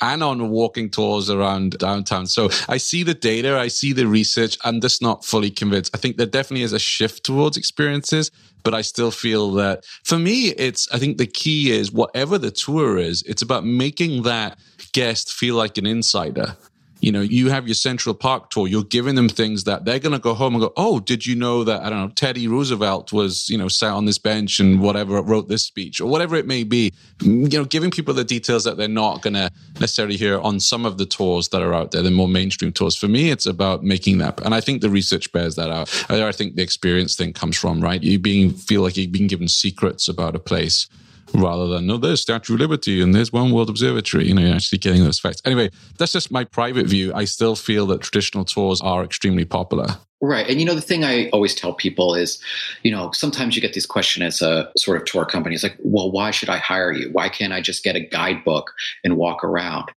And 0.00 0.22
on 0.22 0.50
walking 0.50 0.90
tours 0.90 1.30
around 1.30 1.78
downtown. 1.78 2.26
So 2.26 2.48
I 2.68 2.76
see 2.76 3.02
the 3.02 3.14
data, 3.14 3.58
I 3.58 3.68
see 3.68 3.92
the 3.92 4.06
research. 4.06 4.56
I'm 4.64 4.80
just 4.80 5.02
not 5.02 5.24
fully 5.24 5.50
convinced. 5.50 5.94
I 5.94 5.98
think 5.98 6.16
there 6.16 6.26
definitely 6.26 6.62
is 6.62 6.72
a 6.72 6.78
shift 6.78 7.24
towards 7.24 7.56
experiences, 7.56 8.30
but 8.62 8.74
I 8.74 8.82
still 8.82 9.10
feel 9.10 9.52
that 9.52 9.84
for 10.04 10.18
me, 10.18 10.48
it's, 10.48 10.90
I 10.92 10.98
think 10.98 11.18
the 11.18 11.26
key 11.26 11.70
is 11.70 11.92
whatever 11.92 12.38
the 12.38 12.50
tour 12.50 12.98
is, 12.98 13.22
it's 13.22 13.42
about 13.42 13.64
making 13.64 14.22
that 14.22 14.58
guest 14.92 15.32
feel 15.32 15.54
like 15.54 15.78
an 15.78 15.86
insider 15.86 16.56
you 17.00 17.10
know, 17.10 17.20
you 17.20 17.48
have 17.48 17.66
your 17.66 17.74
Central 17.74 18.14
Park 18.14 18.50
tour, 18.50 18.66
you're 18.66 18.84
giving 18.84 19.14
them 19.14 19.28
things 19.28 19.64
that 19.64 19.84
they're 19.84 19.98
going 19.98 20.12
to 20.12 20.18
go 20.18 20.34
home 20.34 20.54
and 20.54 20.62
go, 20.62 20.72
oh, 20.76 21.00
did 21.00 21.26
you 21.26 21.34
know 21.34 21.64
that, 21.64 21.82
I 21.82 21.90
don't 21.90 22.00
know, 22.00 22.12
Teddy 22.14 22.46
Roosevelt 22.46 23.12
was, 23.12 23.48
you 23.48 23.56
know, 23.56 23.68
sat 23.68 23.92
on 23.92 24.04
this 24.04 24.18
bench 24.18 24.60
and 24.60 24.80
whatever, 24.80 25.20
wrote 25.22 25.48
this 25.48 25.64
speech 25.64 26.00
or 26.00 26.06
whatever 26.06 26.36
it 26.36 26.46
may 26.46 26.64
be. 26.64 26.92
You 27.20 27.48
know, 27.48 27.64
giving 27.64 27.90
people 27.90 28.14
the 28.14 28.24
details 28.24 28.64
that 28.64 28.76
they're 28.76 28.88
not 28.88 29.22
going 29.22 29.34
to 29.34 29.50
necessarily 29.80 30.16
hear 30.16 30.38
on 30.40 30.60
some 30.60 30.84
of 30.84 30.98
the 30.98 31.06
tours 31.06 31.48
that 31.48 31.62
are 31.62 31.74
out 31.74 31.90
there, 31.90 32.02
the 32.02 32.10
more 32.10 32.28
mainstream 32.28 32.72
tours. 32.72 32.96
For 32.96 33.08
me, 33.08 33.30
it's 33.30 33.46
about 33.46 33.82
making 33.82 34.18
that. 34.18 34.40
And 34.44 34.54
I 34.54 34.60
think 34.60 34.82
the 34.82 34.90
research 34.90 35.32
bears 35.32 35.56
that 35.56 35.70
out. 35.70 35.88
I 36.10 36.32
think 36.32 36.56
the 36.56 36.62
experience 36.62 37.16
thing 37.16 37.32
comes 37.32 37.56
from, 37.56 37.80
right? 37.80 38.02
You 38.02 38.18
being, 38.18 38.52
feel 38.52 38.82
like 38.82 38.96
you've 38.96 39.12
been 39.12 39.26
given 39.26 39.48
secrets 39.48 40.06
about 40.08 40.36
a 40.36 40.38
place 40.38 40.86
rather 41.34 41.66
than 41.66 41.86
no, 41.86 41.96
there's 41.96 42.20
Statue 42.20 42.54
of 42.54 42.60
Liberty 42.60 43.00
and 43.00 43.14
there's 43.14 43.32
One 43.32 43.52
World 43.52 43.70
Observatory. 43.70 44.28
You 44.28 44.34
know, 44.34 44.42
you're 44.42 44.54
actually 44.54 44.78
getting 44.78 45.04
those 45.04 45.18
facts. 45.18 45.40
Anyway, 45.44 45.70
that's 45.98 46.12
just 46.12 46.30
my 46.30 46.44
private 46.44 46.86
view. 46.86 47.12
I 47.14 47.24
still 47.24 47.56
feel 47.56 47.86
that 47.86 48.00
traditional 48.00 48.44
tours 48.44 48.80
are 48.80 49.04
extremely 49.04 49.44
popular. 49.44 49.98
Right. 50.22 50.46
And 50.48 50.60
you 50.60 50.66
know, 50.66 50.74
the 50.74 50.82
thing 50.82 51.02
I 51.02 51.28
always 51.30 51.54
tell 51.54 51.72
people 51.72 52.14
is, 52.14 52.42
you 52.82 52.90
know, 52.90 53.10
sometimes 53.12 53.56
you 53.56 53.62
get 53.62 53.72
this 53.72 53.86
question 53.86 54.22
as 54.22 54.42
a 54.42 54.70
sort 54.76 54.98
of 54.98 55.06
tour 55.06 55.24
company. 55.24 55.54
It's 55.54 55.64
like, 55.64 55.78
well, 55.78 56.10
why 56.10 56.30
should 56.30 56.50
I 56.50 56.58
hire 56.58 56.92
you? 56.92 57.08
Why 57.12 57.30
can't 57.30 57.54
I 57.54 57.62
just 57.62 57.82
get 57.82 57.96
a 57.96 58.00
guidebook 58.00 58.70
and 59.02 59.16
walk 59.16 59.42
around? 59.42 59.90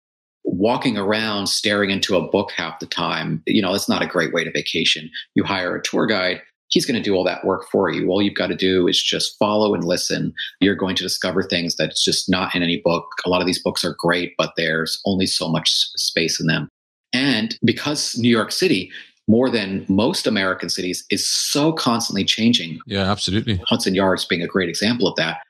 Walking 0.45 0.97
around 0.97 1.47
staring 1.47 1.89
into 1.89 2.15
a 2.15 2.27
book 2.27 2.51
half 2.51 2.79
the 2.79 2.85
time, 2.85 3.43
you 3.45 3.61
know, 3.61 3.73
it's 3.73 3.89
not 3.89 4.01
a 4.01 4.07
great 4.07 4.33
way 4.33 4.43
to 4.43 4.51
vacation. 4.51 5.09
You 5.35 5.43
hire 5.43 5.75
a 5.75 5.81
tour 5.81 6.05
guide 6.05 6.41
he's 6.73 6.87
going 6.87 7.01
to 7.01 7.09
do 7.09 7.13
all 7.13 7.23
that 7.23 7.45
work 7.45 7.67
for 7.71 7.91
you. 7.91 8.09
All 8.09 8.21
you've 8.21 8.33
got 8.33 8.47
to 8.47 8.55
do 8.55 8.87
is 8.87 9.01
just 9.01 9.37
follow 9.37 9.75
and 9.75 9.83
listen. 9.83 10.33
You're 10.59 10.75
going 10.75 10.95
to 10.95 11.03
discover 11.03 11.43
things 11.43 11.75
that's 11.75 12.03
just 12.03 12.27
not 12.27 12.55
in 12.55 12.63
any 12.63 12.81
book. 12.83 13.05
A 13.25 13.29
lot 13.29 13.41
of 13.41 13.45
these 13.45 13.61
books 13.61 13.85
are 13.85 13.95
great, 13.99 14.33
but 14.39 14.53
there's 14.57 14.99
only 15.05 15.27
so 15.27 15.47
much 15.47 15.69
space 15.95 16.39
in 16.39 16.47
them. 16.47 16.67
And 17.13 17.57
because 17.63 18.17
New 18.17 18.29
York 18.29 18.51
City, 18.51 18.91
more 19.27 19.51
than 19.51 19.85
most 19.87 20.25
American 20.25 20.67
cities, 20.67 21.05
is 21.11 21.29
so 21.29 21.71
constantly 21.71 22.25
changing. 22.25 22.79
Yeah, 22.87 23.09
absolutely. 23.09 23.61
Hudson 23.67 23.93
Yards 23.93 24.25
being 24.25 24.41
a 24.41 24.47
great 24.47 24.67
example 24.67 25.07
of 25.07 25.15
that. 25.17 25.41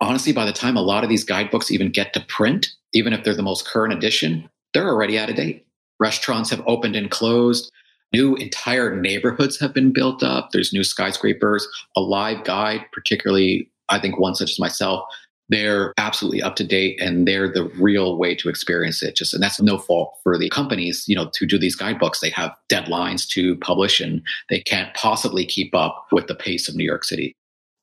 Honestly, 0.00 0.32
by 0.32 0.44
the 0.44 0.52
time 0.52 0.76
a 0.76 0.82
lot 0.82 1.04
of 1.04 1.08
these 1.08 1.22
guidebooks 1.22 1.70
even 1.70 1.88
get 1.88 2.12
to 2.14 2.20
print, 2.28 2.66
even 2.92 3.12
if 3.12 3.22
they're 3.22 3.36
the 3.36 3.44
most 3.44 3.64
current 3.64 3.94
edition, 3.94 4.48
they're 4.72 4.88
already 4.88 5.16
out 5.16 5.30
of 5.30 5.36
date. 5.36 5.64
Restaurants 6.00 6.50
have 6.50 6.64
opened 6.66 6.96
and 6.96 7.12
closed. 7.12 7.70
New 8.12 8.36
entire 8.36 8.94
neighborhoods 8.94 9.58
have 9.58 9.74
been 9.74 9.92
built 9.92 10.22
up. 10.22 10.50
There's 10.52 10.72
new 10.72 10.84
skyscrapers. 10.84 11.66
A 11.96 12.00
live 12.00 12.44
guide, 12.44 12.84
particularly, 12.92 13.70
I 13.88 13.98
think 13.98 14.18
one 14.18 14.34
such 14.34 14.52
as 14.52 14.58
myself, 14.58 15.04
they're 15.48 15.92
absolutely 15.98 16.42
up 16.42 16.56
to 16.56 16.64
date 16.64 17.00
and 17.00 17.28
they're 17.28 17.52
the 17.52 17.64
real 17.80 18.16
way 18.16 18.34
to 18.36 18.48
experience 18.48 19.02
it. 19.02 19.16
Just 19.16 19.34
and 19.34 19.42
that's 19.42 19.60
no 19.60 19.78
fault 19.78 20.14
for 20.22 20.38
the 20.38 20.48
companies, 20.48 21.04
you 21.06 21.14
know, 21.14 21.28
to 21.34 21.46
do 21.46 21.58
these 21.58 21.76
guidebooks. 21.76 22.20
They 22.20 22.30
have 22.30 22.54
deadlines 22.70 23.28
to 23.30 23.56
publish 23.56 24.00
and 24.00 24.22
they 24.48 24.60
can't 24.60 24.94
possibly 24.94 25.44
keep 25.44 25.74
up 25.74 26.06
with 26.12 26.26
the 26.26 26.34
pace 26.34 26.68
of 26.68 26.76
New 26.76 26.84
York 26.84 27.04
City. 27.04 27.36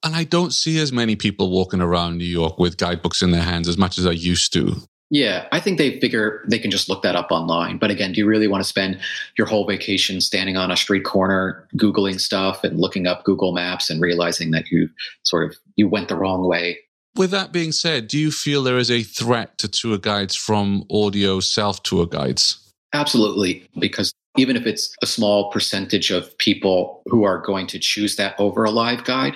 And 0.04 0.16
I 0.16 0.24
don't 0.24 0.52
see 0.52 0.80
as 0.80 0.92
many 0.92 1.16
people 1.16 1.52
walking 1.52 1.82
around 1.82 2.18
New 2.18 2.26
York 2.26 2.58
with 2.58 2.78
guidebooks 2.78 3.22
in 3.22 3.32
their 3.32 3.44
hands 3.44 3.68
as 3.68 3.78
much 3.78 4.00
as 4.00 4.08
I 4.08 4.12
used 4.12 4.52
to. 4.54 4.78
Yeah, 5.12 5.46
I 5.52 5.60
think 5.60 5.78
they 5.78 6.00
figure 6.00 6.42
they 6.48 6.58
can 6.58 6.72
just 6.72 6.88
look 6.88 7.04
that 7.04 7.18
up 7.18 7.32
online. 7.32 7.78
But 7.78 7.92
again, 7.92 8.14
do 8.14 8.20
you 8.20 8.26
really 8.26 8.48
want 8.48 8.64
to 8.64 8.68
spend 8.68 8.98
your 9.38 9.46
whole 9.46 9.68
vacation 9.68 10.22
standing 10.22 10.56
on 10.56 10.72
a 10.72 10.78
street 10.78 11.04
corner, 11.04 11.68
Googling 11.76 12.18
stuff 12.18 12.64
and 12.64 12.80
looking 12.80 13.08
up 13.08 13.26
Google 13.26 13.52
Maps 13.52 13.90
and 13.90 14.02
realizing 14.02 14.52
that 14.52 14.72
you 14.72 14.90
sort 15.24 15.52
of 15.52 15.58
you 15.76 15.90
went 15.90 16.08
the 16.08 16.16
wrong 16.16 16.48
way? 16.48 16.80
With 17.18 17.32
that 17.32 17.52
being 17.52 17.74
said, 17.74 18.08
do 18.08 18.18
you 18.18 18.32
feel 18.32 18.64
there 18.64 18.78
is 18.78 18.90
a 18.90 19.04
threat 19.04 19.58
to 19.58 19.68
tour 19.68 19.98
guides 19.98 20.34
from 20.34 20.86
audio 20.90 21.42
self 21.42 21.84
tour 21.84 22.06
guides? 22.06 22.74
Absolutely, 22.94 23.68
because 23.80 24.14
even 24.38 24.56
if 24.56 24.66
it's 24.66 24.96
a 25.02 25.06
small 25.06 25.52
percentage 25.52 26.10
of 26.10 26.38
people 26.38 27.04
who 27.08 27.26
are 27.26 27.42
going 27.42 27.68
to 27.68 27.80
choose 27.80 28.16
that 28.16 28.34
over 28.40 28.64
a 28.64 28.72
live 28.72 29.04
guide, 29.04 29.36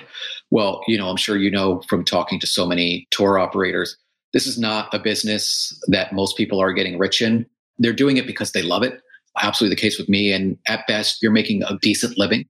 well, 0.50 0.80
you 0.88 0.96
know, 0.96 1.10
I'm 1.10 1.18
sure 1.18 1.36
you 1.36 1.50
know 1.50 1.82
from 1.86 2.02
talking 2.02 2.40
to 2.40 2.46
so 2.46 2.66
many 2.66 3.06
tour 3.10 3.38
operators, 3.38 3.94
this 4.36 4.46
is 4.46 4.58
not 4.58 4.92
a 4.92 4.98
business 4.98 5.72
that 5.86 6.12
most 6.12 6.36
people 6.36 6.60
are 6.60 6.74
getting 6.74 6.98
rich 6.98 7.22
in. 7.22 7.46
They're 7.78 7.94
doing 7.94 8.18
it 8.18 8.26
because 8.26 8.52
they 8.52 8.60
love 8.60 8.82
it. 8.82 9.00
Absolutely 9.40 9.74
the 9.74 9.80
case 9.80 9.98
with 9.98 10.10
me. 10.10 10.30
And 10.30 10.58
at 10.66 10.86
best, 10.86 11.22
you're 11.22 11.32
making 11.32 11.62
a 11.62 11.78
decent 11.80 12.18
living. 12.18 12.44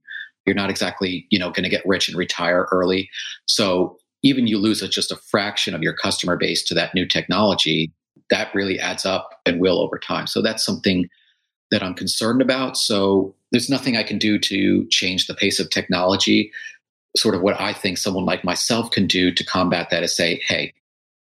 You're 0.44 0.56
not 0.56 0.68
exactly, 0.68 1.28
you 1.30 1.38
know, 1.38 1.50
going 1.50 1.62
to 1.62 1.70
get 1.70 1.86
rich 1.86 2.08
and 2.08 2.18
retire 2.18 2.66
early. 2.72 3.08
So 3.46 3.98
even 4.24 4.48
you 4.48 4.58
lose 4.58 4.80
just 4.88 5.12
a 5.12 5.16
fraction 5.30 5.76
of 5.76 5.82
your 5.82 5.92
customer 5.92 6.36
base 6.36 6.64
to 6.64 6.74
that 6.74 6.92
new 6.92 7.06
technology, 7.06 7.92
that 8.30 8.52
really 8.52 8.80
adds 8.80 9.06
up 9.06 9.38
and 9.46 9.60
will 9.60 9.78
over 9.78 9.96
time. 9.96 10.26
So 10.26 10.42
that's 10.42 10.66
something 10.66 11.08
that 11.70 11.84
I'm 11.84 11.94
concerned 11.94 12.42
about. 12.42 12.76
So 12.76 13.32
there's 13.52 13.70
nothing 13.70 13.96
I 13.96 14.02
can 14.02 14.18
do 14.18 14.40
to 14.40 14.88
change 14.88 15.28
the 15.28 15.34
pace 15.36 15.60
of 15.60 15.70
technology. 15.70 16.50
Sort 17.16 17.36
of 17.36 17.42
what 17.42 17.60
I 17.60 17.72
think 17.72 17.96
someone 17.96 18.24
like 18.24 18.42
myself 18.42 18.90
can 18.90 19.06
do 19.06 19.30
to 19.30 19.44
combat 19.44 19.90
that 19.90 20.02
is 20.02 20.16
say, 20.16 20.42
hey, 20.48 20.72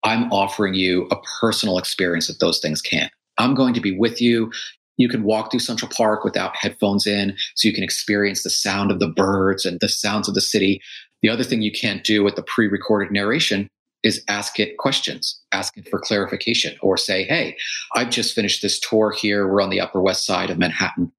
I'm 0.05 0.33
offering 0.33 0.75
you 0.75 1.07
a 1.11 1.17
personal 1.41 1.79
experience 1.79 2.27
that 2.27 2.41
those 2.41 2.59
things 2.59 2.83
can't. 2.83 3.13
I'm 3.39 3.55
going 3.55 3.75
to 3.75 3.81
be 3.81 3.97
with 3.97 4.21
you. 4.21 4.53
You 4.97 5.09
can 5.09 5.23
walk 5.23 5.51
through 5.51 5.61
Central 5.61 5.91
Park 5.95 6.25
without 6.25 6.57
headphones 6.57 7.07
in, 7.07 7.37
so 7.55 7.67
you 7.67 7.75
can 7.75 7.85
experience 7.85 8.43
the 8.43 8.51
sound 8.51 8.91
of 8.91 8.99
the 8.99 9.09
birds 9.09 9.65
and 9.65 9.81
the 9.81 9.89
sounds 9.89 10.29
of 10.29 10.35
the 10.35 10.41
city. 10.41 10.83
The 11.23 11.29
other 11.29 11.45
thing 11.45 11.63
you 11.63 11.73
can't 11.73 12.05
do 12.05 12.23
with 12.23 12.37
the 12.37 12.43
pre 12.43 12.67
recorded 12.69 13.13
narration 13.13 13.69
is 14.03 14.23
ask 14.29 14.59
it 14.59 14.77
questions, 14.79 15.41
ask 15.53 15.77
it 15.77 15.89
for 15.89 16.01
clarification, 16.01 16.77
or 16.83 16.97
say, 16.97 17.25
Hey, 17.25 17.57
I've 17.95 18.11
just 18.11 18.35
finished 18.35 18.61
this 18.61 18.81
tour 18.81 19.13
here. 19.13 19.47
We're 19.47 19.63
on 19.63 19.71
the 19.71 19.81
Upper 19.81 20.01
West 20.01 20.27
Side 20.27 20.51
of 20.51 20.59
Manhattan. 20.59 21.13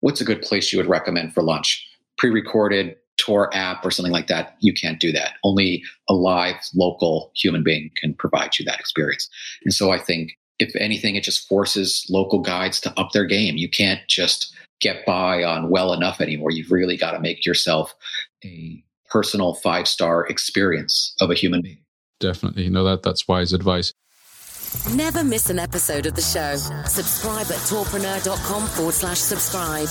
What's 0.00 0.20
a 0.20 0.24
good 0.24 0.42
place 0.42 0.72
you 0.72 0.78
would 0.78 0.88
recommend 0.88 1.32
for 1.34 1.42
lunch? 1.42 1.86
Pre 2.18 2.30
recorded, 2.30 2.96
Tour 3.24 3.50
app 3.52 3.84
or 3.84 3.90
something 3.90 4.12
like 4.12 4.26
that, 4.28 4.56
you 4.60 4.72
can't 4.72 5.00
do 5.00 5.12
that. 5.12 5.34
Only 5.44 5.82
a 6.08 6.14
live 6.14 6.56
local 6.74 7.30
human 7.34 7.62
being 7.62 7.90
can 7.96 8.14
provide 8.14 8.58
you 8.58 8.64
that 8.64 8.80
experience. 8.80 9.28
And 9.64 9.72
so 9.72 9.92
I 9.92 9.98
think 9.98 10.32
if 10.58 10.74
anything, 10.76 11.16
it 11.16 11.24
just 11.24 11.48
forces 11.48 12.06
local 12.08 12.40
guides 12.40 12.80
to 12.82 12.98
up 12.98 13.12
their 13.12 13.24
game. 13.24 13.56
You 13.56 13.68
can't 13.68 14.00
just 14.08 14.54
get 14.80 15.04
by 15.06 15.42
on 15.42 15.70
well 15.70 15.92
enough 15.92 16.20
anymore. 16.20 16.50
You've 16.50 16.70
really 16.70 16.96
got 16.96 17.12
to 17.12 17.20
make 17.20 17.46
yourself 17.46 17.94
a 18.44 18.82
personal 19.10 19.54
five 19.54 19.86
star 19.86 20.26
experience 20.26 21.14
of 21.20 21.30
a 21.30 21.34
human 21.34 21.62
being. 21.62 21.84
Definitely. 22.20 22.68
No, 22.68 22.84
that 22.84 23.02
that's 23.02 23.26
wise 23.26 23.52
advice. 23.52 23.92
Never 24.94 25.22
miss 25.22 25.50
an 25.50 25.58
episode 25.58 26.06
of 26.06 26.14
the 26.14 26.22
show. 26.22 26.56
Subscribe 26.86 27.46
at 27.46 27.60
tourpreneur.com 27.68 28.66
forward 28.68 28.94
slash 28.94 29.18
subscribe 29.18 29.88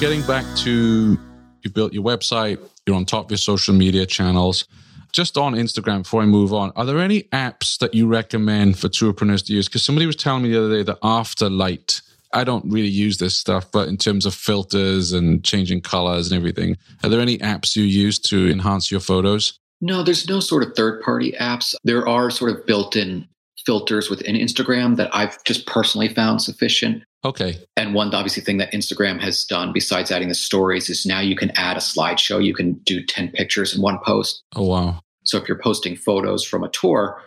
getting 0.00 0.22
back 0.22 0.44
to 0.56 1.18
you 1.62 1.70
built 1.70 1.92
your 1.92 2.04
website, 2.04 2.58
you're 2.86 2.96
on 2.96 3.04
top 3.04 3.26
of 3.26 3.30
your 3.30 3.38
social 3.38 3.74
media 3.74 4.04
channels. 4.06 4.66
Just 5.12 5.38
on 5.38 5.54
Instagram, 5.54 6.02
before 6.02 6.22
I 6.22 6.26
move 6.26 6.52
on, 6.52 6.72
are 6.74 6.84
there 6.84 6.98
any 6.98 7.22
apps 7.24 7.78
that 7.78 7.94
you 7.94 8.08
recommend 8.08 8.78
for 8.78 8.88
tourpreneurs 8.88 9.46
to 9.46 9.52
use? 9.52 9.68
Because 9.68 9.84
somebody 9.84 10.06
was 10.06 10.16
telling 10.16 10.42
me 10.42 10.50
the 10.50 10.58
other 10.58 10.76
day 10.76 10.82
that 10.82 11.00
Afterlight, 11.02 12.02
I 12.32 12.42
don't 12.42 12.64
really 12.68 12.88
use 12.88 13.18
this 13.18 13.36
stuff, 13.36 13.70
but 13.70 13.88
in 13.88 13.96
terms 13.96 14.26
of 14.26 14.34
filters 14.34 15.12
and 15.12 15.44
changing 15.44 15.82
colors 15.82 16.30
and 16.30 16.36
everything, 16.36 16.76
are 17.04 17.08
there 17.08 17.20
any 17.20 17.38
apps 17.38 17.76
you 17.76 17.84
use 17.84 18.18
to 18.20 18.50
enhance 18.50 18.90
your 18.90 19.00
photos? 19.00 19.60
No, 19.80 20.02
there's 20.02 20.28
no 20.28 20.40
sort 20.40 20.64
of 20.64 20.74
third 20.74 21.02
party 21.02 21.32
apps. 21.40 21.74
There 21.84 22.08
are 22.08 22.30
sort 22.30 22.50
of 22.50 22.66
built 22.66 22.96
in 22.96 23.28
filters 23.64 24.10
within 24.10 24.36
Instagram 24.36 24.96
that 24.96 25.14
I've 25.14 25.42
just 25.44 25.66
personally 25.66 26.08
found 26.08 26.42
sufficient. 26.42 27.02
Okay. 27.24 27.58
And 27.76 27.94
one 27.94 28.14
obviously 28.14 28.42
thing 28.42 28.58
that 28.58 28.72
Instagram 28.72 29.20
has 29.20 29.44
done 29.44 29.72
besides 29.72 30.10
adding 30.10 30.28
the 30.28 30.34
stories 30.34 30.90
is 30.90 31.06
now 31.06 31.20
you 31.20 31.36
can 31.36 31.50
add 31.56 31.76
a 31.76 31.80
slideshow. 31.80 32.44
You 32.44 32.54
can 32.54 32.74
do 32.84 33.04
10 33.04 33.30
pictures 33.30 33.74
in 33.74 33.80
one 33.80 33.98
post. 34.04 34.42
Oh, 34.54 34.66
wow. 34.66 35.00
So 35.24 35.38
if 35.38 35.48
you're 35.48 35.58
posting 35.58 35.96
photos 35.96 36.44
from 36.44 36.62
a 36.62 36.68
tour, 36.68 37.22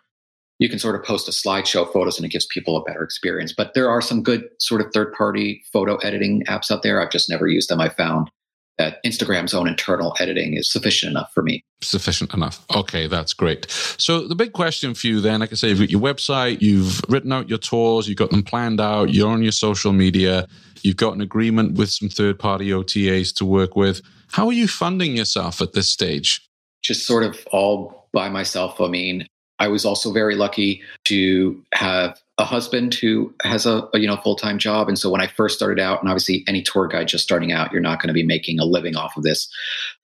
you 0.59 0.69
can 0.69 0.79
sort 0.79 0.95
of 0.95 1.03
post 1.03 1.27
a 1.27 1.31
slideshow 1.31 1.91
photos 1.91 2.17
and 2.17 2.25
it 2.25 2.31
gives 2.31 2.45
people 2.45 2.77
a 2.77 2.83
better 2.83 3.03
experience. 3.03 3.53
But 3.55 3.73
there 3.73 3.89
are 3.89 4.01
some 4.01 4.23
good 4.23 4.43
sort 4.59 4.81
of 4.81 4.91
third 4.93 5.13
party 5.13 5.63
photo 5.71 5.97
editing 5.97 6.43
apps 6.47 6.71
out 6.71 6.83
there. 6.83 7.01
I've 7.01 7.11
just 7.11 7.29
never 7.29 7.47
used 7.47 7.69
them. 7.69 7.81
I 7.81 7.89
found 7.89 8.29
that 8.77 9.03
Instagram's 9.03 9.53
own 9.53 9.67
internal 9.67 10.15
editing 10.19 10.55
is 10.55 10.71
sufficient 10.71 11.11
enough 11.11 11.31
for 11.33 11.41
me. 11.41 11.63
Sufficient 11.81 12.33
enough. 12.33 12.63
Okay, 12.75 13.07
that's 13.07 13.33
great. 13.33 13.69
So 13.97 14.27
the 14.27 14.35
big 14.35 14.53
question 14.53 14.93
for 14.93 15.07
you 15.07 15.19
then, 15.19 15.39
like 15.39 15.51
I 15.51 15.55
say, 15.55 15.69
you've 15.69 15.79
got 15.79 15.89
your 15.89 16.01
website, 16.01 16.61
you've 16.61 17.01
written 17.09 17.31
out 17.31 17.49
your 17.49 17.57
tours, 17.57 18.07
you've 18.07 18.17
got 18.17 18.29
them 18.29 18.43
planned 18.43 18.79
out, 18.79 19.13
you're 19.13 19.29
on 19.29 19.41
your 19.41 19.51
social 19.51 19.93
media, 19.93 20.47
you've 20.81 20.97
got 20.97 21.15
an 21.15 21.21
agreement 21.21 21.77
with 21.77 21.89
some 21.89 22.09
third 22.09 22.37
party 22.37 22.69
OTAs 22.69 23.33
to 23.35 23.45
work 23.45 23.75
with. 23.75 24.01
How 24.31 24.47
are 24.47 24.53
you 24.53 24.67
funding 24.67 25.15
yourself 25.15 25.61
at 25.61 25.73
this 25.73 25.89
stage? 25.89 26.47
Just 26.83 27.05
sort 27.07 27.23
of 27.23 27.45
all 27.51 28.07
by 28.13 28.29
myself. 28.29 28.79
I 28.79 28.87
mean, 28.87 29.27
I 29.59 29.67
was 29.67 29.85
also 29.85 30.11
very 30.11 30.35
lucky 30.35 30.83
to 31.05 31.63
have 31.73 32.21
a 32.39 32.45
husband 32.45 32.93
who 32.93 33.33
has 33.43 33.65
a, 33.65 33.87
a 33.93 33.99
you 33.99 34.07
know 34.07 34.17
full-time 34.17 34.59
job. 34.59 34.87
And 34.87 34.97
so 34.97 35.09
when 35.09 35.21
i 35.21 35.27
first 35.27 35.55
started 35.55 35.81
out 35.81 35.99
and 36.01 36.09
obviously 36.09 36.43
any 36.47 36.61
tour 36.61 36.87
guide 36.87 37.07
just 37.07 37.23
starting 37.23 37.51
out 37.51 37.71
you're 37.71 37.81
not 37.81 37.99
going 37.99 38.09
to 38.09 38.13
be 38.13 38.23
making 38.23 38.59
a 38.59 38.65
living 38.65 38.95
off 38.95 39.17
of 39.17 39.23
this. 39.23 39.49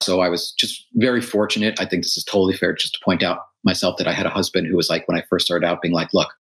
So 0.02 0.20
i 0.20 0.28
was 0.28 0.52
just 0.52 0.86
very 0.94 1.20
fortunate. 1.20 1.80
I 1.80 1.84
think 1.84 2.02
this 2.02 2.16
is 2.16 2.24
totally 2.24 2.56
fair 2.56 2.72
just 2.72 2.94
to 2.94 3.00
point 3.04 3.22
out 3.22 3.40
myself 3.64 3.96
that 3.98 4.08
i 4.08 4.12
had 4.12 4.26
a 4.26 4.30
husband 4.30 4.66
who 4.66 4.76
was 4.76 4.90
like 4.90 5.06
when 5.08 5.18
i 5.18 5.24
first 5.30 5.46
started 5.46 5.66
out 5.66 5.80
being 5.80 5.94
like 5.94 6.12
look 6.12 6.34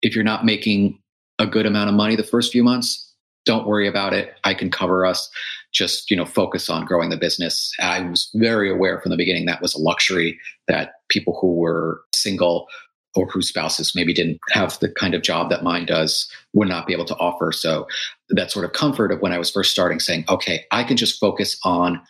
if 0.00 0.14
you're 0.14 0.24
not 0.24 0.44
making 0.44 0.98
a 1.38 1.46
good 1.46 1.66
amount 1.66 1.90
of 1.90 1.94
money 1.94 2.16
the 2.16 2.22
first 2.22 2.52
few 2.52 2.62
months 2.62 3.12
don't 3.44 3.66
worry 3.66 3.88
about 3.88 4.12
it. 4.12 4.34
I 4.44 4.54
can 4.54 4.70
cover 4.70 5.04
us. 5.04 5.30
Just 5.72 6.10
you 6.10 6.16
know 6.16 6.26
focus 6.26 6.68
on 6.68 6.84
growing 6.84 7.08
the 7.08 7.16
business. 7.16 7.72
I 7.80 8.00
was 8.02 8.28
very 8.34 8.70
aware 8.70 9.00
from 9.00 9.10
the 9.10 9.16
beginning 9.16 9.46
that 9.46 9.62
was 9.62 9.74
a 9.74 9.80
luxury 9.80 10.38
that 10.68 10.92
people 11.08 11.38
who 11.40 11.54
were 11.54 12.02
single 12.14 12.66
or 13.14 13.26
whose 13.26 13.48
spouses 13.48 13.92
maybe 13.94 14.14
didn't 14.14 14.38
have 14.50 14.78
the 14.80 14.88
kind 14.88 15.14
of 15.14 15.22
job 15.22 15.50
that 15.50 15.62
mine 15.62 15.86
does 15.86 16.30
would 16.54 16.68
not 16.68 16.86
be 16.86 16.92
able 16.92 17.04
to 17.04 17.16
offer. 17.16 17.52
So 17.52 17.86
that 18.30 18.50
sort 18.50 18.64
of 18.64 18.72
comfort 18.72 19.12
of 19.12 19.20
when 19.20 19.32
I 19.32 19.38
was 19.38 19.50
first 19.50 19.70
starting 19.70 20.00
saying, 20.00 20.24
okay, 20.28 20.64
I 20.70 20.84
can 20.84 20.96
just 20.96 21.20
focus 21.20 21.58
on 21.64 22.00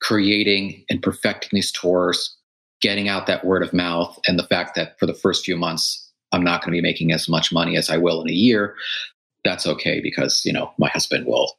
creating 0.00 0.84
and 0.88 1.02
perfecting 1.02 1.50
these 1.52 1.72
tours, 1.72 2.36
getting 2.80 3.08
out 3.08 3.26
that 3.26 3.44
word 3.44 3.62
of 3.62 3.72
mouth, 3.72 4.18
and 4.26 4.38
the 4.38 4.46
fact 4.46 4.74
that 4.76 4.98
for 4.98 5.06
the 5.06 5.14
first 5.14 5.44
few 5.44 5.56
months, 5.56 6.10
I'm 6.32 6.44
not 6.44 6.62
going 6.62 6.72
to 6.72 6.78
be 6.78 6.82
making 6.82 7.12
as 7.12 7.28
much 7.28 7.52
money 7.52 7.76
as 7.76 7.90
I 7.90 7.98
will 7.98 8.22
in 8.22 8.28
a 8.28 8.32
year. 8.32 8.74
That's 9.44 9.66
okay 9.66 10.00
because, 10.00 10.42
you 10.44 10.52
know, 10.52 10.72
my 10.78 10.88
husband 10.88 11.26
will 11.26 11.56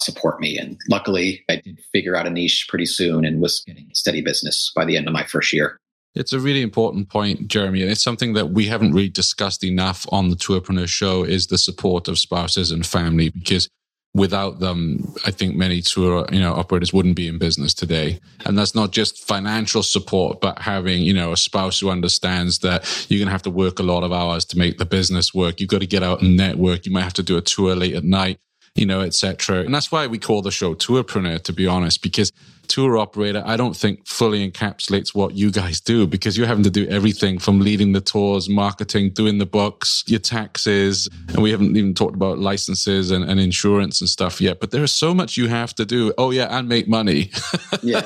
support 0.00 0.40
me. 0.40 0.58
And 0.58 0.78
luckily, 0.88 1.44
I 1.48 1.56
did 1.56 1.80
figure 1.92 2.16
out 2.16 2.26
a 2.26 2.30
niche 2.30 2.66
pretty 2.68 2.86
soon 2.86 3.24
and 3.24 3.40
was 3.40 3.62
getting 3.66 3.88
steady 3.92 4.22
business 4.22 4.72
by 4.74 4.84
the 4.84 4.96
end 4.96 5.06
of 5.06 5.12
my 5.12 5.24
first 5.24 5.52
year. 5.52 5.78
It's 6.14 6.32
a 6.32 6.38
really 6.38 6.62
important 6.62 7.08
point, 7.08 7.48
Jeremy, 7.48 7.82
and 7.82 7.90
it's 7.90 8.02
something 8.02 8.34
that 8.34 8.50
we 8.50 8.66
haven't 8.66 8.92
really 8.92 9.08
discussed 9.08 9.64
enough 9.64 10.06
on 10.12 10.30
the 10.30 10.36
Tourpreneur 10.36 10.86
show 10.86 11.24
is 11.24 11.48
the 11.48 11.58
support 11.58 12.06
of 12.06 12.18
spouses 12.18 12.70
and 12.70 12.86
family 12.86 13.30
because 13.30 13.68
without 14.14 14.60
them, 14.60 15.12
I 15.26 15.32
think 15.32 15.56
many 15.56 15.82
tour, 15.82 16.24
you 16.30 16.38
know, 16.38 16.54
operators 16.54 16.92
wouldn't 16.92 17.16
be 17.16 17.26
in 17.26 17.38
business 17.38 17.74
today. 17.74 18.20
And 18.46 18.56
that's 18.56 18.76
not 18.76 18.92
just 18.92 19.26
financial 19.26 19.82
support, 19.82 20.40
but 20.40 20.60
having, 20.60 21.02
you 21.02 21.12
know, 21.12 21.32
a 21.32 21.36
spouse 21.36 21.80
who 21.80 21.90
understands 21.90 22.60
that 22.60 23.06
you're 23.08 23.18
going 23.18 23.26
to 23.26 23.32
have 23.32 23.42
to 23.42 23.50
work 23.50 23.80
a 23.80 23.82
lot 23.82 24.04
of 24.04 24.12
hours 24.12 24.44
to 24.46 24.58
make 24.58 24.78
the 24.78 24.86
business 24.86 25.34
work. 25.34 25.60
You've 25.60 25.70
got 25.70 25.80
to 25.80 25.86
get 25.86 26.04
out 26.04 26.22
and 26.22 26.36
network. 26.36 26.86
You 26.86 26.92
might 26.92 27.02
have 27.02 27.14
to 27.14 27.24
do 27.24 27.36
a 27.36 27.40
tour 27.40 27.74
late 27.74 27.94
at 27.94 28.04
night 28.04 28.38
you 28.74 28.86
know, 28.86 29.02
etc. 29.02 29.60
And 29.60 29.74
that's 29.74 29.92
why 29.92 30.06
we 30.06 30.18
call 30.18 30.42
the 30.42 30.50
show 30.50 30.74
Tourpreneur, 30.74 31.42
to 31.44 31.52
be 31.52 31.66
honest, 31.66 32.02
because 32.02 32.32
tour 32.68 32.98
operator, 32.98 33.42
I 33.44 33.56
don't 33.56 33.76
think 33.76 34.06
fully 34.06 34.48
encapsulates 34.48 35.14
what 35.14 35.34
you 35.34 35.50
guys 35.50 35.80
do 35.80 36.06
because 36.06 36.36
you're 36.36 36.46
having 36.46 36.64
to 36.64 36.70
do 36.70 36.86
everything 36.88 37.38
from 37.38 37.60
leading 37.60 37.92
the 37.92 38.00
tours, 38.00 38.48
marketing, 38.48 39.10
doing 39.10 39.38
the 39.38 39.46
books, 39.46 40.04
your 40.06 40.20
taxes. 40.20 41.08
And 41.28 41.42
we 41.42 41.50
haven't 41.50 41.76
even 41.76 41.94
talked 41.94 42.14
about 42.14 42.38
licenses 42.38 43.10
and, 43.10 43.24
and 43.24 43.40
insurance 43.40 44.00
and 44.00 44.08
stuff 44.08 44.40
yet, 44.40 44.60
but 44.60 44.70
there 44.70 44.82
is 44.82 44.92
so 44.92 45.14
much 45.14 45.36
you 45.36 45.48
have 45.48 45.74
to 45.76 45.84
do. 45.84 46.12
Oh 46.18 46.30
yeah. 46.30 46.46
And 46.50 46.68
make 46.68 46.88
money. 46.88 47.30
yeah. 47.82 48.00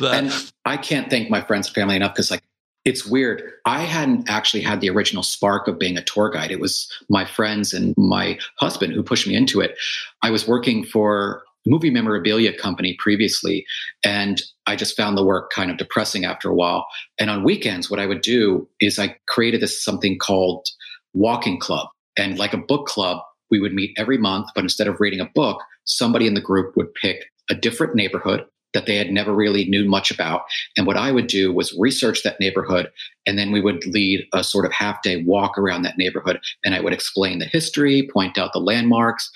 that, 0.00 0.14
and 0.14 0.52
I 0.64 0.76
can't 0.76 1.10
thank 1.10 1.30
my 1.30 1.42
friends 1.42 1.68
and 1.68 1.74
family 1.74 1.96
enough 1.96 2.14
because 2.14 2.30
like 2.30 2.42
it's 2.84 3.06
weird. 3.06 3.42
I 3.64 3.80
hadn't 3.80 4.28
actually 4.28 4.60
had 4.60 4.80
the 4.80 4.90
original 4.90 5.22
spark 5.22 5.68
of 5.68 5.78
being 5.78 5.96
a 5.96 6.04
tour 6.04 6.28
guide. 6.28 6.50
It 6.50 6.60
was 6.60 6.90
my 7.08 7.24
friends 7.24 7.72
and 7.72 7.94
my 7.96 8.38
husband 8.58 8.92
who 8.92 9.02
pushed 9.02 9.26
me 9.26 9.34
into 9.34 9.60
it. 9.60 9.76
I 10.22 10.30
was 10.30 10.46
working 10.46 10.84
for 10.84 11.43
movie 11.66 11.90
memorabilia 11.90 12.56
company 12.56 12.96
previously, 12.98 13.64
and 14.04 14.40
I 14.66 14.76
just 14.76 14.96
found 14.96 15.16
the 15.16 15.24
work 15.24 15.50
kind 15.50 15.70
of 15.70 15.76
depressing 15.76 16.24
after 16.24 16.48
a 16.48 16.54
while. 16.54 16.86
And 17.18 17.30
on 17.30 17.44
weekends, 17.44 17.90
what 17.90 18.00
I 18.00 18.06
would 18.06 18.20
do 18.20 18.68
is 18.80 18.98
I 18.98 19.16
created 19.28 19.60
this 19.60 19.82
something 19.82 20.18
called 20.18 20.66
Walking 21.12 21.58
Club. 21.58 21.88
And 22.16 22.38
like 22.38 22.52
a 22.52 22.58
book 22.58 22.86
club, 22.86 23.18
we 23.50 23.60
would 23.60 23.74
meet 23.74 23.96
every 23.96 24.18
month, 24.18 24.48
but 24.54 24.64
instead 24.64 24.88
of 24.88 25.00
reading 25.00 25.20
a 25.20 25.30
book, 25.34 25.62
somebody 25.84 26.26
in 26.26 26.34
the 26.34 26.40
group 26.40 26.76
would 26.76 26.92
pick 26.94 27.24
a 27.50 27.54
different 27.54 27.94
neighborhood 27.94 28.44
that 28.72 28.86
they 28.86 28.96
had 28.96 29.10
never 29.10 29.32
really 29.32 29.64
knew 29.66 29.88
much 29.88 30.10
about. 30.10 30.42
And 30.76 30.86
what 30.86 30.96
I 30.96 31.12
would 31.12 31.28
do 31.28 31.52
was 31.52 31.76
research 31.78 32.22
that 32.24 32.40
neighborhood, 32.40 32.90
and 33.24 33.38
then 33.38 33.52
we 33.52 33.60
would 33.60 33.86
lead 33.86 34.26
a 34.32 34.42
sort 34.42 34.66
of 34.66 34.72
half 34.72 35.00
day 35.02 35.22
walk 35.22 35.56
around 35.56 35.82
that 35.82 35.96
neighborhood. 35.96 36.40
And 36.64 36.74
I 36.74 36.80
would 36.80 36.92
explain 36.92 37.38
the 37.38 37.46
history, 37.46 38.08
point 38.12 38.36
out 38.36 38.52
the 38.52 38.58
landmarks. 38.58 39.30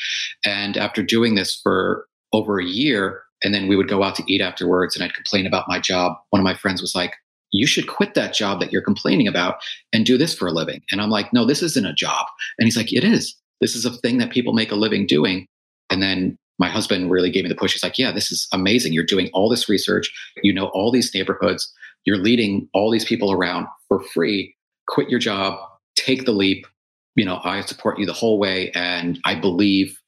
And 0.45 0.77
after 0.77 1.03
doing 1.03 1.37
this 1.37 1.59
for 1.63 2.07
over 2.33 2.59
a 2.61 2.65
year, 2.65 3.23
and 3.43 3.55
then 3.55 3.69
we 3.69 3.77
would 3.77 3.89
go 3.89 4.03
out 4.03 4.15
to 4.17 4.33
eat 4.33 4.41
afterwards, 4.41 4.95
and 4.95 5.05
I'd 5.05 5.15
complain 5.15 5.47
about 5.47 5.69
my 5.69 5.79
job. 5.79 6.17
One 6.31 6.41
of 6.41 6.45
my 6.45 6.55
friends 6.55 6.81
was 6.81 6.95
like, 6.95 7.15
you 7.51 7.67
should 7.67 7.87
quit 7.87 8.15
that 8.15 8.35
job 8.35 8.61
that 8.61 8.73
you're 8.73 8.83
complaining 8.83 9.27
about 9.27 9.57
and 9.93 10.05
do 10.05 10.19
this 10.19 10.35
for 10.35 10.49
a 10.49 10.53
living. 10.53 10.83
And 10.91 11.01
I'm 11.01 11.11
like, 11.11 11.33
no, 11.33 11.47
this 11.47 11.63
isn't 11.63 11.87
a 11.87 11.95
job. 11.95 12.27
And 12.59 12.67
he's 12.67 12.77
like, 12.77 12.93
it 12.93 13.05
is. 13.05 13.35
This 13.61 13.75
is 13.75 13.85
a 13.85 13.91
thing 13.91 14.19
that 14.19 14.31
people 14.31 14.53
make 14.53 14.71
a 14.71 14.77
living 14.77 15.07
doing. 15.07 15.47
And 15.91 16.03
then 16.03 16.37
my 16.59 16.69
husband 16.69 17.11
really 17.11 17.31
gave 17.31 17.45
me 17.45 17.49
the 17.49 17.55
push. 17.55 17.73
He's 17.73 17.83
like, 17.83 17.99
yeah, 17.99 18.13
this 18.13 18.31
is 18.31 18.47
amazing. 18.53 18.93
You're 18.93 19.05
doing 19.05 19.31
all 19.33 19.49
this 19.49 19.69
research. 19.69 20.13
You 20.43 20.53
know 20.53 20.67
all 20.75 20.91
these 20.91 21.15
neighborhoods. 21.15 21.73
You're 22.05 22.19
leading 22.19 22.69
all 22.75 22.91
these 22.91 23.05
people 23.05 23.33
around 23.33 23.67
for 23.89 24.03
free. 24.13 24.55
Quit 24.87 25.09
your 25.09 25.21
job. 25.21 25.59
Take 25.97 26.25
the 26.25 26.33
leap. 26.33 26.67
You 27.17 27.25
know, 27.25 27.41
I 27.45 27.63
support 27.63 27.99
you 27.99 28.07
the 28.07 28.13
whole 28.13 28.39
way. 28.39 28.71
And 28.73 29.19
I 29.25 29.35
believe 29.35 29.99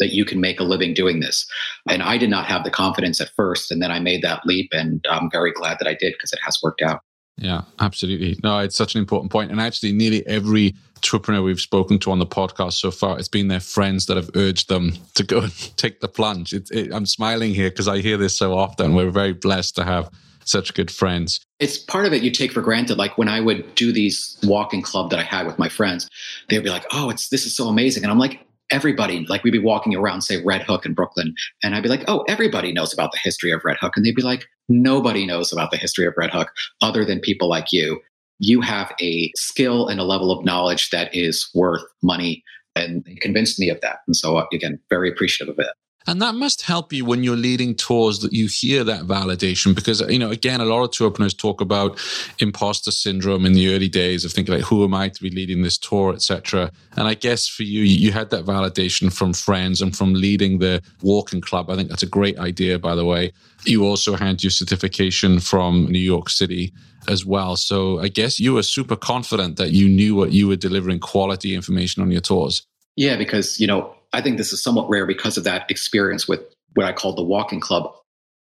that 0.00 0.12
you 0.12 0.24
can 0.24 0.40
make 0.40 0.58
a 0.58 0.64
living 0.64 0.92
doing 0.92 1.20
this. 1.20 1.46
And 1.88 2.02
I 2.02 2.18
did 2.18 2.30
not 2.30 2.46
have 2.46 2.64
the 2.64 2.70
confidence 2.70 3.20
at 3.20 3.30
first. 3.36 3.70
And 3.70 3.80
then 3.80 3.92
I 3.92 4.00
made 4.00 4.22
that 4.22 4.44
leap. 4.44 4.70
And 4.72 5.04
I'm 5.08 5.30
very 5.30 5.52
glad 5.52 5.78
that 5.78 5.86
I 5.86 5.94
did 5.94 6.14
because 6.14 6.32
it 6.32 6.40
has 6.44 6.58
worked 6.62 6.82
out. 6.82 7.00
Yeah, 7.36 7.62
absolutely. 7.78 8.38
No, 8.42 8.58
it's 8.58 8.76
such 8.76 8.94
an 8.94 9.00
important 9.00 9.32
point. 9.32 9.50
And 9.50 9.60
actually, 9.60 9.92
nearly 9.92 10.26
every 10.26 10.74
entrepreneur 10.96 11.42
we've 11.42 11.60
spoken 11.60 11.98
to 12.00 12.10
on 12.10 12.18
the 12.18 12.26
podcast 12.26 12.74
so 12.74 12.90
far, 12.90 13.18
it's 13.18 13.28
been 13.28 13.48
their 13.48 13.60
friends 13.60 14.06
that 14.06 14.16
have 14.16 14.30
urged 14.34 14.68
them 14.68 14.92
to 15.14 15.22
go 15.22 15.40
and 15.40 15.52
take 15.76 16.00
the 16.00 16.08
plunge. 16.08 16.52
It, 16.52 16.70
it, 16.70 16.92
I'm 16.92 17.06
smiling 17.06 17.54
here 17.54 17.70
because 17.70 17.88
I 17.88 17.98
hear 17.98 18.18
this 18.18 18.36
so 18.36 18.56
often. 18.56 18.94
We're 18.94 19.10
very 19.10 19.32
blessed 19.32 19.76
to 19.76 19.84
have 19.84 20.10
such 20.44 20.74
good 20.74 20.90
friends. 20.90 21.40
It's 21.58 21.78
part 21.78 22.06
of 22.06 22.12
it 22.12 22.22
you 22.22 22.30
take 22.30 22.52
for 22.52 22.60
granted. 22.60 22.98
Like 22.98 23.16
when 23.16 23.28
I 23.28 23.40
would 23.40 23.74
do 23.74 23.92
these 23.92 24.38
walking 24.42 24.82
club 24.82 25.10
that 25.10 25.18
I 25.18 25.22
had 25.22 25.46
with 25.46 25.58
my 25.58 25.68
friends, 25.68 26.08
they'd 26.48 26.64
be 26.64 26.70
like, 26.70 26.86
"Oh, 26.90 27.10
it's 27.10 27.28
this 27.28 27.46
is 27.46 27.54
so 27.54 27.68
amazing," 27.68 28.02
and 28.02 28.10
I'm 28.10 28.18
like, 28.18 28.40
everybody, 28.70 29.26
like 29.26 29.42
we'd 29.44 29.50
be 29.50 29.58
walking 29.58 29.94
around, 29.94 30.22
say 30.22 30.42
Red 30.42 30.62
Hook 30.62 30.86
in 30.86 30.94
Brooklyn, 30.94 31.34
and 31.62 31.74
I'd 31.74 31.82
be 31.82 31.88
like, 31.88 32.04
oh, 32.08 32.24
everybody 32.28 32.72
knows 32.72 32.92
about 32.92 33.12
the 33.12 33.18
history 33.18 33.50
of 33.50 33.64
Red 33.64 33.76
Hook. 33.80 33.96
And 33.96 34.04
they'd 34.04 34.14
be 34.14 34.22
like, 34.22 34.46
nobody 34.68 35.26
knows 35.26 35.52
about 35.52 35.70
the 35.70 35.76
history 35.76 36.06
of 36.06 36.14
Red 36.16 36.30
Hook 36.30 36.50
other 36.82 37.04
than 37.04 37.20
people 37.20 37.48
like 37.48 37.72
you. 37.72 38.00
You 38.38 38.60
have 38.60 38.92
a 39.00 39.30
skill 39.36 39.88
and 39.88 40.00
a 40.00 40.04
level 40.04 40.30
of 40.30 40.44
knowledge 40.44 40.90
that 40.90 41.14
is 41.14 41.48
worth 41.54 41.82
money. 42.02 42.42
And 42.76 43.04
they 43.04 43.16
convinced 43.16 43.58
me 43.58 43.68
of 43.68 43.80
that. 43.82 43.98
And 44.06 44.16
so, 44.16 44.36
uh, 44.36 44.46
again, 44.52 44.78
very 44.88 45.10
appreciative 45.10 45.52
of 45.52 45.58
it. 45.58 45.72
And 46.06 46.20
that 46.22 46.34
must 46.34 46.62
help 46.62 46.92
you 46.92 47.04
when 47.04 47.22
you're 47.22 47.36
leading 47.36 47.74
tours 47.74 48.20
that 48.20 48.32
you 48.32 48.46
hear 48.48 48.82
that 48.84 49.02
validation 49.02 49.74
because, 49.74 50.00
you 50.00 50.18
know, 50.18 50.30
again, 50.30 50.60
a 50.60 50.64
lot 50.64 50.82
of 50.82 50.90
tour 50.92 51.08
openers 51.08 51.34
talk 51.34 51.60
about 51.60 52.00
imposter 52.38 52.90
syndrome 52.90 53.44
in 53.44 53.52
the 53.52 53.74
early 53.74 53.88
days 53.88 54.24
of 54.24 54.32
thinking 54.32 54.54
like, 54.54 54.64
who 54.64 54.82
am 54.82 54.94
I 54.94 55.10
to 55.10 55.22
be 55.22 55.30
leading 55.30 55.62
this 55.62 55.76
tour, 55.76 56.14
etc. 56.14 56.72
And 56.96 57.06
I 57.06 57.14
guess 57.14 57.46
for 57.46 57.64
you, 57.64 57.82
you 57.82 58.12
had 58.12 58.30
that 58.30 58.46
validation 58.46 59.12
from 59.12 59.34
friends 59.34 59.82
and 59.82 59.94
from 59.94 60.14
leading 60.14 60.58
the 60.58 60.82
walking 61.02 61.42
club. 61.42 61.68
I 61.68 61.76
think 61.76 61.90
that's 61.90 62.02
a 62.02 62.08
great 62.08 62.38
idea, 62.38 62.78
by 62.78 62.94
the 62.94 63.04
way. 63.04 63.32
You 63.64 63.84
also 63.84 64.16
had 64.16 64.42
your 64.42 64.50
certification 64.50 65.38
from 65.38 65.84
New 65.86 65.98
York 65.98 66.30
City 66.30 66.72
as 67.08 67.26
well. 67.26 67.56
So 67.56 68.00
I 68.00 68.08
guess 68.08 68.40
you 68.40 68.54
were 68.54 68.62
super 68.62 68.96
confident 68.96 69.58
that 69.58 69.72
you 69.72 69.88
knew 69.88 70.14
what 70.14 70.32
you 70.32 70.48
were 70.48 70.56
delivering 70.56 71.00
quality 71.00 71.54
information 71.54 72.02
on 72.02 72.10
your 72.10 72.22
tours. 72.22 72.66
Yeah, 72.96 73.16
because, 73.16 73.60
you 73.60 73.66
know, 73.66 73.94
I 74.12 74.20
think 74.20 74.36
this 74.36 74.52
is 74.52 74.62
somewhat 74.62 74.88
rare 74.88 75.06
because 75.06 75.36
of 75.36 75.44
that 75.44 75.70
experience 75.70 76.26
with 76.26 76.40
what 76.74 76.86
I 76.86 76.92
called 76.92 77.16
the 77.16 77.22
walking 77.22 77.60
club. 77.60 77.92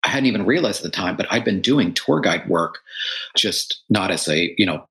I 0.03 0.09
hadn't 0.09 0.27
even 0.27 0.45
realized 0.45 0.85
at 0.85 0.91
the 0.91 0.95
time, 0.95 1.15
but 1.15 1.27
I'd 1.31 1.45
been 1.45 1.61
doing 1.61 1.93
tour 1.93 2.19
guide 2.19 2.47
work, 2.47 2.79
just 3.35 3.81
not 3.89 4.11
as 4.11 4.27
a, 4.27 4.53
you 4.57 4.65
know, 4.65 4.85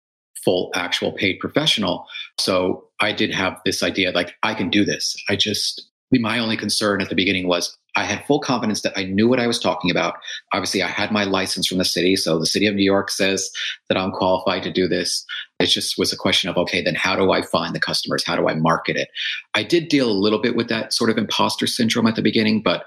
full 0.45 0.71
actual 0.75 1.13
paid 1.13 1.39
professional. 1.39 2.07
So 2.39 2.85
I 3.01 3.13
did 3.13 3.33
have 3.33 3.61
this 3.65 3.83
idea 3.83 4.11
like, 4.11 4.35
I 4.43 4.55
can 4.55 4.71
do 4.71 4.85
this. 4.85 5.17
I 5.29 5.37
just, 5.37 5.89
my 6.19 6.39
only 6.39 6.57
concern 6.57 7.01
at 7.01 7.09
the 7.09 7.15
beginning 7.15 7.49
was 7.49 7.77
I 7.97 8.05
had 8.05 8.25
full 8.27 8.41
confidence 8.41 8.83
that 8.83 8.97
I 8.99 9.05
knew 9.05 9.29
what 9.29 9.39
I 9.39 9.47
was 9.47 9.59
talking 9.59 9.91
about. 9.91 10.17
Obviously, 10.53 10.83
I 10.83 10.89
had 10.89 11.13
my 11.13 11.25
license 11.25 11.67
from 11.67 11.79
the 11.79 11.85
city. 11.85 12.17
So 12.17 12.39
the 12.39 12.47
city 12.47 12.67
of 12.67 12.75
New 12.75 12.85
York 12.85 13.11
says 13.11 13.51
that 13.89 13.97
I'm 13.97 14.11
qualified 14.11 14.65
to 14.65 14.73
do 14.73 14.89
this. 14.89 15.25
It 15.61 15.67
just 15.67 15.97
was 15.97 16.13
a 16.13 16.17
question 16.17 16.51
of, 16.51 16.57
okay, 16.57 16.83
then 16.83 16.97
how 16.97 17.15
do 17.15 17.31
I 17.31 17.43
find 17.43 17.75
the 17.75 17.81
customers? 17.81 18.25
How 18.25 18.35
do 18.35 18.49
I 18.49 18.55
market 18.55 18.97
it? 18.97 19.09
I 19.55 19.63
did 19.63 19.89
deal 19.89 20.11
a 20.11 20.13
little 20.13 20.41
bit 20.41 20.57
with 20.57 20.69
that 20.69 20.93
sort 20.93 21.11
of 21.11 21.19
imposter 21.19 21.67
syndrome 21.67 22.07
at 22.07 22.17
the 22.17 22.23
beginning, 22.23 22.63
but 22.63 22.85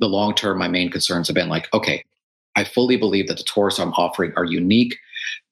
the 0.00 0.08
long 0.08 0.34
term, 0.34 0.58
my 0.58 0.68
main 0.68 0.90
concerns 0.90 1.28
have 1.28 1.34
been 1.34 1.50
like, 1.50 1.72
okay, 1.74 2.02
I 2.56 2.64
fully 2.64 2.96
believe 2.96 3.28
that 3.28 3.36
the 3.36 3.44
tours 3.44 3.78
I'm 3.78 3.92
offering 3.92 4.32
are 4.36 4.44
unique 4.44 4.96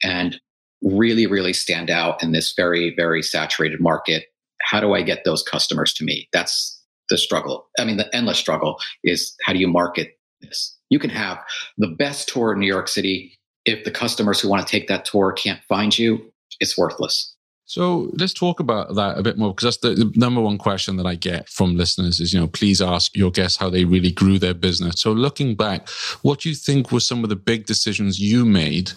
and 0.02 0.40
really, 0.82 1.26
really 1.26 1.52
stand 1.52 1.90
out 1.90 2.22
in 2.22 2.32
this 2.32 2.54
very, 2.54 2.94
very 2.96 3.22
saturated 3.22 3.80
market. 3.80 4.24
How 4.62 4.80
do 4.80 4.94
I 4.94 5.02
get 5.02 5.24
those 5.24 5.42
customers 5.42 5.92
to 5.94 6.04
me? 6.04 6.28
That's 6.32 6.79
the 7.10 7.18
struggle. 7.18 7.68
I 7.78 7.84
mean, 7.84 7.96
the 7.96 8.14
endless 8.14 8.38
struggle 8.38 8.80
is 9.04 9.34
how 9.42 9.52
do 9.52 9.58
you 9.58 9.68
market 9.68 10.18
this? 10.40 10.76
You 10.88 10.98
can 10.98 11.10
have 11.10 11.38
the 11.78 11.88
best 11.88 12.28
tour 12.28 12.52
in 12.52 12.60
New 12.60 12.66
York 12.66 12.88
City. 12.88 13.36
If 13.66 13.84
the 13.84 13.90
customers 13.90 14.40
who 14.40 14.48
want 14.48 14.66
to 14.66 14.70
take 14.70 14.88
that 14.88 15.04
tour 15.04 15.32
can't 15.32 15.60
find 15.68 15.96
you, 15.96 16.32
it's 16.60 16.78
worthless. 16.78 17.34
So 17.70 18.10
let's 18.14 18.34
talk 18.34 18.58
about 18.58 18.96
that 18.96 19.16
a 19.16 19.22
bit 19.22 19.38
more 19.38 19.54
because 19.54 19.78
that's 19.78 19.96
the, 19.96 20.04
the, 20.04 20.12
number 20.16 20.40
one 20.40 20.58
question 20.58 20.96
that 20.96 21.06
I 21.06 21.14
get 21.14 21.48
from 21.48 21.76
listeners 21.76 22.18
is, 22.18 22.32
you 22.32 22.40
know, 22.40 22.48
please 22.48 22.82
ask 22.82 23.16
your 23.16 23.30
guests 23.30 23.58
how 23.58 23.70
they 23.70 23.84
really 23.84 24.10
grew 24.10 24.40
their 24.40 24.54
business. 24.54 25.00
So 25.00 25.12
looking 25.12 25.54
back, 25.54 25.88
what 26.22 26.40
do 26.40 26.48
you 26.48 26.56
think 26.56 26.90
were 26.90 26.98
some 26.98 27.22
of 27.22 27.30
the 27.30 27.36
big 27.36 27.66
decisions 27.66 28.18
you 28.18 28.44
made 28.44 28.90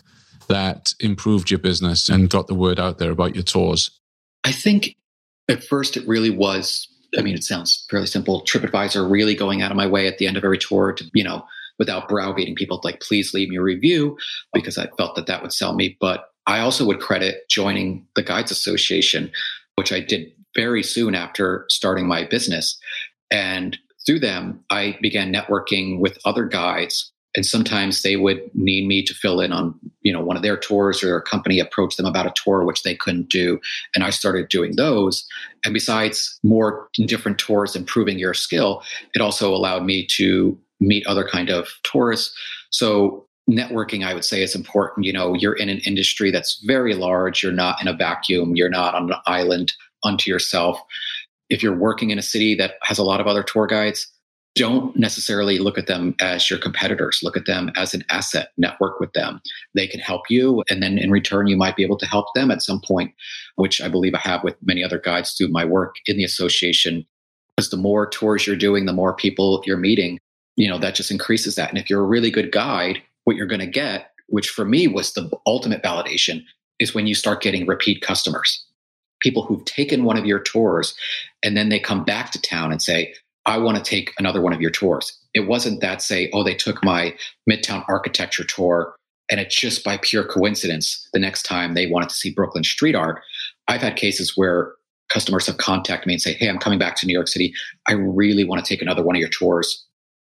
that 0.48 0.96
improved 1.00 1.52
your 1.52 1.60
business 1.60 2.10
and 2.10 2.32
got 2.32 2.48
the 2.48 2.56
word 2.56 2.80
out 2.80 2.98
there 2.98 3.12
about 3.12 3.36
your 3.36 3.44
tours? 3.44 3.92
I 4.44 4.52
think 4.52 4.96
at 5.48 5.64
first 5.64 5.96
it 5.96 6.08
really 6.08 6.32
was, 6.32 6.88
I 7.18 7.22
mean, 7.22 7.36
it 7.36 7.44
sounds 7.44 7.86
fairly 7.90 8.08
simple. 8.08 8.44
TripAdvisor 8.44 9.10
really 9.10 9.36
going 9.36 9.62
out 9.62 9.72
of 9.72 9.78
my 9.78 9.88
way 9.88 10.08
at 10.08 10.18
the 10.18 10.28
end 10.28 10.38
of 10.38 10.44
every 10.44 10.58
tour 10.58 10.94
to, 10.94 11.06
you 11.14 11.24
know, 11.24 11.46
without 11.80 12.08
browbeating 12.08 12.56
people 12.56 12.80
like, 12.84 13.02
please 13.02 13.34
leave 13.34 13.50
me 13.50 13.58
a 13.58 13.62
review 13.62 14.18
because 14.54 14.78
I 14.78 14.88
felt 14.98 15.16
that 15.16 15.28
that 15.28 15.42
would 15.42 15.54
sell 15.54 15.74
me. 15.74 15.98
But 16.00 16.30
I 16.46 16.60
also 16.60 16.86
would 16.86 17.00
credit 17.00 17.50
joining 17.50 18.06
the 18.16 18.24
Guides 18.24 18.52
Association, 18.52 19.32
which 19.76 19.92
I 19.92 20.00
did 20.00 20.32
very 20.56 20.84
soon 20.84 21.16
after 21.16 21.66
starting 21.70 22.08
my 22.08 22.26
business. 22.26 22.78
And 23.32 23.78
through 24.06 24.20
them, 24.20 24.64
I 24.70 24.98
began 25.02 25.34
networking 25.34 26.00
with 26.00 26.20
other 26.26 26.46
guides. 26.46 27.12
And 27.36 27.46
sometimes 27.46 28.02
they 28.02 28.16
would 28.16 28.40
need 28.54 28.88
me 28.88 29.04
to 29.04 29.14
fill 29.14 29.40
in 29.40 29.52
on, 29.52 29.78
you 30.02 30.14
know, 30.14 30.22
one 30.22 30.38
of 30.38 30.44
their 30.44 30.58
tours 30.58 31.04
or 31.04 31.18
a 31.18 31.22
company 31.22 31.60
approached 31.60 31.98
them 31.98 32.06
about 32.06 32.28
a 32.28 32.34
tour 32.36 32.64
which 32.64 32.84
they 32.84 32.96
couldn't 32.96 33.30
do. 33.30 33.60
And 33.96 34.04
I 34.04 34.12
started 34.12 34.50
doing 34.50 34.76
those. 34.76 35.26
And 35.66 35.74
besides 35.74 36.40
more 36.44 36.88
different 37.06 37.40
tours 37.40 37.76
improving 37.76 38.20
your 38.20 38.34
skill, 38.34 38.84
it 39.14 39.22
also 39.22 39.54
allowed 39.54 39.84
me 39.84 40.06
to 40.18 40.58
meet 40.80 41.08
other 41.08 41.28
kind 41.28 41.50
of 41.50 41.70
tourists. 41.84 42.36
So 42.70 43.28
networking 43.50 44.06
i 44.06 44.14
would 44.14 44.24
say 44.24 44.42
is 44.42 44.56
important 44.56 45.06
you 45.06 45.12
know 45.12 45.34
you're 45.34 45.56
in 45.56 45.68
an 45.68 45.80
industry 45.80 46.32
that's 46.32 46.64
very 46.64 46.96
large 46.96 47.44
you're 47.44 47.52
not 47.52 47.82
in 47.82 47.90
a 47.90 47.94
vacuum 47.94 48.56
you're 48.56 48.70
not 48.70 48.96
on 48.96 49.12
an 49.12 49.18
island 49.26 49.74
unto 50.06 50.32
yourself 50.32 50.80
if 51.50 51.62
you're 51.62 51.78
working 51.78 52.10
in 52.10 52.18
a 52.18 52.22
city 52.22 52.56
that 52.56 52.76
has 52.84 52.98
a 52.98 53.04
lot 53.04 53.20
of 53.20 53.28
other 53.28 53.44
tour 53.44 53.68
guides 53.68 54.08
don't 54.56 54.96
necessarily 54.96 55.58
look 55.58 55.78
at 55.78 55.88
them 55.88 56.16
as 56.22 56.50
your 56.50 56.60
competitors. 56.60 57.22
Look 57.24 57.36
at 57.36 57.48
them 57.48 57.72
as 57.76 57.94
an 57.94 58.04
asset. 58.10 58.50
Network 58.58 59.00
with 59.00 59.14
them. 59.14 59.42
They 59.74 59.88
can 59.88 60.00
help 60.00 60.30
you. 60.30 60.64
And 60.70 60.84
then 60.84 60.98
in 60.98 61.10
return 61.10 61.48
you 61.48 61.58
might 61.58 61.76
be 61.76 61.84
able 61.84 61.98
to 61.98 62.06
help 62.06 62.28
them 62.36 62.52
at 62.52 62.62
some 62.62 62.82
point 62.82 63.14
which 63.56 63.82
i 63.82 63.88
believe 63.88 64.16
i 64.16 64.20
have 64.20 64.44
with 64.44 64.56
many 64.64 64.84
other 64.84 65.00
guides 65.00 65.34
through 65.34 65.48
my 65.48 65.66
work 65.66 65.96
in 66.06 66.18
the 66.18 66.24
association. 66.24 67.06
Because 67.56 67.70
the 67.70 67.78
more 67.78 68.08
tours 68.08 68.48
you're 68.48 68.56
doing 68.56 68.86
the 68.86 68.94
more 68.94 69.14
people 69.14 69.64
you're 69.66 69.78
meeting 69.78 70.20
you 70.56 70.70
know 70.70 70.78
that 70.78 70.96
just 70.96 71.12
increases 71.12 71.56
that. 71.56 71.70
And 71.70 71.78
if 71.78 71.90
you're 71.90 72.04
a 72.04 72.08
really 72.08 72.32
good 72.32 72.52
guide 72.52 73.02
what 73.24 73.36
you're 73.36 73.48
going 73.48 73.62
to 73.62 73.68
get, 73.68 74.12
which 74.28 74.50
for 74.50 74.66
me 74.66 74.88
was 74.88 75.14
the 75.14 75.30
ultimate 75.46 75.82
validation, 75.82 76.44
is 76.80 76.94
when 76.94 77.08
you 77.08 77.16
start 77.16 77.42
getting 77.42 77.66
repeat 77.66 78.02
customers. 78.02 78.66
People 79.22 79.44
who've 79.44 79.64
taken 79.66 80.04
one 80.04 80.18
of 80.18 80.26
your 80.26 80.40
tours 80.40 80.96
and 81.44 81.56
then 81.56 81.70
they 81.70 81.80
come 81.80 82.04
back 82.04 82.32
to 82.32 82.42
town 82.42 82.72
and 82.72 82.82
say, 82.82 83.14
I 83.46 83.58
want 83.58 83.78
to 83.78 83.84
take 83.84 84.14
another 84.18 84.42
one 84.42 84.54
of 84.54 84.62
your 84.62 84.72
tours. 84.72 85.18
It 85.34 85.48
wasn't 85.48 85.82
that 85.82 86.02
say, 86.02 86.30
oh, 86.34 86.44
they 86.44 86.56
took 86.56 86.84
my 86.84 87.16
Midtown 87.50 87.84
architecture 87.90 88.44
tour 88.44 88.96
and 89.30 89.40
it's 89.40 89.56
just 89.56 89.84
by 89.84 89.98
pure 89.98 90.24
coincidence 90.24 91.08
the 91.14 91.20
next 91.20 91.44
time 91.44 91.74
they 91.74 91.88
wanted 91.88 92.10
to 92.10 92.16
see 92.16 92.32
Brooklyn 92.32 92.64
street 92.64 92.96
art. 92.96 93.22
I've 93.68 93.82
had 93.82 93.96
cases 93.96 94.34
where 94.36 94.74
customers 95.10 95.46
have 95.48 95.58
contacted 95.58 96.08
me 96.08 96.14
and 96.14 96.22
say, 96.22 96.34
hey, 96.34 96.50
I'm 96.50 96.58
coming 96.58 96.80
back 96.80 96.96
to 96.98 97.08
New 97.08 97.14
York 97.14 97.28
City. 97.28 97.54
I 97.88 97.94
really 97.94 98.44
want 98.44 98.64
to 98.64 98.68
take 98.68 98.82
another 98.82 99.04
one 99.04 99.16
of 99.16 99.20
your 99.20 99.30
tours. 99.30 99.86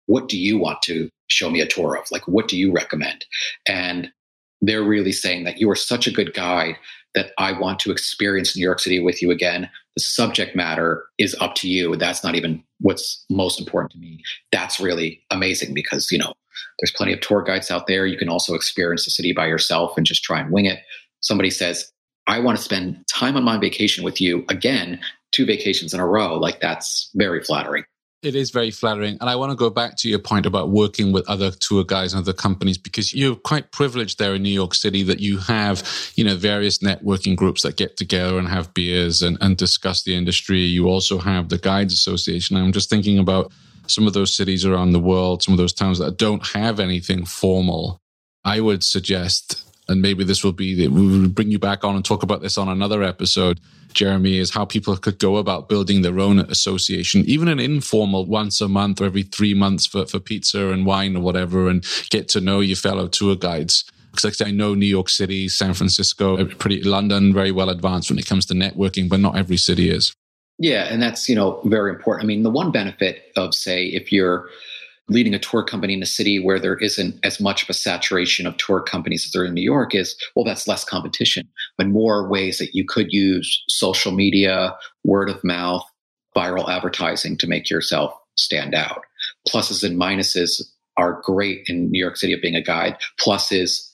What 0.07 0.29
do 0.29 0.39
you 0.39 0.59
want 0.59 0.83
to 0.83 1.09
show 1.29 1.51
me 1.51 1.61
a 1.61 1.67
tour 1.67 1.97
of? 1.97 2.11
Like, 2.11 2.27
what 2.27 2.49
do 2.49 2.59
you 2.59 2.73
recommend? 2.73 3.25
And 3.67 4.11
they're 4.61 4.83
really 4.83 5.13
saying 5.13 5.45
that 5.45 5.59
you 5.59 5.71
are 5.71 5.77
such 5.77 6.07
a 6.07 6.13
good 6.13 6.35
guide 6.35 6.77
that 7.15 7.31
I 7.39 7.59
want 7.59 7.79
to 7.81 7.93
experience 7.93 8.57
New 8.57 8.63
York 8.63 8.81
City 8.81 8.99
with 8.99 9.23
you 9.23 9.31
again. 9.31 9.71
The 9.97 10.03
subject 10.03 10.57
matter 10.57 11.05
is 11.19 11.37
up 11.41 11.55
to 11.57 11.69
you. 11.69 11.97
That's 11.97 12.25
not 12.25 12.35
even 12.35 12.63
what's 12.81 13.25
most 13.29 13.61
important 13.61 13.93
to 13.93 13.99
me. 13.99 14.23
That's 14.51 14.81
really 14.81 15.23
amazing 15.31 15.75
because, 15.75 16.11
you 16.11 16.19
know, 16.19 16.33
there's 16.79 16.93
plenty 16.93 17.13
of 17.13 17.21
tour 17.21 17.43
guides 17.43 17.71
out 17.71 17.87
there. 17.87 18.07
You 18.07 18.17
can 18.17 18.29
also 18.29 18.55
experience 18.55 19.05
the 19.05 19.11
city 19.11 19.33
by 19.33 19.47
yourself 19.47 19.97
and 19.97 20.07
just 20.07 20.23
try 20.23 20.41
and 20.41 20.51
wing 20.51 20.65
it. 20.65 20.81
Somebody 21.21 21.51
says, 21.51 21.91
I 22.27 22.39
want 22.39 22.57
to 22.57 22.65
spend 22.65 23.05
time 23.13 23.37
on 23.37 23.45
my 23.45 23.59
vacation 23.59 24.05
with 24.05 24.21
you 24.21 24.45
again, 24.49 25.01
two 25.33 25.45
vacations 25.45 25.93
in 25.93 26.01
a 26.01 26.07
row. 26.07 26.39
Like 26.39 26.61
that's 26.61 27.11
very 27.15 27.43
flattering. 27.43 27.85
It 28.23 28.37
is 28.37 28.53
very 28.53 28.71
flattering. 28.71 29.19
And 29.21 29.29
I 29.29 29.35
want 29.35 29.51
to 29.51 29.57
go 29.57 29.69
back 29.69 29.97
to 29.99 30.09
your 30.09 30.21
point 30.21 30.47
about 30.47 30.71
working 30.71 31.11
with 31.11 31.29
other 31.29 31.51
tour 31.51 31.83
guides 31.83 32.13
and 32.13 32.23
other 32.23 32.33
companies 32.33 32.79
because 32.79 33.13
you're 33.13 33.35
quite 33.35 33.73
privileged 33.73 34.21
there 34.21 34.35
in 34.37 34.45
New 34.45 34.51
York 34.51 34.75
City 34.75 35.03
that 35.03 35.19
you 35.19 35.39
have, 35.39 35.83
you 36.15 36.23
know, 36.23 36.37
various 36.37 36.79
networking 36.79 37.35
groups 37.35 37.63
that 37.63 37.77
get 37.77 37.97
together 37.97 38.39
and 38.39 38.47
have 38.47 38.73
beers 38.75 39.23
and, 39.23 39.39
and 39.41 39.57
discuss 39.57 40.05
the 40.05 40.15
industry. 40.15 40.61
You 40.61 40.89
also 40.89 41.19
have 41.19 41.49
the 41.49 41.59
Guides 41.59 41.93
Association. 41.93 42.57
I'm 42.57 42.73
just 42.73 42.89
thinking 42.89 43.19
about 43.19 43.51
some 43.89 44.07
of 44.07 44.13
those 44.13 44.37
cities 44.37 44.65
around 44.65 44.93
the 44.93 45.01
world, 45.01 45.43
some 45.43 45.55
of 45.55 45.59
those 45.59 45.73
towns 45.73 45.99
that 45.99 46.17
don't 46.17 46.47
have 46.49 46.79
anything 46.79 47.25
formal. 47.25 48.01
I 48.45 48.61
would 48.61 48.85
suggest, 48.85 49.65
and 49.93 50.03
maybe 50.03 50.25
this 50.25 50.43
will 50.43 50.53
be, 50.53 50.89
we 50.89 51.07
will 51.07 51.29
bring 51.29 51.51
you 51.51 51.59
back 51.59 51.85
on 51.85 51.95
and 51.95 52.05
talk 52.05 52.23
about 52.25 52.43
this 52.43 52.59
on 52.59 52.69
another 52.69 53.03
episode 53.03 53.61
Jeremy, 53.93 54.39
is 54.39 54.51
how 54.51 54.65
people 54.65 54.97
could 54.97 55.19
go 55.19 55.37
about 55.37 55.69
building 55.69 56.03
their 56.03 56.19
own 56.19 56.41
association, 56.41 57.25
even 57.27 57.49
an 57.49 57.61
informal 57.61 58.27
once 58.27 58.61
a 58.61 58.69
month 58.69 59.01
or 59.01 59.05
every 59.05 59.23
three 59.23 59.55
months 59.55 59.87
for, 59.87 60.07
for 60.07 60.19
pizza 60.19 60.69
and 60.69 60.87
wine 60.87 61.17
or 61.17 61.23
whatever, 61.23 61.69
and 61.69 61.85
get 62.11 62.29
to 62.31 62.41
know 62.41 62.61
your 62.61 62.77
fellow 62.77 63.09
tour 63.09 63.37
guides. 63.37 63.85
Because 64.11 64.41
like 64.41 64.49
I 64.49 64.51
know 64.51 64.75
New 64.75 64.87
York 64.87 65.09
City, 65.09 65.49
San 65.49 65.73
Francisco, 65.73 66.37
uh, 66.37 66.45
pretty 66.59 66.83
London, 66.83 67.33
very 67.33 67.51
well 67.51 67.71
advanced 67.71 68.11
when 68.11 68.19
it 68.19 68.27
comes 68.27 68.45
to 68.47 68.55
networking, 68.55 69.09
but 69.09 69.21
not 69.21 69.39
every 69.39 69.57
city 69.57 69.89
is. 69.89 70.15
Yeah, 70.59 70.85
and 70.85 71.03
that's 71.03 71.29
you 71.29 71.35
know 71.35 71.63
very 71.65 71.91
important. 71.91 72.25
I 72.25 72.27
mean, 72.27 72.43
the 72.43 72.51
one 72.51 72.71
benefit 72.71 73.33
of 73.37 73.55
say 73.55 73.87
if 73.87 74.13
you're 74.13 74.51
leading 75.09 75.35
a 75.35 75.39
tour 75.39 75.63
company 75.63 75.95
in 75.95 76.03
a 76.03 76.07
city 76.07 76.39
where 76.39 76.59
there 76.59 76.77
isn't 76.77 77.19
as 77.25 77.41
much 77.41 77.63
of 77.63 77.71
a 77.71 77.75
saturation 77.75 78.47
of 78.47 78.57
tour 78.57 78.81
companies 78.81 79.27
as 79.27 79.33
there 79.33 79.45
in 79.45 79.55
New 79.55 79.63
York 79.63 79.95
is, 79.95 80.17
well, 80.35 80.45
that's 80.45 80.69
less 80.69 80.85
competition, 80.85 81.49
but 81.77 81.89
more 81.89 82.29
ways 82.29 82.59
that 82.59 82.75
you 82.75 82.85
could 82.85 83.13
use 83.13 83.63
social 83.69 84.13
media, 84.13 84.77
word 85.05 85.29
of 85.29 85.43
mouth, 85.43 85.85
viral 86.37 86.69
advertising 86.69 87.37
to 87.39 87.47
make 87.47 87.69
yourself 87.69 88.15
stand 88.37 88.75
out. 88.75 89.03
Pluses 89.49 89.85
and 89.85 90.01
minuses 90.01 90.63
are 90.97 91.21
great 91.23 91.65
in 91.67 91.91
New 91.91 91.99
York 91.99 92.17
City 92.17 92.33
of 92.33 92.41
being 92.41 92.55
a 92.55 92.63
guide. 92.63 92.97
Pluses, 93.21 93.91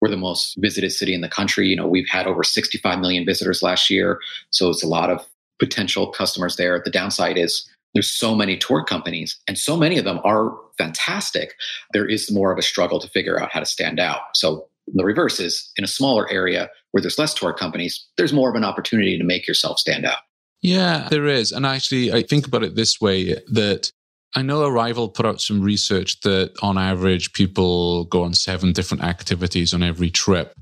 we're 0.00 0.08
the 0.08 0.16
most 0.16 0.56
visited 0.58 0.90
city 0.90 1.14
in 1.14 1.20
the 1.20 1.28
country. 1.28 1.68
You 1.68 1.76
know, 1.76 1.86
we've 1.86 2.08
had 2.08 2.26
over 2.26 2.42
65 2.42 2.98
million 2.98 3.24
visitors 3.24 3.62
last 3.62 3.90
year. 3.90 4.20
So 4.50 4.70
it's 4.70 4.82
a 4.82 4.88
lot 4.88 5.10
of 5.10 5.26
potential 5.58 6.10
customers 6.10 6.56
there. 6.56 6.80
The 6.84 6.90
downside 6.90 7.38
is 7.38 7.68
there's 7.94 8.10
so 8.10 8.34
many 8.34 8.56
tour 8.56 8.84
companies 8.84 9.38
and 9.46 9.58
so 9.58 9.76
many 9.76 9.98
of 9.98 10.04
them 10.04 10.20
are 10.24 10.52
fantastic. 10.78 11.54
There 11.92 12.06
is 12.06 12.30
more 12.30 12.52
of 12.52 12.58
a 12.58 12.62
struggle 12.62 12.98
to 13.00 13.08
figure 13.08 13.40
out 13.40 13.52
how 13.52 13.60
to 13.60 13.66
stand 13.66 14.00
out. 14.00 14.20
So 14.34 14.66
the 14.86 15.04
reverse 15.04 15.38
is 15.40 15.70
in 15.76 15.84
a 15.84 15.88
smaller 15.88 16.30
area 16.30 16.70
where 16.90 17.00
there's 17.00 17.18
less 17.18 17.34
tour 17.34 17.52
companies 17.52 18.04
there's 18.16 18.32
more 18.32 18.50
of 18.50 18.56
an 18.56 18.64
opportunity 18.64 19.16
to 19.16 19.24
make 19.24 19.46
yourself 19.46 19.78
stand 19.78 20.04
out. 20.04 20.18
Yeah 20.60 21.08
there 21.08 21.26
is. 21.26 21.52
And 21.52 21.64
actually 21.66 22.12
i 22.12 22.22
think 22.22 22.46
about 22.46 22.64
it 22.64 22.74
this 22.74 23.00
way 23.00 23.34
that 23.52 23.92
I 24.34 24.42
know 24.42 24.60
Arival 24.60 25.12
put 25.12 25.26
out 25.26 25.40
some 25.40 25.60
research 25.60 26.20
that 26.20 26.54
on 26.62 26.78
average 26.78 27.32
people 27.34 28.04
go 28.06 28.22
on 28.22 28.32
seven 28.32 28.72
different 28.72 29.04
activities 29.04 29.74
on 29.74 29.82
every 29.82 30.10
trip. 30.10 30.54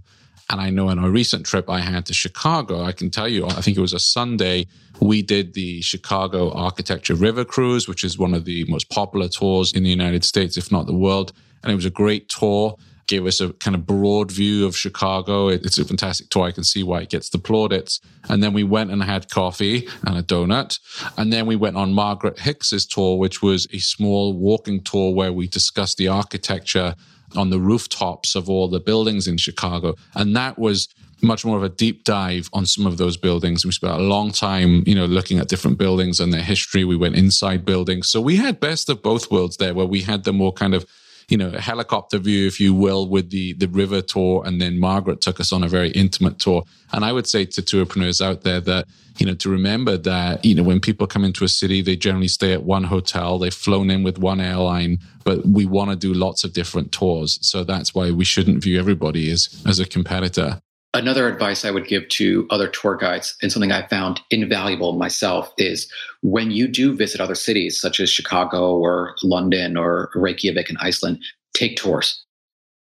And 0.51 0.61
I 0.61 0.69
know 0.71 0.89
on 0.89 0.99
a 0.99 1.09
recent 1.09 1.47
trip 1.47 1.71
I 1.71 1.79
had 1.79 2.07
to 2.07 2.13
Chicago, 2.13 2.83
I 2.83 2.91
can 2.91 3.09
tell 3.09 3.29
you, 3.29 3.47
I 3.47 3.61
think 3.61 3.77
it 3.77 3.81
was 3.81 3.93
a 3.93 4.01
Sunday, 4.01 4.67
we 5.01 5.23
did 5.23 5.55
the 5.55 5.81
Chicago 5.81 6.51
Architecture 6.53 7.15
River 7.15 7.45
Cruise, 7.45 7.87
which 7.87 8.03
is 8.03 8.19
one 8.19 8.35
of 8.35 8.45
the 8.45 8.65
most 8.65 8.91
popular 8.91 9.29
tours 9.29 9.73
in 9.73 9.85
the 9.85 9.91
United 9.91 10.25
States, 10.25 10.57
if 10.57 10.73
not 10.73 10.87
the 10.87 10.93
world. 10.93 11.33
And 11.63 11.71
it 11.71 11.77
was 11.77 11.85
a 11.85 11.91
great 11.91 12.29
tour. 12.29 12.77
Gave 13.07 13.27
us 13.27 13.41
a 13.41 13.53
kind 13.55 13.77
of 13.77 13.87
broad 13.87 14.33
view 14.33 14.67
of 14.67 14.77
Chicago. 14.77 15.49
It's 15.49 15.79
a 15.79 15.85
fantastic 15.85 16.31
tour. 16.31 16.45
I 16.45 16.53
can 16.53 16.65
see 16.65 16.83
why 16.83 17.03
it 17.03 17.11
gets 17.11 17.29
the 17.31 17.39
plaudits. 17.39 18.01
And 18.29 18.43
then 18.43 18.53
we 18.53 18.65
went 18.65 18.91
and 18.91 19.03
had 19.03 19.31
coffee 19.31 19.89
and 20.05 20.19
a 20.19 20.23
donut. 20.23 20.79
And 21.17 21.33
then 21.33 21.47
we 21.47 21.57
went 21.57 21.77
on 21.77 21.93
Margaret 21.93 22.41
Hicks's 22.41 22.87
tour, 22.87 23.19
which 23.19 23.41
was 23.41 23.69
a 23.73 23.79
small 23.79 24.33
walking 24.33 24.83
tour 24.83 25.15
where 25.15 25.33
we 25.33 25.47
discussed 25.47 25.97
the 25.97 26.09
architecture 26.09 26.95
on 27.37 27.51
the 27.51 27.61
rooftops 27.61 28.35
of 28.35 28.49
all 28.49 28.69
the 28.69 28.81
buildings 28.81 29.27
in 29.27 29.37
Chicago. 29.37 29.95
And 30.15 30.35
that 30.37 30.59
was 30.59 30.89
much 31.23 31.45
more 31.45 31.57
of 31.57 31.63
a 31.63 31.69
deep 31.69 32.05
dive 32.05 32.49
on 32.53 32.67
some 32.67 32.87
of 32.87 32.97
those 32.97 33.17
buildings. 33.17 33.65
We 33.65 33.73
spent 33.73 33.95
a 33.95 34.03
long 34.03 34.33
time, 34.33 34.83
you 34.87 34.95
know, 34.95 35.05
looking 35.05 35.39
at 35.39 35.49
different 35.49 35.79
buildings 35.79 36.21
and 36.21 36.33
their 36.33 36.43
history. 36.43 36.85
We 36.85 36.97
went 36.97 37.17
inside 37.17 37.65
buildings. 37.65 38.09
So 38.09 38.21
we 38.21 38.37
had 38.37 38.61
best 38.61 38.89
of 38.89 39.03
both 39.03 39.31
worlds 39.31 39.59
there 39.59 39.75
where 39.75 39.87
we 39.87 40.03
had 40.03 40.25
the 40.25 40.33
more 40.33 40.53
kind 40.53 40.75
of 40.75 40.87
you 41.31 41.37
know, 41.37 41.51
helicopter 41.53 42.19
view, 42.19 42.47
if 42.49 42.59
you 42.59 42.75
will, 42.75 43.09
with 43.09 43.31
the 43.31 43.53
the 43.55 43.69
river 43.69 44.03
tour, 44.03 44.43
and 44.45 44.61
then 44.61 44.81
Margaret 44.81 45.21
took 45.21 45.39
us 45.39 45.53
on 45.53 45.63
a 45.63 45.69
very 45.69 45.91
intimate 45.91 46.41
tour. 46.41 46.65
And 46.93 47.05
I 47.05 47.13
would 47.13 47.29
say 47.29 47.45
to 47.45 47.63
tourpreneurs 47.63 48.21
out 48.21 48.43
there 48.43 48.61
that 48.63 48.89
you 49.19 49.27
know 49.27 49.35
to 49.35 49.49
remember 49.49 49.97
that 49.97 50.45
you 50.45 50.57
know 50.57 50.65
when 50.65 50.81
people 50.81 51.07
come 51.07 51.25
into 51.25 51.45
a 51.45 51.49
city, 51.49 51.83
they 51.83 51.95
generally 51.95 52.29
stay 52.29 52.53
at 52.53 52.65
one 52.65 52.85
hotel, 52.85 53.39
they've 53.39 53.55
flown 53.55 53.91
in 53.91 54.03
with 54.03 54.19
one 54.19 54.41
airline, 54.41 54.99
but 55.23 55.47
we 55.47 55.67
want 55.67 55.91
to 55.91 55.97
do 55.97 56.13
lots 56.13 56.43
of 56.43 56.53
different 56.53 56.91
tours. 56.91 57.39
So 57.43 57.63
that's 57.63 57.95
why 57.95 58.11
we 58.11 58.25
shouldn't 58.25 58.63
view 58.65 58.79
everybody 58.79 59.31
as 59.31 59.63
as 59.67 59.79
a 59.79 59.87
competitor. 59.87 60.61
Another 60.93 61.29
advice 61.29 61.65
I 61.65 61.71
would 61.71 61.87
give 61.87 62.09
to 62.09 62.49
other 62.51 62.67
tour 62.67 62.97
guides 62.97 63.37
and 63.41 63.53
something 63.53 63.71
I 63.71 63.87
found 63.87 64.21
invaluable 64.31 64.95
myself 64.95 65.53
is 65.57 65.91
when 66.23 66.51
you 66.51 66.67
do 66.67 66.97
visit 66.97 67.21
other 67.21 67.37
cities 67.37 67.81
such 67.81 68.01
as 68.01 68.11
Chicago 68.11 68.77
or 68.77 69.15
London 69.23 69.77
or 69.77 70.11
Reykjavik 70.17 70.69
in 70.69 70.77
Iceland, 70.79 71.23
take 71.55 71.77
tours. 71.77 72.25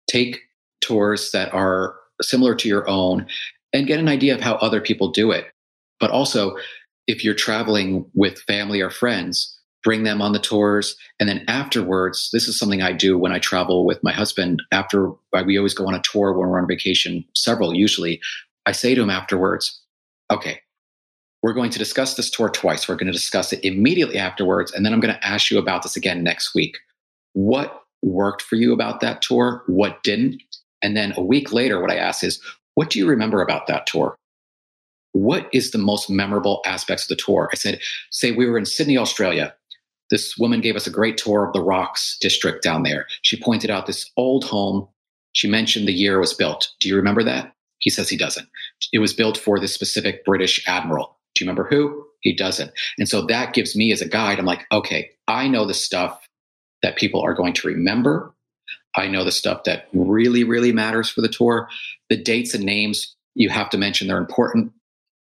Take 0.06 0.40
tours 0.80 1.32
that 1.32 1.52
are 1.52 1.96
similar 2.22 2.54
to 2.54 2.68
your 2.68 2.88
own 2.88 3.26
and 3.74 3.86
get 3.86 4.00
an 4.00 4.08
idea 4.08 4.34
of 4.34 4.40
how 4.40 4.54
other 4.54 4.80
people 4.80 5.08
do 5.10 5.30
it. 5.30 5.46
But 6.00 6.10
also, 6.10 6.56
if 7.06 7.22
you're 7.22 7.34
traveling 7.34 8.06
with 8.14 8.38
family 8.40 8.80
or 8.80 8.90
friends, 8.90 9.57
bring 9.88 10.02
them 10.02 10.20
on 10.20 10.32
the 10.32 10.38
tours. 10.38 10.98
And 11.18 11.30
then 11.30 11.46
afterwards, 11.48 12.28
this 12.30 12.46
is 12.46 12.58
something 12.58 12.82
I 12.82 12.92
do 12.92 13.16
when 13.16 13.32
I 13.32 13.38
travel 13.38 13.86
with 13.86 14.04
my 14.04 14.12
husband. 14.12 14.60
After 14.70 15.08
uh, 15.32 15.44
we 15.46 15.56
always 15.56 15.72
go 15.72 15.86
on 15.86 15.94
a 15.94 16.02
tour 16.02 16.34
when 16.34 16.46
we're 16.46 16.60
on 16.60 16.68
vacation, 16.68 17.24
several 17.34 17.74
usually. 17.74 18.20
I 18.66 18.72
say 18.72 18.94
to 18.94 19.00
him 19.00 19.08
afterwards, 19.08 19.80
okay, 20.30 20.60
we're 21.42 21.54
going 21.54 21.70
to 21.70 21.78
discuss 21.78 22.16
this 22.16 22.28
tour 22.28 22.50
twice. 22.50 22.86
We're 22.86 22.96
going 22.96 23.06
to 23.06 23.14
discuss 23.14 23.50
it 23.50 23.64
immediately 23.64 24.18
afterwards. 24.18 24.72
And 24.72 24.84
then 24.84 24.92
I'm 24.92 25.00
going 25.00 25.14
to 25.14 25.26
ask 25.26 25.50
you 25.50 25.56
about 25.56 25.84
this 25.84 25.96
again 25.96 26.22
next 26.22 26.54
week. 26.54 26.76
What 27.32 27.82
worked 28.02 28.42
for 28.42 28.56
you 28.56 28.74
about 28.74 29.00
that 29.00 29.22
tour? 29.22 29.62
What 29.68 30.02
didn't? 30.02 30.42
And 30.82 30.98
then 30.98 31.14
a 31.16 31.22
week 31.22 31.50
later, 31.50 31.80
what 31.80 31.90
I 31.90 31.96
ask 31.96 32.22
is, 32.22 32.42
what 32.74 32.90
do 32.90 32.98
you 32.98 33.06
remember 33.08 33.40
about 33.40 33.68
that 33.68 33.86
tour? 33.86 34.16
What 35.12 35.48
is 35.54 35.70
the 35.70 35.78
most 35.78 36.10
memorable 36.10 36.60
aspects 36.66 37.04
of 37.04 37.08
the 37.08 37.22
tour? 37.24 37.48
I 37.50 37.56
said, 37.56 37.80
say 38.10 38.32
we 38.32 38.44
were 38.44 38.58
in 38.58 38.66
Sydney, 38.66 38.98
Australia. 38.98 39.54
This 40.10 40.36
woman 40.38 40.60
gave 40.60 40.76
us 40.76 40.86
a 40.86 40.92
great 40.92 41.16
tour 41.16 41.46
of 41.46 41.52
the 41.52 41.62
Rocks 41.62 42.16
district 42.20 42.62
down 42.62 42.82
there. 42.82 43.06
She 43.22 43.40
pointed 43.40 43.70
out 43.70 43.86
this 43.86 44.10
old 44.16 44.44
home. 44.44 44.88
She 45.32 45.48
mentioned 45.48 45.86
the 45.86 45.92
year 45.92 46.16
it 46.16 46.20
was 46.20 46.34
built. 46.34 46.70
Do 46.80 46.88
you 46.88 46.96
remember 46.96 47.22
that? 47.24 47.52
He 47.78 47.90
says 47.90 48.08
he 48.08 48.16
doesn't. 48.16 48.48
It 48.92 48.98
was 48.98 49.12
built 49.12 49.36
for 49.36 49.60
this 49.60 49.74
specific 49.74 50.24
British 50.24 50.66
admiral. 50.66 51.16
Do 51.34 51.44
you 51.44 51.48
remember 51.48 51.68
who? 51.68 52.04
He 52.20 52.34
doesn't. 52.34 52.72
And 52.98 53.08
so 53.08 53.24
that 53.26 53.52
gives 53.52 53.76
me 53.76 53.92
as 53.92 54.00
a 54.00 54.08
guide, 54.08 54.38
I'm 54.38 54.46
like, 54.46 54.66
okay, 54.72 55.10
I 55.28 55.46
know 55.46 55.64
the 55.64 55.74
stuff 55.74 56.26
that 56.82 56.96
people 56.96 57.20
are 57.20 57.34
going 57.34 57.52
to 57.54 57.68
remember. 57.68 58.34
I 58.96 59.06
know 59.06 59.22
the 59.22 59.30
stuff 59.30 59.64
that 59.64 59.88
really, 59.92 60.42
really 60.42 60.72
matters 60.72 61.08
for 61.08 61.20
the 61.20 61.28
tour. 61.28 61.68
The 62.08 62.16
dates 62.16 62.54
and 62.54 62.64
names 62.64 63.14
you 63.34 63.50
have 63.50 63.70
to 63.70 63.78
mention, 63.78 64.08
they're 64.08 64.18
important 64.18 64.72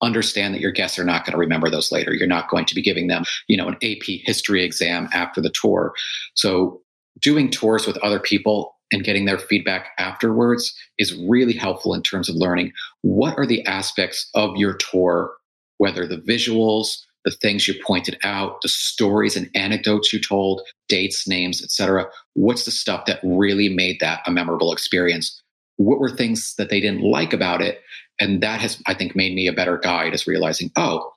understand 0.03 0.55
that 0.55 0.61
your 0.61 0.73
guests 0.73 0.99
are 0.99 1.05
not 1.05 1.25
going 1.25 1.33
to 1.33 1.39
remember 1.39 1.71
those 1.71 1.91
later. 1.91 2.13
You're 2.13 2.27
not 2.27 2.51
going 2.51 2.67
to 2.67 2.75
be 2.75 2.83
giving 2.83 3.09
them, 3.09 3.25
you 3.49 3.57
know, 3.57 3.69
an 3.69 3.77
AP 3.83 4.05
history 4.25 4.63
exam 4.63 5.09
after 5.13 5.41
the 5.41 5.51
tour. 5.51 5.95
So 6.35 6.81
doing 7.21 7.51
tours 7.51 7.87
with 7.87 7.97
other 7.99 8.21
people 8.21 8.75
and 8.93 9.05
getting 9.05 9.25
their 9.25 9.39
feedback 9.39 9.89
afterwards 9.99 10.75
is 10.99 11.17
really 11.29 11.55
helpful 11.55 11.95
in 11.95 12.03
terms 12.03 12.29
of 12.29 12.37
learning 12.37 12.73
what 13.03 13.37
are 13.39 13.47
the 13.47 13.65
aspects 13.67 14.29
of 14.35 14.57
your 14.57 14.75
tour, 14.75 15.33
whether 15.79 16.07
the 16.07 16.19
visuals, 16.19 16.99
the 17.25 17.33
things 17.33 17.67
you 17.67 17.75
pointed 17.85 18.17
out, 18.23 18.61
the 18.63 18.69
stories 18.69 19.37
and 19.37 19.51
anecdotes 19.55 20.13
you 20.13 20.21
told, 20.21 20.63
dates, 20.89 21.27
names, 21.27 21.63
etc. 21.63 22.07
What's 22.35 22.65
the 22.65 22.71
stuff 22.71 23.07
that 23.07 23.19
really 23.25 23.69
made 23.69 23.99
that 24.01 24.21
a 24.27 24.31
memorable 24.31 24.73
experience? 24.73 25.43
What 25.77 25.99
were 25.99 26.09
things 26.09 26.55
that 26.57 26.71
they 26.71 26.81
didn't 26.81 27.03
like 27.03 27.33
about 27.33 27.61
it? 27.61 27.83
And 28.21 28.43
that 28.43 28.61
has, 28.61 28.83
I 28.87 28.95
think, 28.95 29.15
made 29.15 29.35
me 29.35 29.47
a 29.47 29.53
better 29.53 29.79
guide 29.79 30.15
is 30.15 30.27
realizing, 30.27 30.71
oh, 30.77 31.13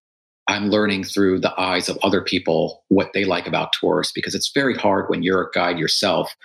I'm 0.47 0.70
learning 0.70 1.04
through 1.04 1.39
the 1.39 1.58
eyes 1.60 1.89
of 1.89 2.00
other 2.02 2.22
people 2.22 2.84
what 2.88 3.12
they 3.14 3.24
like 3.24 3.47
about 3.47 3.72
tours 3.74 4.12
because 4.14 4.34
it's 4.34 4.52
very 4.52 4.76
hard 4.76 5.08
when 5.08 5.22
you're 5.22 5.43
a 5.43 5.52
guide 5.52 5.78
yourself 5.78 6.36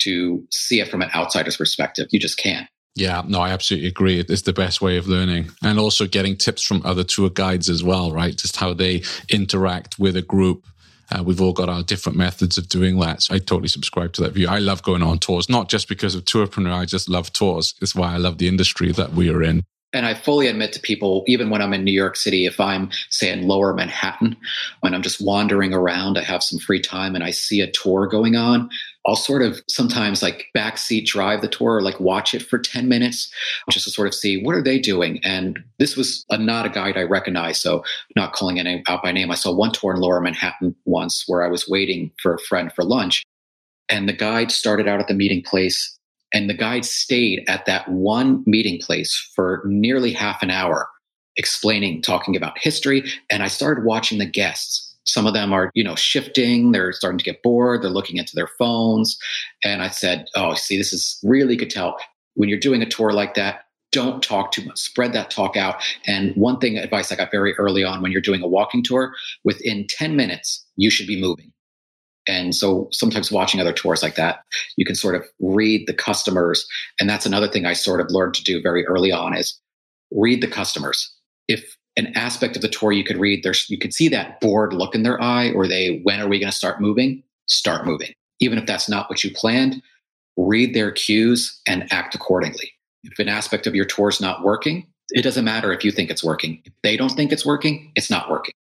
to 0.00 0.44
see 0.50 0.80
it 0.80 0.88
from 0.88 1.02
an 1.02 1.10
outsider's 1.14 1.58
perspective. 1.58 2.08
You 2.10 2.18
just 2.18 2.38
can't. 2.38 2.66
Yeah, 2.94 3.22
no, 3.26 3.40
I 3.40 3.50
absolutely 3.50 3.88
agree. 3.88 4.20
It's 4.20 4.42
the 4.42 4.52
best 4.52 4.80
way 4.80 4.96
of 4.96 5.06
learning. 5.06 5.50
And 5.62 5.78
also 5.78 6.06
getting 6.06 6.36
tips 6.36 6.62
from 6.62 6.82
other 6.84 7.04
tour 7.04 7.30
guides 7.30 7.68
as 7.68 7.82
well, 7.82 8.12
right? 8.12 8.36
Just 8.36 8.56
how 8.56 8.74
they 8.74 9.02
interact 9.30 9.98
with 9.98 10.16
a 10.16 10.22
group. 10.22 10.66
Uh, 11.10 11.22
we've 11.22 11.40
all 11.40 11.52
got 11.52 11.68
our 11.68 11.82
different 11.82 12.16
methods 12.16 12.56
of 12.56 12.68
doing 12.68 12.98
that. 13.00 13.22
So 13.22 13.34
I 13.34 13.38
totally 13.38 13.68
subscribe 13.68 14.14
to 14.14 14.22
that 14.22 14.32
view. 14.32 14.48
I 14.48 14.58
love 14.58 14.82
going 14.82 15.02
on 15.02 15.18
tours, 15.18 15.48
not 15.48 15.68
just 15.68 15.88
because 15.88 16.14
of 16.14 16.24
Tourpreneur. 16.24 16.72
I 16.72 16.84
just 16.86 17.08
love 17.08 17.32
tours. 17.32 17.74
It's 17.82 17.94
why 17.94 18.14
I 18.14 18.16
love 18.16 18.38
the 18.38 18.48
industry 18.48 18.92
that 18.92 19.12
we 19.12 19.28
are 19.28 19.42
in 19.42 19.62
and 19.92 20.06
I 20.06 20.14
fully 20.14 20.46
admit 20.46 20.72
to 20.72 20.80
people, 20.80 21.22
even 21.26 21.50
when 21.50 21.60
I'm 21.60 21.74
in 21.74 21.84
New 21.84 21.92
York 21.92 22.16
City, 22.16 22.46
if 22.46 22.58
I'm, 22.58 22.90
say, 23.10 23.30
in 23.30 23.46
lower 23.46 23.74
Manhattan, 23.74 24.36
when 24.80 24.94
I'm 24.94 25.02
just 25.02 25.20
wandering 25.20 25.74
around, 25.74 26.16
I 26.16 26.22
have 26.22 26.42
some 26.42 26.58
free 26.58 26.80
time 26.80 27.14
and 27.14 27.22
I 27.22 27.30
see 27.30 27.60
a 27.60 27.70
tour 27.70 28.06
going 28.06 28.34
on, 28.34 28.70
I'll 29.06 29.16
sort 29.16 29.42
of 29.42 29.60
sometimes 29.68 30.22
like 30.22 30.46
backseat 30.56 31.06
drive 31.06 31.42
the 31.42 31.48
tour 31.48 31.76
or 31.76 31.82
like 31.82 31.98
watch 32.00 32.34
it 32.34 32.42
for 32.42 32.58
10 32.58 32.88
minutes 32.88 33.30
just 33.70 33.84
to 33.84 33.90
sort 33.90 34.08
of 34.08 34.14
see 34.14 34.42
what 34.42 34.54
are 34.54 34.62
they 34.62 34.78
doing. 34.78 35.18
And 35.24 35.62
this 35.78 35.96
was 35.96 36.24
a, 36.30 36.38
not 36.38 36.66
a 36.66 36.70
guide 36.70 36.96
I 36.96 37.02
recognize, 37.02 37.60
so 37.60 37.84
not 38.16 38.32
calling 38.32 38.58
it 38.58 38.82
out 38.88 39.02
by 39.02 39.12
name. 39.12 39.30
I 39.30 39.34
saw 39.34 39.52
one 39.52 39.72
tour 39.72 39.92
in 39.92 40.00
lower 40.00 40.20
Manhattan 40.20 40.74
once 40.84 41.24
where 41.26 41.42
I 41.42 41.48
was 41.48 41.68
waiting 41.68 42.12
for 42.22 42.34
a 42.34 42.40
friend 42.40 42.72
for 42.72 42.84
lunch. 42.84 43.24
And 43.88 44.08
the 44.08 44.14
guide 44.14 44.50
started 44.50 44.88
out 44.88 45.00
at 45.00 45.08
the 45.08 45.14
meeting 45.14 45.42
place 45.42 45.98
and 46.32 46.48
the 46.48 46.54
guide 46.54 46.84
stayed 46.84 47.44
at 47.48 47.66
that 47.66 47.88
one 47.88 48.42
meeting 48.46 48.80
place 48.80 49.14
for 49.34 49.62
nearly 49.66 50.12
half 50.12 50.42
an 50.42 50.50
hour, 50.50 50.88
explaining, 51.36 52.02
talking 52.02 52.36
about 52.36 52.58
history. 52.58 53.04
And 53.30 53.42
I 53.42 53.48
started 53.48 53.84
watching 53.84 54.18
the 54.18 54.26
guests. 54.26 54.88
Some 55.04 55.26
of 55.26 55.34
them 55.34 55.52
are, 55.52 55.70
you 55.74 55.82
know, 55.82 55.96
shifting. 55.96 56.72
They're 56.72 56.92
starting 56.92 57.18
to 57.18 57.24
get 57.24 57.42
bored. 57.42 57.82
They're 57.82 57.90
looking 57.90 58.18
into 58.18 58.34
their 58.34 58.48
phones. 58.58 59.18
And 59.64 59.82
I 59.82 59.88
said, 59.88 60.26
Oh, 60.36 60.54
see, 60.54 60.78
this 60.78 60.92
is 60.92 61.18
really 61.22 61.56
could 61.56 61.70
tell 61.70 61.96
when 62.34 62.48
you're 62.48 62.58
doing 62.58 62.82
a 62.82 62.88
tour 62.88 63.12
like 63.12 63.34
that, 63.34 63.64
don't 63.90 64.22
talk 64.22 64.52
too 64.52 64.64
much. 64.64 64.78
Spread 64.78 65.12
that 65.12 65.30
talk 65.30 65.56
out. 65.56 65.82
And 66.06 66.34
one 66.34 66.58
thing 66.58 66.78
advice 66.78 67.12
I 67.12 67.16
got 67.16 67.30
very 67.30 67.54
early 67.54 67.84
on 67.84 68.00
when 68.00 68.10
you're 68.10 68.22
doing 68.22 68.42
a 68.42 68.48
walking 68.48 68.82
tour, 68.82 69.12
within 69.44 69.86
10 69.88 70.16
minutes, 70.16 70.64
you 70.76 70.90
should 70.90 71.06
be 71.06 71.20
moving. 71.20 71.51
And 72.28 72.54
so 72.54 72.88
sometimes 72.92 73.32
watching 73.32 73.60
other 73.60 73.72
tours 73.72 74.02
like 74.02 74.14
that, 74.14 74.44
you 74.76 74.84
can 74.84 74.94
sort 74.94 75.14
of 75.14 75.24
read 75.40 75.86
the 75.86 75.94
customers. 75.94 76.66
And 77.00 77.08
that's 77.08 77.26
another 77.26 77.48
thing 77.48 77.66
I 77.66 77.72
sort 77.72 78.00
of 78.00 78.10
learned 78.10 78.34
to 78.34 78.44
do 78.44 78.62
very 78.62 78.86
early 78.86 79.10
on 79.10 79.36
is 79.36 79.58
read 80.12 80.40
the 80.40 80.48
customers. 80.48 81.12
If 81.48 81.76
an 81.96 82.12
aspect 82.16 82.56
of 82.56 82.62
the 82.62 82.68
tour 82.68 82.92
you 82.92 83.04
could 83.04 83.18
read, 83.18 83.42
there's 83.42 83.68
you 83.68 83.78
could 83.78 83.92
see 83.92 84.08
that 84.08 84.40
bored 84.40 84.72
look 84.72 84.94
in 84.94 85.02
their 85.02 85.20
eye, 85.20 85.50
or 85.50 85.66
they, 85.66 86.00
when 86.04 86.20
are 86.20 86.28
we 86.28 86.38
going 86.38 86.50
to 86.50 86.56
start 86.56 86.80
moving? 86.80 87.22
Start 87.48 87.84
moving. 87.84 88.12
Even 88.40 88.58
if 88.58 88.66
that's 88.66 88.88
not 88.88 89.10
what 89.10 89.22
you 89.22 89.30
planned, 89.34 89.82
read 90.36 90.74
their 90.74 90.90
cues 90.90 91.60
and 91.66 91.92
act 91.92 92.14
accordingly. 92.14 92.72
If 93.04 93.18
an 93.18 93.28
aspect 93.28 93.66
of 93.66 93.74
your 93.74 93.84
tour 93.84 94.08
is 94.08 94.20
not 94.20 94.42
working, 94.42 94.86
it 95.10 95.22
doesn't 95.22 95.44
matter 95.44 95.72
if 95.72 95.84
you 95.84 95.90
think 95.90 96.10
it's 96.10 96.24
working. 96.24 96.62
If 96.64 96.72
they 96.82 96.96
don't 96.96 97.10
think 97.10 97.32
it's 97.32 97.44
working, 97.44 97.92
it's 97.94 98.10
not 98.10 98.30
working. 98.30 98.54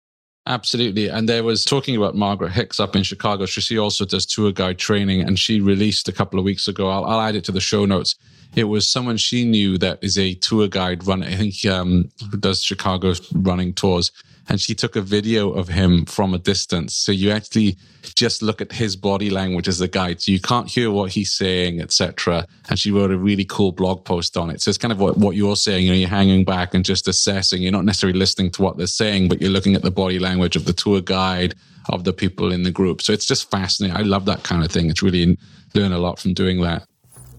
Absolutely. 0.47 1.07
And 1.07 1.29
there 1.29 1.43
was 1.43 1.63
talking 1.63 1.95
about 1.95 2.15
Margaret 2.15 2.51
Hicks 2.51 2.79
up 2.79 2.95
in 2.95 3.03
Chicago. 3.03 3.45
She 3.45 3.77
also 3.77 4.05
does 4.05 4.25
tour 4.25 4.51
guide 4.51 4.79
training 4.79 5.21
and 5.21 5.37
she 5.37 5.61
released 5.61 6.07
a 6.07 6.11
couple 6.11 6.39
of 6.39 6.45
weeks 6.45 6.67
ago. 6.67 6.89
I'll, 6.89 7.05
I'll 7.05 7.21
add 7.21 7.35
it 7.35 7.43
to 7.45 7.51
the 7.51 7.59
show 7.59 7.85
notes. 7.85 8.15
It 8.55 8.63
was 8.65 8.89
someone 8.89 9.17
she 9.17 9.45
knew 9.45 9.77
that 9.77 9.99
is 10.01 10.17
a 10.17 10.33
tour 10.33 10.67
guide 10.67 11.05
runner. 11.05 11.27
I 11.27 11.35
think 11.35 11.65
um, 11.65 12.09
does 12.39 12.63
Chicago 12.63 13.13
running 13.33 13.73
tours 13.73 14.11
and 14.49 14.59
she 14.59 14.75
took 14.75 14.95
a 14.95 15.01
video 15.01 15.51
of 15.51 15.67
him 15.67 16.05
from 16.05 16.33
a 16.33 16.37
distance. 16.37 16.95
So 16.95 17.11
you 17.11 17.31
actually 17.31 17.77
just 18.03 18.41
look 18.41 18.61
at 18.61 18.71
his 18.71 18.95
body 18.95 19.29
language 19.29 19.67
as 19.67 19.79
a 19.81 19.87
guide. 19.87 20.21
So 20.21 20.31
you 20.31 20.39
can't 20.39 20.67
hear 20.67 20.91
what 20.91 21.11
he's 21.11 21.33
saying, 21.33 21.79
etc. 21.79 22.47
And 22.69 22.77
she 22.77 22.91
wrote 22.91 23.11
a 23.11 23.17
really 23.17 23.45
cool 23.45 23.71
blog 23.71 24.03
post 24.03 24.37
on 24.37 24.49
it. 24.49 24.61
So 24.61 24.69
it's 24.69 24.77
kind 24.77 24.91
of 24.91 24.99
what, 24.99 25.17
what 25.17 25.35
you're 25.35 25.55
saying. 25.55 25.85
You 25.85 25.91
know, 25.91 25.97
you're 25.97 26.09
hanging 26.09 26.43
back 26.43 26.73
and 26.73 26.83
just 26.83 27.07
assessing. 27.07 27.61
You're 27.61 27.71
not 27.71 27.85
necessarily 27.85 28.17
listening 28.17 28.51
to 28.51 28.61
what 28.61 28.77
they're 28.77 28.87
saying, 28.87 29.29
but 29.29 29.41
you're 29.41 29.51
looking 29.51 29.75
at 29.75 29.83
the 29.83 29.91
body 29.91 30.19
language 30.19 30.55
of 30.55 30.65
the 30.65 30.73
tour 30.73 31.01
guide, 31.01 31.55
of 31.89 32.03
the 32.03 32.13
people 32.13 32.51
in 32.51 32.63
the 32.63 32.71
group. 32.71 33.01
So 33.01 33.13
it's 33.13 33.25
just 33.25 33.49
fascinating. 33.51 33.95
I 33.95 34.01
love 34.01 34.25
that 34.25 34.43
kind 34.43 34.63
of 34.63 34.71
thing. 34.71 34.89
It's 34.89 35.03
really 35.03 35.37
learn 35.73 35.91
a 35.91 35.99
lot 35.99 36.19
from 36.19 36.33
doing 36.33 36.61
that. 36.61 36.87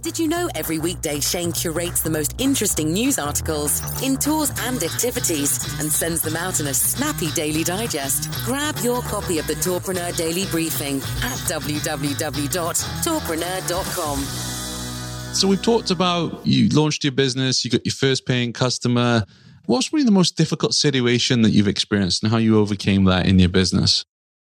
Did 0.03 0.19
you 0.19 0.27
know 0.27 0.51
every 0.57 0.81
weekday 0.81 1.21
Shane 1.21 1.53
curates 1.53 2.03
the 2.03 2.11
most 2.11 2.35
interesting 2.41 2.93
news 2.93 3.21
articles 3.21 3.81
in 4.03 4.17
tours 4.17 4.51
and 4.63 4.83
activities 4.83 5.79
and 5.79 5.93
sends 5.93 6.23
them 6.23 6.35
out 6.35 6.59
in 6.59 6.67
a 6.67 6.75
snappy 6.75 7.31
daily 7.31 7.63
digest? 7.63 8.29
Grab 8.45 8.75
your 8.83 9.01
copy 9.03 9.39
of 9.39 9.47
the 9.47 9.55
Tourpreneur 9.55 10.17
Daily 10.17 10.45
Briefing 10.47 10.97
at 10.97 11.39
www.tourpreneur.com. 11.47 14.19
So 15.35 15.47
we've 15.47 15.63
talked 15.63 15.93
about 15.93 16.45
you 16.45 16.69
launched 16.71 17.05
your 17.05 17.13
business, 17.13 17.65
you 17.65 17.71
got 17.71 17.87
your 17.87 17.95
first 17.95 18.27
paying 18.27 18.53
customer. 18.53 19.25
What's 19.67 19.93
really 19.93 20.05
the 20.05 20.11
most 20.11 20.37
difficult 20.37 20.75
situation 20.75 21.43
that 21.43 21.51
you've 21.51 21.69
experienced 21.69 22.25
and 22.25 22.33
how 22.33 22.39
you 22.39 22.59
overcame 22.59 23.05
that 23.05 23.27
in 23.27 23.39
your 23.39 23.51
business? 23.51 24.05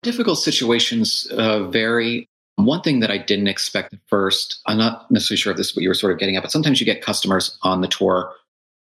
Difficult 0.03 0.37
situations 0.37 1.25
uh, 1.31 1.63
vary. 1.63 2.29
One 2.65 2.81
thing 2.81 2.99
that 2.99 3.11
I 3.11 3.17
didn't 3.17 3.47
expect 3.47 3.93
at 3.93 3.99
first, 4.07 4.61
I'm 4.65 4.77
not 4.77 5.09
necessarily 5.09 5.39
sure 5.39 5.51
if 5.51 5.57
this 5.57 5.69
is 5.69 5.75
what 5.75 5.83
you 5.83 5.89
were 5.89 5.95
sort 5.95 6.13
of 6.13 6.19
getting 6.19 6.35
at, 6.35 6.43
but 6.43 6.51
sometimes 6.51 6.79
you 6.79 6.85
get 6.85 7.01
customers 7.01 7.57
on 7.61 7.81
the 7.81 7.87
tour 7.87 8.33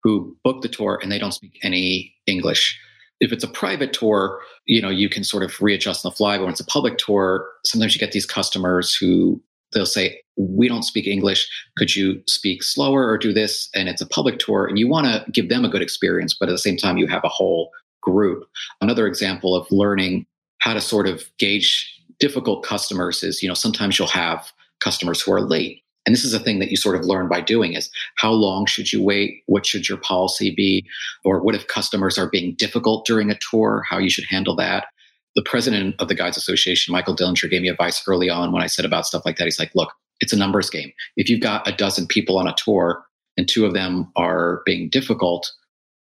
who 0.03 0.35
book 0.43 0.61
the 0.61 0.69
tour 0.69 0.99
and 1.01 1.11
they 1.11 1.19
don't 1.19 1.33
speak 1.33 1.59
any 1.61 2.15
English. 2.25 2.79
If 3.19 3.31
it's 3.31 3.43
a 3.43 3.49
private 3.49 3.91
tour, 3.91 4.41
you 4.65 4.81
know, 4.81 4.89
you 4.89 5.09
can 5.09 5.23
sort 5.23 5.43
of 5.43 5.61
readjust 5.61 6.05
on 6.05 6.11
the 6.11 6.15
fly. 6.15 6.37
But 6.37 6.45
when 6.45 6.51
it's 6.51 6.61
a 6.61 6.65
public 6.65 6.97
tour, 6.97 7.47
sometimes 7.65 7.93
you 7.93 7.99
get 7.99 8.13
these 8.13 8.25
customers 8.25 8.95
who 8.95 9.41
they'll 9.73 9.85
say, 9.85 10.21
We 10.37 10.67
don't 10.67 10.83
speak 10.83 11.05
English. 11.05 11.49
Could 11.77 11.95
you 11.95 12.21
speak 12.27 12.63
slower 12.63 13.07
or 13.07 13.17
do 13.17 13.33
this? 13.33 13.69
And 13.75 13.89
it's 13.89 14.01
a 14.01 14.07
public 14.07 14.39
tour, 14.39 14.65
and 14.65 14.79
you 14.79 14.87
want 14.87 15.07
to 15.07 15.29
give 15.31 15.49
them 15.49 15.65
a 15.65 15.69
good 15.69 15.81
experience, 15.81 16.33
but 16.33 16.47
at 16.47 16.53
the 16.53 16.57
same 16.57 16.77
time, 16.77 16.97
you 16.97 17.07
have 17.07 17.23
a 17.25 17.29
whole 17.29 17.71
group. 18.01 18.45
Another 18.79 19.05
example 19.05 19.53
of 19.53 19.67
learning 19.69 20.25
how 20.59 20.73
to 20.73 20.81
sort 20.81 21.07
of 21.07 21.23
gauge 21.37 21.98
difficult 22.19 22.63
customers 22.63 23.23
is, 23.23 23.41
you 23.41 23.47
know, 23.47 23.53
sometimes 23.53 23.97
you'll 23.97 24.07
have 24.07 24.51
customers 24.79 25.21
who 25.21 25.31
are 25.33 25.41
late. 25.41 25.83
And 26.05 26.15
this 26.15 26.23
is 26.23 26.33
a 26.33 26.39
thing 26.39 26.59
that 26.59 26.71
you 26.71 26.77
sort 26.77 26.95
of 26.95 27.05
learn 27.05 27.27
by 27.27 27.41
doing 27.41 27.73
is 27.73 27.89
how 28.15 28.31
long 28.31 28.65
should 28.65 28.91
you 28.91 29.03
wait? 29.03 29.43
What 29.47 29.65
should 29.65 29.87
your 29.87 29.97
policy 29.97 30.53
be? 30.55 30.87
Or 31.23 31.41
what 31.41 31.55
if 31.55 31.67
customers 31.67 32.17
are 32.17 32.29
being 32.29 32.55
difficult 32.55 33.05
during 33.05 33.29
a 33.29 33.37
tour? 33.51 33.83
How 33.87 33.97
you 33.97 34.09
should 34.09 34.25
handle 34.29 34.55
that? 34.55 34.87
The 35.35 35.43
president 35.43 35.95
of 35.99 36.07
the 36.07 36.15
Guides 36.15 36.37
Association, 36.37 36.91
Michael 36.91 37.15
Dillinger, 37.15 37.49
gave 37.49 37.61
me 37.61 37.69
advice 37.69 38.01
early 38.07 38.29
on 38.29 38.51
when 38.51 38.63
I 38.63 38.67
said 38.67 38.85
about 38.85 39.05
stuff 39.05 39.23
like 39.25 39.37
that. 39.37 39.45
He's 39.45 39.59
like, 39.59 39.75
look, 39.75 39.93
it's 40.19 40.33
a 40.33 40.37
numbers 40.37 40.69
game. 40.69 40.91
If 41.15 41.29
you've 41.29 41.41
got 41.41 41.67
a 41.67 41.71
dozen 41.71 42.07
people 42.07 42.37
on 42.37 42.47
a 42.47 42.55
tour 42.57 43.03
and 43.37 43.47
two 43.47 43.65
of 43.65 43.73
them 43.73 44.11
are 44.15 44.61
being 44.65 44.89
difficult, 44.89 45.51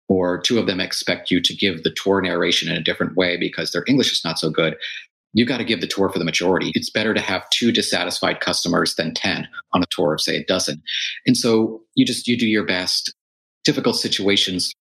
or 0.08 0.40
two 0.40 0.58
of 0.58 0.66
them 0.66 0.80
expect 0.80 1.30
you 1.30 1.40
to 1.40 1.54
give 1.54 1.82
the 1.82 1.94
tour 1.94 2.20
narration 2.22 2.70
in 2.70 2.76
a 2.76 2.82
different 2.82 3.14
way 3.16 3.36
because 3.36 3.72
their 3.72 3.84
English 3.86 4.10
is 4.10 4.24
not 4.24 4.38
so 4.38 4.48
good, 4.50 4.74
you 5.34 5.44
got 5.46 5.58
to 5.58 5.64
give 5.64 5.80
the 5.80 5.86
tour 5.86 6.08
for 6.08 6.18
the 6.18 6.24
majority. 6.24 6.72
It's 6.74 6.90
better 6.90 7.14
to 7.14 7.20
have 7.20 7.48
two 7.50 7.70
dissatisfied 7.70 8.40
customers 8.40 8.94
than 8.94 9.14
10 9.14 9.46
on 9.72 9.82
a 9.82 9.86
tour 9.90 10.14
of, 10.14 10.20
say, 10.20 10.36
a 10.36 10.44
dozen. 10.44 10.82
And 11.26 11.36
so 11.36 11.82
you 11.94 12.06
just, 12.06 12.26
you 12.26 12.36
do 12.36 12.46
your 12.46 12.64
best. 12.64 13.14
Difficult 13.64 13.96
situations 13.96 14.72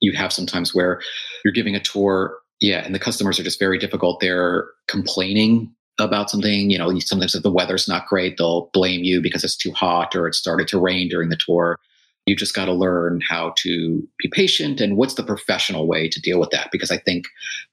you 0.00 0.12
have 0.12 0.32
sometimes 0.32 0.74
where 0.74 1.00
you're 1.44 1.52
giving 1.52 1.74
a 1.74 1.80
tour, 1.80 2.38
yeah, 2.60 2.84
and 2.84 2.94
the 2.94 3.00
customers 3.00 3.38
are 3.38 3.44
just 3.44 3.58
very 3.58 3.78
difficult. 3.78 4.20
They're 4.20 4.68
complaining 4.86 5.72
about 5.98 6.30
something. 6.30 6.70
You 6.70 6.78
know, 6.78 6.96
sometimes 7.00 7.34
if 7.34 7.42
the 7.42 7.50
weather's 7.50 7.88
not 7.88 8.06
great, 8.06 8.36
they'll 8.36 8.70
blame 8.72 9.02
you 9.04 9.20
because 9.20 9.44
it's 9.44 9.56
too 9.56 9.72
hot 9.72 10.14
or 10.14 10.26
it 10.28 10.34
started 10.34 10.68
to 10.68 10.80
rain 10.80 11.08
during 11.08 11.28
the 11.28 11.38
tour. 11.44 11.78
You 12.26 12.36
just 12.36 12.54
got 12.54 12.66
to 12.66 12.72
learn 12.72 13.20
how 13.26 13.54
to 13.58 14.06
be 14.18 14.28
patient 14.30 14.80
and 14.80 14.96
what's 14.96 15.14
the 15.14 15.22
professional 15.22 15.86
way 15.86 16.08
to 16.08 16.20
deal 16.20 16.38
with 16.38 16.50
that. 16.50 16.68
Because 16.70 16.90
I 16.90 16.98
think 16.98 17.24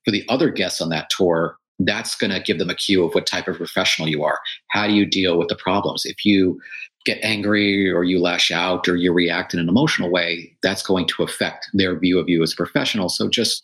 for 0.06 0.12
the 0.12 0.24
other 0.30 0.50
guests 0.50 0.82
on 0.82 0.90
that 0.90 1.10
tour, 1.10 1.58
that's 1.80 2.16
going 2.16 2.32
to 2.32 2.40
give 2.40 2.60
them 2.60 2.70
a 2.70 2.76
cue 2.76 3.04
of 3.04 3.14
what 3.14 3.28
type 3.28 3.48
of 3.48 3.58
professional 3.58 4.08
you 4.08 4.24
are. 4.24 4.40
How 4.70 4.88
do 4.88 4.94
you 4.94 5.06
deal 5.06 5.38
with 5.38 5.50
the 5.50 5.56
problems? 5.56 6.06
If 6.06 6.26
you 6.26 6.60
get 7.06 7.20
angry 7.22 7.92
or 7.92 8.04
you 8.04 8.20
lash 8.20 8.50
out 8.50 8.88
or 8.88 8.96
you 8.96 9.14
react 9.14 9.54
in 9.54 9.60
an 9.60 9.70
emotional 9.70 10.12
way, 10.12 10.56
that's 10.64 10.82
going 10.82 11.08
to 11.08 11.24
affect 11.24 11.70
their 11.74 11.98
view 12.00 12.18
of 12.20 12.28
you 12.30 12.42
as 12.42 12.54
a 12.54 12.56
professional. 12.56 13.10
So 13.10 13.30
just 13.30 13.64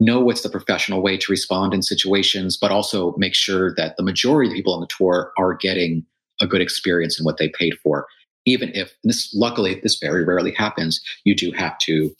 know 0.00 0.20
what's 0.20 0.42
the 0.42 0.50
professional 0.50 1.02
way 1.02 1.16
to 1.16 1.30
respond 1.30 1.72
in 1.72 1.82
situations, 1.82 2.56
but 2.56 2.70
also 2.70 3.14
make 3.16 3.34
sure 3.34 3.74
that 3.76 3.96
the 3.96 4.02
majority 4.02 4.48
of 4.48 4.52
the 4.52 4.58
people 4.58 4.74
on 4.74 4.80
the 4.80 4.88
tour 4.88 5.32
are 5.38 5.54
getting 5.54 6.04
a 6.40 6.46
good 6.46 6.60
experience 6.60 7.18
in 7.18 7.24
what 7.24 7.38
they 7.38 7.48
paid 7.48 7.74
for. 7.82 8.06
Even 8.44 8.70
if 8.74 8.92
this, 9.04 9.32
luckily, 9.34 9.78
this 9.82 9.98
very 9.98 10.24
rarely 10.24 10.52
happens, 10.52 11.00
you 11.24 11.34
do 11.34 11.52
have 11.52 11.78
to 11.78 12.10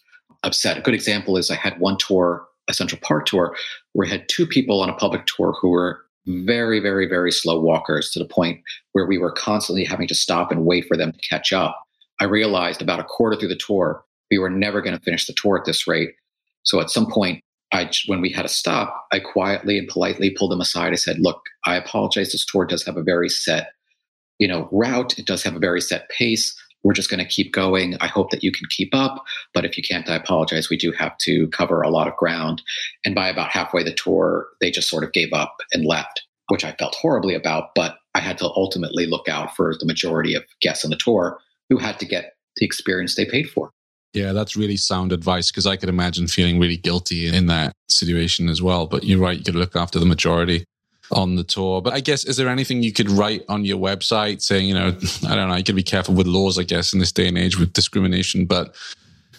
upset. 0.45 0.79
A 0.79 0.81
good 0.81 0.95
example 0.95 1.37
is 1.37 1.51
I 1.51 1.57
had 1.57 1.81
one 1.81 1.99
tour 1.99 2.47
a 2.69 2.75
Central 2.75 3.01
Park 3.03 3.27
tour 3.27 3.57
where 3.93 4.07
we 4.07 4.11
had 4.11 4.29
two 4.29 4.47
people 4.47 4.81
on 4.81 4.89
a 4.89 4.95
public 4.95 5.27
tour 5.27 5.55
who 5.61 5.71
were 5.71 6.03
very, 6.27 6.79
very, 6.79 7.09
very 7.09 7.33
slow 7.33 7.61
walkers 7.61 8.11
to 8.11 8.19
the 8.19 8.25
point 8.25 8.61
where 8.93 9.07
we 9.07 9.19
were 9.19 9.33
constantly 9.33 9.85
having 9.85 10.07
to 10.09 10.15
stop 10.15 10.53
and 10.53 10.65
wait 10.65 10.87
for 10.87 10.97
them 10.97 11.13
to 11.13 11.29
catch 11.29 11.53
up. 11.53 11.81
I 12.21 12.25
realized 12.25 12.81
about 12.81 13.01
a 13.01 13.05
quarter 13.05 13.37
through 13.37 13.49
the 13.49 13.57
tour, 13.57 14.05
we 14.31 14.39
were 14.39 14.51
never 14.51 14.81
going 14.81 14.97
to 14.97 15.03
finish 15.03 15.27
the 15.27 15.35
tour 15.35 15.59
at 15.59 15.65
this 15.65 15.87
rate. 15.89 16.11
So 16.63 16.81
at 16.81 16.91
some 16.91 17.11
point, 17.11 17.43
I, 17.73 17.91
when 18.07 18.21
we 18.21 18.31
had 18.31 18.43
to 18.43 18.49
stop, 18.49 19.07
I 19.13 19.19
quietly 19.19 19.79
and 19.79 19.89
politely 19.89 20.31
pulled 20.31 20.53
them 20.53 20.61
aside. 20.61 20.93
I 20.93 20.97
said, 20.97 21.19
"Look, 21.19 21.41
I 21.65 21.75
apologize. 21.77 22.31
This 22.31 22.45
tour 22.45 22.67
does 22.67 22.85
have 22.85 22.99
a 22.99 23.03
very 23.03 23.31
set, 23.31 23.73
you 24.39 24.47
know, 24.47 24.69
route. 24.71 25.19
It 25.19 25.27
does 25.27 25.43
have 25.43 25.57
a 25.57 25.59
very 25.59 25.81
set 25.81 26.09
pace 26.11 26.55
we're 26.85 26.93
just 26.93 27.11
going 27.11 27.23
to 27.23 27.29
keep 27.29 27.53
going. 27.53 27.97
I 28.01 28.07
hope 28.07 28.31
that 28.31 28.43
you 28.43 28.53
can 28.53 28.67
keep 28.69 28.95
up. 28.95 29.25
But 29.55 29.65
if 29.65 29.77
you 29.77 29.83
can't, 29.83 30.09
I 30.09 30.17
apologize. 30.17 30.69
We 30.69 30.77
do 30.77 30.93
have 30.93 31.17
to 31.19 31.49
cover 31.49 31.83
a 31.83 31.91
lot 31.91 32.09
of 32.09 32.17
ground. 32.17 32.63
And 33.05 33.15
by 33.15 33.29
about 33.29 33.51
halfway 33.51 33.83
the 33.83 33.95
tour, 33.95 34.49
they 34.61 34.71
just 34.71 34.89
sort 34.89 35.05
of 35.05 35.13
gave 35.13 35.33
up 35.33 35.57
and 35.73 35.85
left, 35.85 36.23
which 36.49 36.65
I 36.65 36.73
felt 36.73 36.95
horribly 36.95 37.35
about. 37.35 37.75
But 37.75 37.97
I 38.15 38.21
had 38.21 38.39
to 38.39 38.47
ultimately 38.47 39.07
look 39.07 39.29
out 39.29 39.55
for 39.57 39.75
the 39.79 39.87
majority 39.87 40.35
of 40.35 40.45
guests 40.61 40.85
on 40.85 40.91
the 40.91 40.97
tour 40.97 41.39
who 41.71 41.79
had 41.79 41.99
to 42.01 42.07
get 42.07 42.35
the 42.57 42.67
experience 42.67 43.15
they 43.15 43.25
paid 43.25 43.49
for. 43.49 43.71
Yeah, 44.13 44.33
that's 44.33 44.57
really 44.57 44.77
sound 44.77 45.11
advice 45.11 45.51
because 45.51 45.67
I 45.67 45.77
could 45.77 45.89
imagine 45.89 46.27
feeling 46.27 46.61
really 46.61 46.77
guilty 46.77 47.35
in 47.35 47.47
that 47.47 47.73
situation 47.89 48.51
as 48.51 48.61
well. 48.61 48.87
But 48.87 49.05
you're 49.05 49.19
right, 49.19 49.39
you 49.39 49.45
could 49.45 49.55
look 49.55 49.75
after 49.75 49.99
the 49.99 50.05
majority 50.05 50.67
on 51.11 51.37
the 51.37 51.45
tour. 51.45 51.83
But 51.83 51.95
I 51.95 52.01
guess, 52.01 52.25
is 52.25 52.37
there 52.37 52.49
anything 52.49 52.83
you 52.83 52.93
could 52.93 53.11
write 53.11 53.45
on 53.49 53.65
your 53.65 53.79
website 53.79 54.43
saying, 54.43 54.69
you 54.69 54.75
know, 54.75 54.89
I 55.29 55.35
don't 55.35 55.49
know, 55.49 55.57
you 55.57 55.65
could 55.65 55.77
be 55.77 55.83
careful 55.83 56.15
with 56.15 56.27
laws, 56.27 56.59
I 56.59 56.63
guess, 56.63 56.93
in 56.93 56.99
this 56.99 57.13
day 57.13 57.29
and 57.29 57.39
age 57.39 57.59
with 57.59 57.73
discrimination, 57.73 58.47
but, 58.47 58.75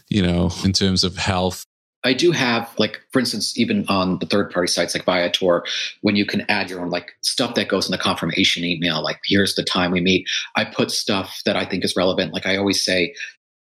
you 0.10 0.22
know, 0.22 0.52
in 0.64 0.74
terms 0.74 1.04
of 1.04 1.18
health. 1.18 1.66
I 2.06 2.12
do 2.12 2.32
have, 2.32 2.70
like, 2.78 3.00
for 3.12 3.20
instance, 3.20 3.58
even 3.58 3.86
on 3.88 4.20
the 4.20 4.26
third 4.26 4.52
party 4.52 4.68
sites 4.68 4.94
like 4.94 5.06
Viator, 5.06 5.64
when 6.02 6.18
you 6.18 6.26
can 6.26 6.42
add 6.50 6.70
your 6.70 6.82
own, 6.82 6.90
like, 6.90 7.14
stuff 7.22 7.56
that 7.56 7.70
goes 7.70 7.86
in 7.88 7.92
the 7.92 7.98
confirmation 7.98 8.66
email, 8.66 9.02
like, 9.02 9.20
here's 9.26 9.56
the 9.56 9.64
time 9.64 9.92
we 9.92 10.02
meet. 10.02 10.28
I 10.58 10.66
put 10.66 10.92
stuff 10.92 11.42
that 11.46 11.56
I 11.56 11.64
think 11.64 11.86
is 11.86 11.96
relevant. 11.96 12.34
Like, 12.34 12.46
I 12.46 12.58
always 12.58 12.84
say, 12.84 13.16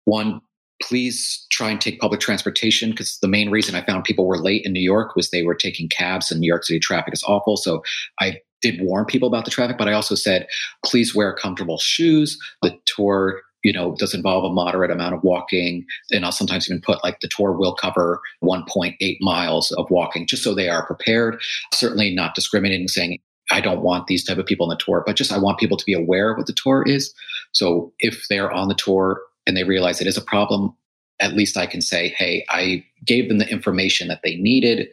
one, 0.06 0.39
please 0.82 1.45
try 1.51 1.69
and 1.69 1.79
take 1.79 1.99
public 1.99 2.19
transportation 2.19 2.91
because 2.91 3.17
the 3.21 3.27
main 3.27 3.49
reason 3.49 3.75
I 3.75 3.86
found 3.86 4.03
people 4.03 4.25
were 4.25 4.38
late 4.38 4.65
in 4.65 4.73
New 4.73 4.82
York 4.82 5.15
was 5.15 5.29
they 5.29 5.43
were 5.43 5.55
taking 5.55 5.89
cabs 5.89 6.32
and 6.32 6.39
New 6.39 6.47
York 6.47 6.63
City 6.63 6.79
traffic 6.79 7.13
is 7.13 7.23
awful. 7.23 7.57
So 7.57 7.84
I 8.19 8.39
did 8.61 8.82
warn 8.82 9.05
people 9.05 9.27
about 9.27 9.45
the 9.45 9.51
traffic, 9.51 9.77
but 9.77 9.88
I 9.88 9.93
also 9.93 10.15
said, 10.15 10.47
please 10.86 11.15
wear 11.15 11.34
comfortable 11.34 11.77
shoes. 11.77 12.38
The 12.61 12.77
tour 12.86 13.41
you 13.63 13.71
know, 13.71 13.95
does 13.95 14.13
involve 14.13 14.43
a 14.43 14.53
moderate 14.53 14.91
amount 14.91 15.13
of 15.13 15.23
walking. 15.23 15.86
And 16.11 16.25
I'll 16.25 16.32
sometimes 16.32 16.69
even 16.69 16.82
put 16.82 17.03
like 17.03 17.19
the 17.19 17.29
tour 17.29 17.51
will 17.51 17.75
cover 17.75 18.19
1.8 18.43 19.17
miles 19.21 19.71
of 19.73 19.86
walking 19.89 20.25
just 20.25 20.43
so 20.43 20.55
they 20.55 20.69
are 20.69 20.86
prepared. 20.86 21.39
Certainly 21.73 22.15
not 22.15 22.36
discriminating, 22.36 22.88
saying, 22.88 23.19
I 23.51 23.61
don't 23.61 23.82
want 23.82 24.07
these 24.07 24.23
type 24.23 24.38
of 24.38 24.45
people 24.45 24.65
on 24.65 24.69
the 24.69 24.84
tour, 24.84 25.03
but 25.05 25.15
just 25.15 25.32
I 25.32 25.38
want 25.38 25.59
people 25.59 25.77
to 25.77 25.86
be 25.86 25.93
aware 25.93 26.32
of 26.32 26.38
what 26.38 26.47
the 26.47 26.53
tour 26.53 26.84
is. 26.86 27.13
So 27.51 27.93
if 27.99 28.27
they're 28.29 28.51
on 28.51 28.69
the 28.69 28.75
tour 28.75 29.21
and 29.46 29.56
they 29.58 29.64
realize 29.64 30.02
it 30.02 30.08
is 30.08 30.18
a 30.18 30.22
problem, 30.22 30.76
at 31.20 31.34
least 31.34 31.58
I 31.58 31.66
can 31.66 31.82
say, 31.82 32.10
hey, 32.10 32.46
I 32.50 32.86
gave 33.06 33.30
them 33.30 33.38
the 33.38 33.50
information 33.50 34.08
that 34.08 34.22
they 34.24 34.36
needed. 34.36 34.88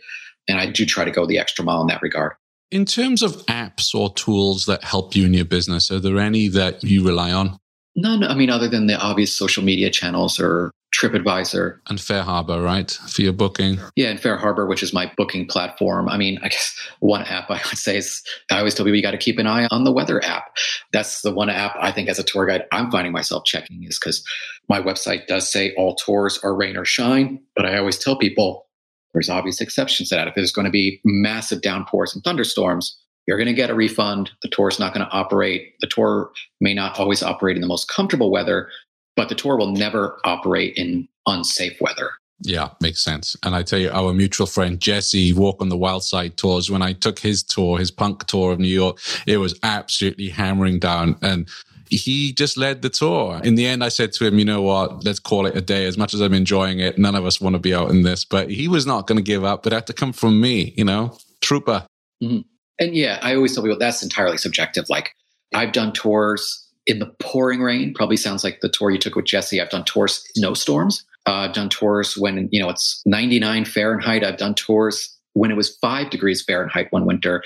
And 0.47 0.59
I 0.59 0.67
do 0.67 0.87
try 0.87 1.05
to 1.05 1.11
go 1.11 1.27
the 1.27 1.39
extra 1.39 1.65
mile 1.65 1.81
in 1.83 1.89
that 1.89 2.03
regard. 2.03 2.33
In 2.71 2.85
terms 2.85 3.23
of 3.23 3.37
apps 3.47 3.95
or 3.95 4.13
tools 4.15 4.67
that 4.67 4.85
help 4.85 5.17
you 5.17 5.25
in 5.25 5.35
your 5.35 5.45
business, 5.45 5.91
are 5.91 6.01
there 6.01 6.19
any 6.19 6.49
that 6.49 6.83
you 6.85 7.07
rely 7.07 7.33
on? 7.33 7.59
None. 7.97 8.23
I 8.23 8.35
mean, 8.35 8.51
other 8.51 8.69
than 8.69 8.87
the 8.87 8.99
obvious 8.99 9.35
social 9.37 9.65
media 9.65 9.91
channels 9.91 10.39
or 10.39 10.71
TripAdvisor. 10.99 11.79
And 11.89 11.99
FareHarbor, 11.99 12.63
right? 12.63 12.91
For 12.91 13.23
your 13.23 13.33
booking. 13.33 13.79
Yeah, 13.95 14.09
and 14.09 14.19
FareHarbor, 14.19 14.69
which 14.69 14.83
is 14.83 14.93
my 14.93 15.11
booking 15.17 15.47
platform. 15.47 16.09
I 16.09 16.17
mean, 16.17 16.39
I 16.43 16.49
guess 16.49 16.77
one 17.01 17.23
app 17.23 17.51
I 17.51 17.61
would 17.69 17.79
say 17.79 17.99
is 17.99 18.23
I 18.51 18.59
always 18.59 18.75
tell 18.75 18.85
people 18.85 18.97
you 18.97 19.03
got 19.03 19.13
to 19.13 19.19
keep 19.19 19.39
an 19.39 19.47
eye 19.47 19.69
on 19.71 19.85
the 19.85 19.93
weather 19.93 20.23
app. 20.25 20.57
That's 20.93 21.23
the 21.23 21.33
one 21.33 21.51
app 21.51 21.77
I 21.81 21.93
think 21.93 22.09
as 22.09 22.19
a 22.19 22.25
tour 22.25 22.47
guide 22.47 22.65
I'm 22.73 22.91
finding 22.91 23.13
myself 23.13 23.45
checking 23.45 23.85
is 23.85 23.99
because 23.99 24.25
my 24.69 24.81
website 24.81 25.27
does 25.27 25.51
say 25.51 25.73
all 25.75 25.95
tours 25.95 26.39
are 26.43 26.55
rain 26.55 26.77
or 26.77 26.85
shine, 26.85 27.41
but 27.55 27.65
I 27.65 27.79
always 27.79 27.99
tell 27.99 28.17
people 28.17 28.67
there's 29.13 29.31
obvious 29.31 29.61
exceptions 29.61 30.11
to 30.11 30.17
that. 30.17 30.29
If 30.29 30.35
there's 30.35 30.53
going 30.53 30.67
to 30.67 30.71
be 30.71 31.01
massive 31.05 31.63
downpours 31.63 32.15
and 32.15 32.23
thunderstorms, 32.25 32.99
you're 33.27 33.37
going 33.39 33.47
to 33.47 33.53
get 33.53 33.71
a 33.71 33.75
refund. 33.75 34.31
The 34.43 34.49
tour 34.49 34.69
is 34.69 34.79
not 34.79 34.95
going 34.95 35.07
to 35.07 35.13
operate. 35.13 35.75
The 35.81 35.87
tour 35.87 36.31
may 36.61 36.73
not 36.75 36.99
always 36.99 37.23
operate 37.23 37.57
in 37.57 37.61
the 37.61 37.69
most 37.69 37.89
comfortable 37.89 38.31
weather, 38.31 38.71
but 39.19 39.29
the 39.29 39.35
tour 39.35 39.57
will 39.57 39.73
never 39.73 40.21
operate 40.23 40.77
in 40.77 41.09
unsafe 41.27 41.77
weather. 41.81 42.12
Yeah, 42.43 42.69
makes 42.81 43.03
sense. 43.03 43.35
And 43.43 43.53
I 43.53 43.64
tell 43.64 43.81
you, 43.81 43.91
our 43.91 44.14
mutual 44.14 44.47
friend 44.47 44.81
Jesse, 44.81 45.33
Walk 45.33 45.61
on 45.61 45.71
the 45.71 45.77
Wild 45.77 46.05
Side 46.05 46.37
tours, 46.37 46.71
when 46.71 46.83
I 46.83 46.93
took 46.93 47.19
his 47.19 47.43
tour, 47.43 47.81
his 47.81 47.91
punk 47.91 48.27
tour 48.27 48.53
of 48.53 48.61
New 48.61 48.69
York, 48.69 49.01
it 49.27 49.39
was 49.39 49.59
absolutely 49.64 50.29
hammering 50.29 50.79
down. 50.79 51.16
And 51.21 51.49
he 51.91 52.33
just 52.33 52.57
led 52.57 52.83
the 52.83 52.91
tour. 52.91 53.41
In 53.43 53.57
the 53.57 53.66
end, 53.66 53.83
I 53.83 53.89
said 53.89 54.12
to 54.12 54.25
him, 54.25 54.39
you 54.39 54.45
know 54.45 54.62
what, 54.62 55.05
let's 55.05 55.19
call 55.19 55.47
it 55.47 55.57
a 55.57 55.61
day. 55.61 55.87
As 55.87 55.99
much 55.99 56.14
as 56.14 56.21
I'm 56.21 56.33
enjoying 56.33 56.79
it, 56.79 56.97
none 56.97 57.16
of 57.16 57.27
us 57.27 57.41
want 57.41 57.55
to 57.55 57.61
be 57.61 57.75
out 57.75 57.91
in 57.91 58.03
this. 58.03 58.25
But 58.25 58.51
he 58.51 58.69
was 58.69 58.87
not 58.87 59.09
going 59.09 59.19
to 59.19 59.23
give 59.23 59.43
up, 59.43 59.64
but 59.64 59.73
it 59.73 59.77
had 59.77 59.89
to 59.89 59.93
come 59.93 60.12
from 60.12 60.41
me, 60.41 60.75
you 60.77 60.85
know, 60.85 61.19
trooper. 61.41 61.85
Mm-hmm. 62.23 62.43
And 62.79 62.95
yeah, 62.95 63.19
I 63.21 63.35
always 63.35 63.53
tell 63.53 63.64
people 63.64 63.81
that's 63.81 64.05
entirely 64.05 64.39
subjective. 64.39 64.89
Like 64.89 65.11
I've 65.53 65.73
done 65.73 65.93
tours 65.93 66.68
in 66.89 66.99
the 66.99 67.12
pouring 67.20 67.61
rain. 67.61 67.95
Probably 67.95 68.16
sounds 68.16 68.43
like 68.43 68.59
the 68.61 68.68
tour 68.68 68.91
you 68.91 68.99
took 68.99 69.14
with 69.14 69.26
Jesse. 69.26 69.61
I've 69.61 69.70
done 69.70 69.84
tours 69.84 70.24
snowstorms. 70.34 71.05
Uh, 71.26 71.32
I've 71.32 71.53
done 71.53 71.68
tours 71.68 72.16
when 72.16 72.49
you 72.51 72.61
know 72.61 72.68
it's 72.68 73.03
99 73.07 73.64
Fahrenheit. 73.64 74.24
I've 74.24 74.39
done 74.39 74.55
tours 74.55 75.14
when 75.34 75.51
it 75.51 75.57
was 75.57 75.76
five 75.76 76.11
degrees 76.11 76.43
Fahrenheit 76.43 76.89
one 76.91 77.07
winter. 77.07 77.43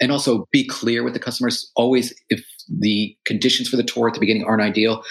And 0.00 0.12
also 0.12 0.46
be 0.52 0.66
clear 0.66 1.02
with 1.02 1.14
the 1.14 1.20
customers. 1.20 1.70
Always, 1.76 2.14
if 2.28 2.44
the 2.68 3.16
conditions 3.24 3.68
for 3.68 3.76
the 3.76 3.84
tour 3.84 4.08
at 4.08 4.14
the 4.14 4.20
beginning 4.20 4.44
aren't 4.44 4.62
ideal, 4.62 5.02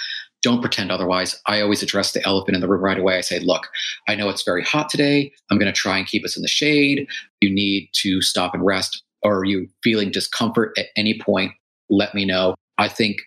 don't 0.41 0.61
pretend 0.61 0.91
otherwise. 0.91 1.39
I 1.47 1.61
always 1.61 1.82
address 1.82 2.11
the 2.11 2.26
elephant 2.28 2.55
in 2.55 2.61
the 2.61 2.67
room 2.67 2.84
right 2.84 2.99
away. 2.99 3.17
I 3.17 3.21
say, 3.21 3.39
look, 3.39 3.69
I 4.09 4.15
know 4.15 4.30
it's 4.30 4.43
very 4.43 4.61
hot 4.61 4.89
today. 4.89 5.32
I'm 5.49 5.57
going 5.57 5.71
to 5.71 5.80
try 5.80 5.97
and 5.97 6.05
keep 6.05 6.26
us 6.26 6.36
in 6.36 6.41
the 6.41 6.49
shade. 6.49 7.07
You 7.39 7.49
need 7.49 7.89
to 8.01 8.21
stop 8.21 8.53
and 8.53 8.65
rest 8.65 9.03
or 9.24 9.39
are 9.39 9.45
you 9.45 9.67
feeling 9.84 10.11
discomfort 10.11 10.74
at 10.78 10.88
any 10.95 11.19
point, 11.19 11.53
let 11.89 12.13
me 12.13 12.26
know. 12.26 12.55
I 12.78 12.88
think 12.88 13.17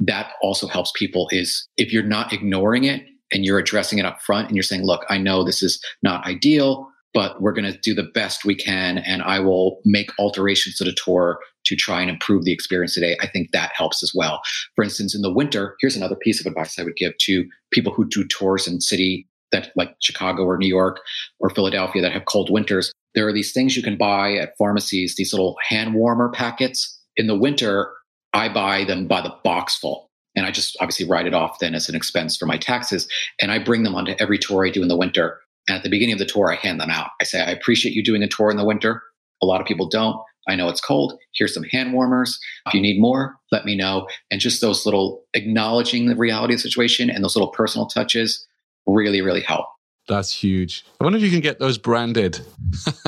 that 0.00 0.32
also 0.42 0.66
helps 0.66 0.92
people 0.94 1.28
is 1.30 1.66
if 1.76 1.92
you're 1.92 2.02
not 2.02 2.32
ignoring 2.32 2.84
it 2.84 3.04
and 3.32 3.44
you're 3.44 3.58
addressing 3.58 3.98
it 3.98 4.04
up 4.04 4.20
front 4.22 4.48
and 4.48 4.56
you're 4.56 4.62
saying, 4.62 4.84
look, 4.84 5.04
I 5.08 5.18
know 5.18 5.42
this 5.42 5.62
is 5.62 5.82
not 6.02 6.26
ideal, 6.26 6.88
but 7.14 7.40
we're 7.40 7.52
going 7.52 7.70
to 7.70 7.78
do 7.78 7.94
the 7.94 8.10
best 8.14 8.44
we 8.44 8.54
can 8.54 8.98
and 8.98 9.22
I 9.22 9.40
will 9.40 9.80
make 9.84 10.10
alterations 10.18 10.76
to 10.76 10.84
the 10.84 10.96
tour 11.02 11.38
to 11.64 11.74
try 11.74 12.00
and 12.00 12.10
improve 12.10 12.44
the 12.44 12.52
experience 12.52 12.94
today. 12.94 13.16
I 13.20 13.26
think 13.26 13.50
that 13.52 13.72
helps 13.74 14.02
as 14.02 14.12
well. 14.14 14.40
For 14.74 14.84
instance, 14.84 15.14
in 15.14 15.22
the 15.22 15.32
winter, 15.32 15.76
here's 15.80 15.96
another 15.96 16.14
piece 16.14 16.40
of 16.40 16.46
advice 16.46 16.78
I 16.78 16.84
would 16.84 16.96
give 16.96 17.16
to 17.20 17.44
people 17.72 17.92
who 17.92 18.06
do 18.06 18.24
tours 18.26 18.68
in 18.68 18.80
city 18.80 19.26
that 19.52 19.70
like 19.76 19.94
Chicago 20.00 20.42
or 20.44 20.58
New 20.58 20.68
York 20.68 21.00
or 21.40 21.50
Philadelphia 21.50 22.02
that 22.02 22.12
have 22.12 22.26
cold 22.26 22.50
winters. 22.50 22.92
There 23.14 23.26
are 23.26 23.32
these 23.32 23.52
things 23.52 23.76
you 23.76 23.82
can 23.82 23.96
buy 23.96 24.34
at 24.34 24.56
pharmacies, 24.58 25.14
these 25.16 25.32
little 25.32 25.56
hand 25.66 25.94
warmer 25.94 26.30
packets. 26.30 27.00
In 27.16 27.28
the 27.28 27.38
winter, 27.38 27.90
I 28.36 28.52
buy 28.52 28.84
them 28.84 29.08
by 29.08 29.22
the 29.22 29.34
box 29.42 29.76
full. 29.76 30.10
And 30.36 30.44
I 30.44 30.50
just 30.50 30.76
obviously 30.80 31.06
write 31.06 31.26
it 31.26 31.32
off 31.32 31.58
then 31.58 31.74
as 31.74 31.88
an 31.88 31.96
expense 31.96 32.36
for 32.36 32.44
my 32.44 32.58
taxes. 32.58 33.08
And 33.40 33.50
I 33.50 33.58
bring 33.58 33.82
them 33.82 33.94
onto 33.94 34.14
every 34.18 34.38
tour 34.38 34.66
I 34.66 34.70
do 34.70 34.82
in 34.82 34.88
the 34.88 34.96
winter. 34.96 35.40
And 35.66 35.76
at 35.76 35.82
the 35.82 35.88
beginning 35.88 36.12
of 36.12 36.18
the 36.18 36.26
tour, 36.26 36.52
I 36.52 36.56
hand 36.56 36.78
them 36.78 36.90
out. 36.90 37.08
I 37.18 37.24
say, 37.24 37.40
I 37.40 37.50
appreciate 37.50 37.94
you 37.94 38.04
doing 38.04 38.22
a 38.22 38.28
tour 38.28 38.50
in 38.50 38.58
the 38.58 38.64
winter. 38.64 39.02
A 39.42 39.46
lot 39.46 39.62
of 39.62 39.66
people 39.66 39.88
don't. 39.88 40.20
I 40.48 40.54
know 40.54 40.68
it's 40.68 40.82
cold. 40.82 41.18
Here's 41.34 41.54
some 41.54 41.64
hand 41.64 41.94
warmers. 41.94 42.38
If 42.66 42.74
you 42.74 42.80
need 42.80 43.00
more, 43.00 43.36
let 43.50 43.64
me 43.64 43.74
know. 43.74 44.06
And 44.30 44.40
just 44.40 44.60
those 44.60 44.84
little 44.84 45.24
acknowledging 45.32 46.06
the 46.06 46.14
reality 46.14 46.54
of 46.54 46.58
the 46.58 46.68
situation 46.68 47.10
and 47.10 47.24
those 47.24 47.34
little 47.34 47.50
personal 47.50 47.86
touches 47.86 48.46
really, 48.86 49.22
really 49.22 49.40
help. 49.40 49.66
That's 50.08 50.32
huge. 50.32 50.84
I 51.00 51.04
wonder 51.04 51.16
if 51.16 51.24
you 51.24 51.30
can 51.30 51.40
get 51.40 51.58
those 51.58 51.78
branded. 51.78 52.40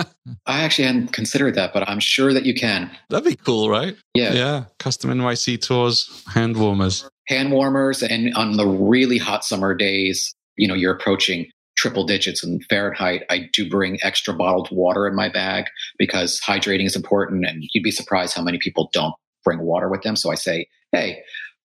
I 0.46 0.62
actually 0.62 0.86
hadn't 0.86 1.12
considered 1.12 1.55
that, 1.55 1.72
but 1.72 1.88
I'm 1.88 2.01
sure 2.01 2.32
that 2.32 2.44
you 2.44 2.55
can. 2.55 2.90
That'd 3.09 3.28
be 3.28 3.36
cool, 3.36 3.70
right? 3.70 3.96
Yeah. 4.14 4.32
Yeah. 4.32 4.64
Custom 4.78 5.11
NYC 5.11 5.61
tours, 5.61 6.24
hand 6.32 6.57
warmers. 6.57 7.09
Hand 7.28 7.53
warmers. 7.53 8.03
And 8.03 8.34
on 8.34 8.57
the 8.57 8.66
really 8.66 9.18
hot 9.18 9.44
summer 9.44 9.74
days, 9.74 10.34
you 10.57 10.66
know, 10.66 10.74
you're 10.74 10.94
approaching 10.94 11.46
triple 11.76 12.05
digits 12.05 12.42
in 12.42 12.61
Fahrenheit. 12.68 13.22
I 13.30 13.49
do 13.53 13.68
bring 13.70 13.99
extra 14.03 14.34
bottled 14.34 14.68
water 14.72 15.07
in 15.07 15.14
my 15.14 15.28
bag 15.28 15.66
because 15.96 16.40
hydrating 16.40 16.86
is 16.86 16.96
important. 16.96 17.46
And 17.46 17.62
you'd 17.72 17.84
be 17.84 17.92
surprised 17.92 18.34
how 18.34 18.42
many 18.42 18.59
people 18.59 18.90
don't 18.92 19.14
bring 19.44 19.61
water 19.61 19.88
with 19.88 20.03
them. 20.03 20.16
So 20.16 20.32
I 20.32 20.34
say, 20.34 20.66
hey, 20.90 21.22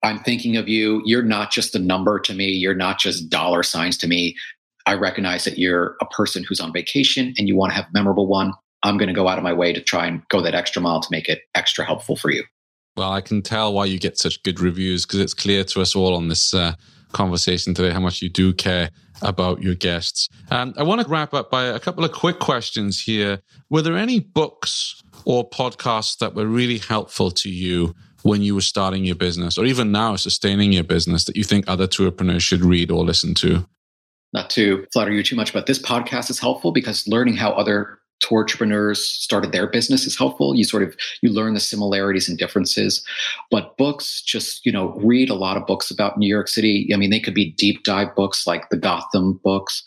I'm 0.02 0.20
thinking 0.20 0.56
of 0.56 0.68
you. 0.68 1.02
You're 1.04 1.22
not 1.22 1.50
just 1.50 1.74
a 1.74 1.78
number 1.78 2.18
to 2.20 2.32
me. 2.32 2.46
You're 2.46 2.74
not 2.74 2.98
just 2.98 3.28
dollar 3.28 3.62
signs 3.62 3.98
to 3.98 4.06
me. 4.06 4.36
I 4.88 4.94
recognize 4.94 5.44
that 5.44 5.58
you're 5.58 5.96
a 6.00 6.06
person 6.06 6.44
who's 6.48 6.60
on 6.60 6.72
vacation 6.72 7.34
and 7.36 7.46
you 7.46 7.54
want 7.54 7.72
to 7.72 7.76
have 7.76 7.84
a 7.84 7.92
memorable 7.92 8.26
one. 8.26 8.54
I'm 8.82 8.96
going 8.96 9.08
to 9.08 9.14
go 9.14 9.28
out 9.28 9.36
of 9.36 9.44
my 9.44 9.52
way 9.52 9.74
to 9.74 9.82
try 9.82 10.06
and 10.06 10.26
go 10.30 10.40
that 10.40 10.54
extra 10.54 10.80
mile 10.80 11.00
to 11.00 11.08
make 11.10 11.28
it 11.28 11.42
extra 11.54 11.84
helpful 11.84 12.16
for 12.16 12.30
you. 12.30 12.44
Well, 12.96 13.12
I 13.12 13.20
can 13.20 13.42
tell 13.42 13.74
why 13.74 13.84
you 13.84 13.98
get 13.98 14.16
such 14.16 14.42
good 14.42 14.60
reviews 14.60 15.04
because 15.04 15.20
it's 15.20 15.34
clear 15.34 15.62
to 15.64 15.82
us 15.82 15.94
all 15.94 16.16
on 16.16 16.28
this 16.28 16.54
uh, 16.54 16.72
conversation 17.12 17.74
today 17.74 17.92
how 17.92 18.00
much 18.00 18.22
you 18.22 18.30
do 18.30 18.54
care 18.54 18.88
about 19.20 19.62
your 19.62 19.74
guests. 19.74 20.26
Um, 20.50 20.72
I 20.78 20.84
want 20.84 21.02
to 21.02 21.08
wrap 21.08 21.34
up 21.34 21.50
by 21.50 21.64
a 21.64 21.78
couple 21.78 22.02
of 22.02 22.12
quick 22.12 22.38
questions 22.38 23.02
here. 23.02 23.42
Were 23.68 23.82
there 23.82 23.98
any 23.98 24.20
books 24.20 25.02
or 25.26 25.46
podcasts 25.50 26.16
that 26.18 26.34
were 26.34 26.46
really 26.46 26.78
helpful 26.78 27.30
to 27.32 27.50
you 27.50 27.94
when 28.22 28.40
you 28.40 28.54
were 28.54 28.62
starting 28.62 29.04
your 29.04 29.16
business 29.16 29.58
or 29.58 29.66
even 29.66 29.92
now 29.92 30.16
sustaining 30.16 30.72
your 30.72 30.84
business 30.84 31.24
that 31.24 31.36
you 31.36 31.44
think 31.44 31.68
other 31.68 31.84
entrepreneurs 31.84 32.42
should 32.42 32.62
read 32.62 32.90
or 32.90 33.04
listen 33.04 33.34
to? 33.34 33.66
Not 34.32 34.50
to 34.50 34.86
flatter 34.92 35.12
you 35.12 35.22
too 35.22 35.36
much, 35.36 35.52
but 35.52 35.66
this 35.66 35.80
podcast 35.80 36.30
is 36.30 36.38
helpful 36.38 36.72
because 36.72 37.08
learning 37.08 37.36
how 37.36 37.50
other 37.52 37.98
tour 38.20 38.40
entrepreneurs 38.40 39.06
started 39.06 39.52
their 39.52 39.66
business 39.66 40.06
is 40.06 40.16
helpful. 40.16 40.54
You 40.54 40.64
sort 40.64 40.82
of 40.82 40.96
you 41.22 41.30
learn 41.30 41.54
the 41.54 41.60
similarities 41.60 42.28
and 42.28 42.38
differences. 42.38 43.04
But 43.50 43.76
books 43.76 44.22
just 44.22 44.64
you 44.64 44.72
know 44.72 44.94
read 45.02 45.30
a 45.30 45.34
lot 45.34 45.56
of 45.56 45.66
books 45.66 45.90
about 45.90 46.18
new 46.18 46.28
york 46.28 46.48
city. 46.48 46.90
I 46.92 46.96
mean 46.96 47.10
they 47.10 47.20
could 47.20 47.34
be 47.34 47.52
deep 47.52 47.84
dive 47.84 48.14
books 48.14 48.46
like 48.46 48.68
the 48.70 48.76
gotham 48.76 49.40
books 49.44 49.82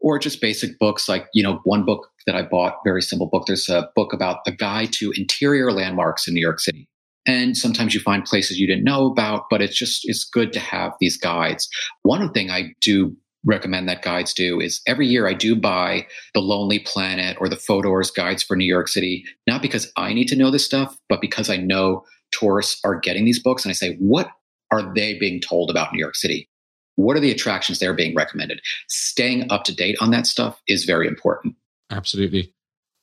or 0.00 0.18
just 0.18 0.40
basic 0.40 0.78
books 0.78 1.08
like 1.08 1.28
you 1.32 1.42
know 1.42 1.60
one 1.64 1.84
book 1.84 2.08
that 2.26 2.36
i 2.36 2.42
bought 2.42 2.78
very 2.84 3.02
simple 3.02 3.28
book. 3.28 3.44
There's 3.46 3.68
a 3.68 3.88
book 3.94 4.12
about 4.12 4.40
a 4.46 4.52
guide 4.52 4.92
to 4.94 5.12
interior 5.16 5.72
landmarks 5.72 6.26
in 6.26 6.34
new 6.34 6.40
york 6.40 6.60
city. 6.60 6.88
And 7.28 7.56
sometimes 7.56 7.92
you 7.92 8.00
find 8.00 8.24
places 8.24 8.58
you 8.58 8.66
didn't 8.66 8.84
know 8.84 9.06
about 9.06 9.44
but 9.50 9.62
it's 9.62 9.76
just 9.76 10.02
it's 10.04 10.24
good 10.24 10.52
to 10.54 10.60
have 10.60 10.92
these 11.00 11.16
guides. 11.16 11.68
One 12.02 12.32
thing 12.32 12.50
i 12.50 12.74
do 12.80 13.16
recommend 13.46 13.88
that 13.88 14.02
guides 14.02 14.34
do 14.34 14.60
is 14.60 14.80
every 14.86 15.06
year 15.06 15.26
I 15.26 15.32
do 15.32 15.56
buy 15.56 16.06
the 16.34 16.40
Lonely 16.40 16.80
Planet 16.80 17.36
or 17.40 17.48
the 17.48 17.56
Fodor's 17.56 18.10
guides 18.10 18.42
for 18.42 18.56
New 18.56 18.66
York 18.66 18.88
City, 18.88 19.24
not 19.46 19.62
because 19.62 19.90
I 19.96 20.12
need 20.12 20.28
to 20.28 20.36
know 20.36 20.50
this 20.50 20.64
stuff, 20.64 20.98
but 21.08 21.20
because 21.20 21.48
I 21.48 21.56
know 21.56 22.04
tourists 22.32 22.80
are 22.84 22.98
getting 22.98 23.24
these 23.24 23.42
books. 23.42 23.64
And 23.64 23.70
I 23.70 23.74
say, 23.74 23.96
what 23.96 24.28
are 24.70 24.92
they 24.94 25.16
being 25.18 25.40
told 25.40 25.70
about 25.70 25.92
New 25.92 25.98
York 25.98 26.16
City? 26.16 26.48
What 26.96 27.16
are 27.16 27.20
the 27.20 27.30
attractions 27.30 27.78
they're 27.78 27.94
being 27.94 28.14
recommended? 28.14 28.60
Staying 28.88 29.50
up 29.50 29.64
to 29.64 29.74
date 29.74 29.96
on 30.00 30.10
that 30.10 30.26
stuff 30.26 30.60
is 30.66 30.84
very 30.84 31.06
important. 31.06 31.54
Absolutely. 31.90 32.52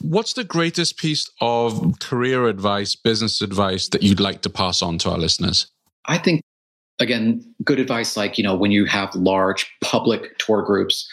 What's 0.02 0.34
the 0.34 0.44
greatest 0.44 0.98
piece 0.98 1.30
of 1.40 2.00
career 2.00 2.48
advice, 2.48 2.96
business 2.96 3.42
advice 3.42 3.88
that 3.90 4.04
you'd 4.04 4.20
like 4.20 4.42
to 4.42 4.50
pass 4.50 4.82
on 4.82 4.98
to 5.00 5.12
our 5.12 5.18
listeners? 5.18 5.68
I 6.06 6.18
think 6.18 6.42
again, 7.00 7.44
good 7.64 7.80
advice 7.80 8.16
like, 8.16 8.38
you 8.38 8.44
know, 8.44 8.56
when 8.56 8.72
you 8.72 8.86
have 8.86 9.14
large 9.16 9.72
public 9.82 10.38
tour 10.38 10.62
groups, 10.62 11.08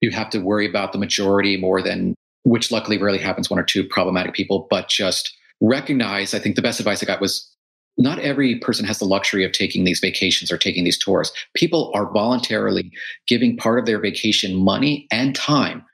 you 0.00 0.10
have 0.10 0.30
to 0.30 0.38
worry 0.38 0.68
about 0.68 0.92
the 0.92 0.98
majority 0.98 1.56
more 1.56 1.82
than, 1.82 2.14
which 2.44 2.70
luckily 2.70 2.98
rarely 2.98 3.18
happens, 3.18 3.48
one 3.48 3.58
or 3.58 3.64
two 3.64 3.84
problematic 3.84 4.34
people, 4.34 4.66
but 4.70 4.88
just 4.88 5.34
recognize. 5.60 6.34
I 6.34 6.38
think 6.38 6.56
the 6.56 6.62
best 6.62 6.80
advice 6.80 7.02
I 7.02 7.06
got 7.06 7.20
was 7.20 7.50
not 7.96 8.18
every 8.18 8.58
person 8.58 8.84
has 8.86 8.98
the 8.98 9.04
luxury 9.04 9.44
of 9.44 9.52
taking 9.52 9.84
these 9.84 10.00
vacations 10.00 10.50
or 10.50 10.58
taking 10.58 10.84
these 10.84 10.98
tours. 10.98 11.32
People 11.54 11.92
are 11.94 12.12
voluntarily 12.12 12.90
giving 13.28 13.56
part 13.56 13.78
of 13.78 13.86
their 13.86 14.00
vacation 14.00 14.56
money 14.56 15.06
and 15.12 15.34
time 15.34 15.84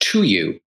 to 0.00 0.24
you 0.24 0.60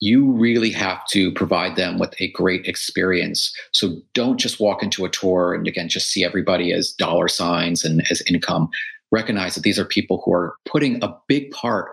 you 0.00 0.32
really 0.32 0.70
have 0.70 1.06
to 1.08 1.30
provide 1.32 1.76
them 1.76 1.98
with 1.98 2.14
a 2.20 2.32
great 2.32 2.66
experience. 2.66 3.54
So 3.72 4.00
don't 4.14 4.38
just 4.38 4.58
walk 4.58 4.82
into 4.82 5.04
a 5.04 5.10
tour 5.10 5.54
and 5.54 5.68
again, 5.68 5.88
just 5.88 6.10
see 6.10 6.24
everybody 6.24 6.72
as 6.72 6.90
dollar 6.92 7.28
signs 7.28 7.84
and 7.84 8.02
as 8.10 8.22
income. 8.26 8.68
Recognize 9.12 9.54
that 9.54 9.62
these 9.62 9.78
are 9.78 9.84
people 9.84 10.22
who 10.24 10.32
are 10.32 10.56
putting 10.64 11.02
a 11.02 11.14
big 11.28 11.50
part 11.50 11.90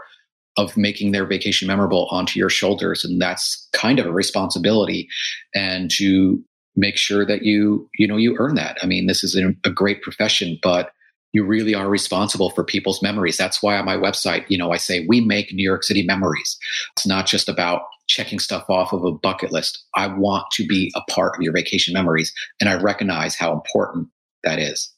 of 0.55 0.75
making 0.75 1.11
their 1.11 1.25
vacation 1.25 1.67
memorable 1.67 2.07
onto 2.09 2.39
your 2.39 2.49
shoulders. 2.49 3.05
And 3.05 3.21
that's 3.21 3.67
kind 3.73 3.99
of 3.99 4.07
a 4.07 4.11
responsibility. 4.11 5.07
And 5.53 5.91
to 5.91 6.43
make 6.75 6.97
sure 6.97 7.25
that 7.25 7.43
you, 7.43 7.89
you 7.97 8.07
know, 8.07 8.17
you 8.17 8.35
earn 8.39 8.55
that. 8.55 8.77
I 8.81 8.85
mean, 8.85 9.07
this 9.07 9.23
is 9.23 9.35
a, 9.35 9.69
great 9.69 10.01
profession, 10.01 10.57
but 10.61 10.91
you 11.33 11.43
really 11.45 11.75
are 11.75 11.89
responsible 11.89 12.49
for 12.51 12.63
people's 12.63 13.01
memories. 13.01 13.37
That's 13.37 13.61
why 13.61 13.77
on 13.77 13.85
my 13.85 13.97
website, 13.97 14.45
you 14.47 14.57
know, 14.57 14.71
I 14.71 14.77
say 14.77 15.05
we 15.07 15.21
make 15.21 15.53
New 15.53 15.63
York 15.63 15.83
City 15.83 16.03
memories. 16.03 16.57
It's 16.95 17.05
not 17.05 17.25
just 17.25 17.49
about 17.49 17.81
checking 18.07 18.39
stuff 18.39 18.69
off 18.69 18.93
of 18.93 19.03
a 19.03 19.11
bucket 19.11 19.51
list. 19.51 19.83
I 19.95 20.07
want 20.07 20.45
to 20.53 20.65
be 20.65 20.91
a 20.95 21.01
part 21.11 21.35
of 21.35 21.41
your 21.41 21.53
vacation 21.53 21.93
memories. 21.93 22.33
And 22.61 22.69
I 22.69 22.75
recognize 22.75 23.35
how 23.35 23.53
important 23.53 24.07
that 24.43 24.59
is. 24.59 24.91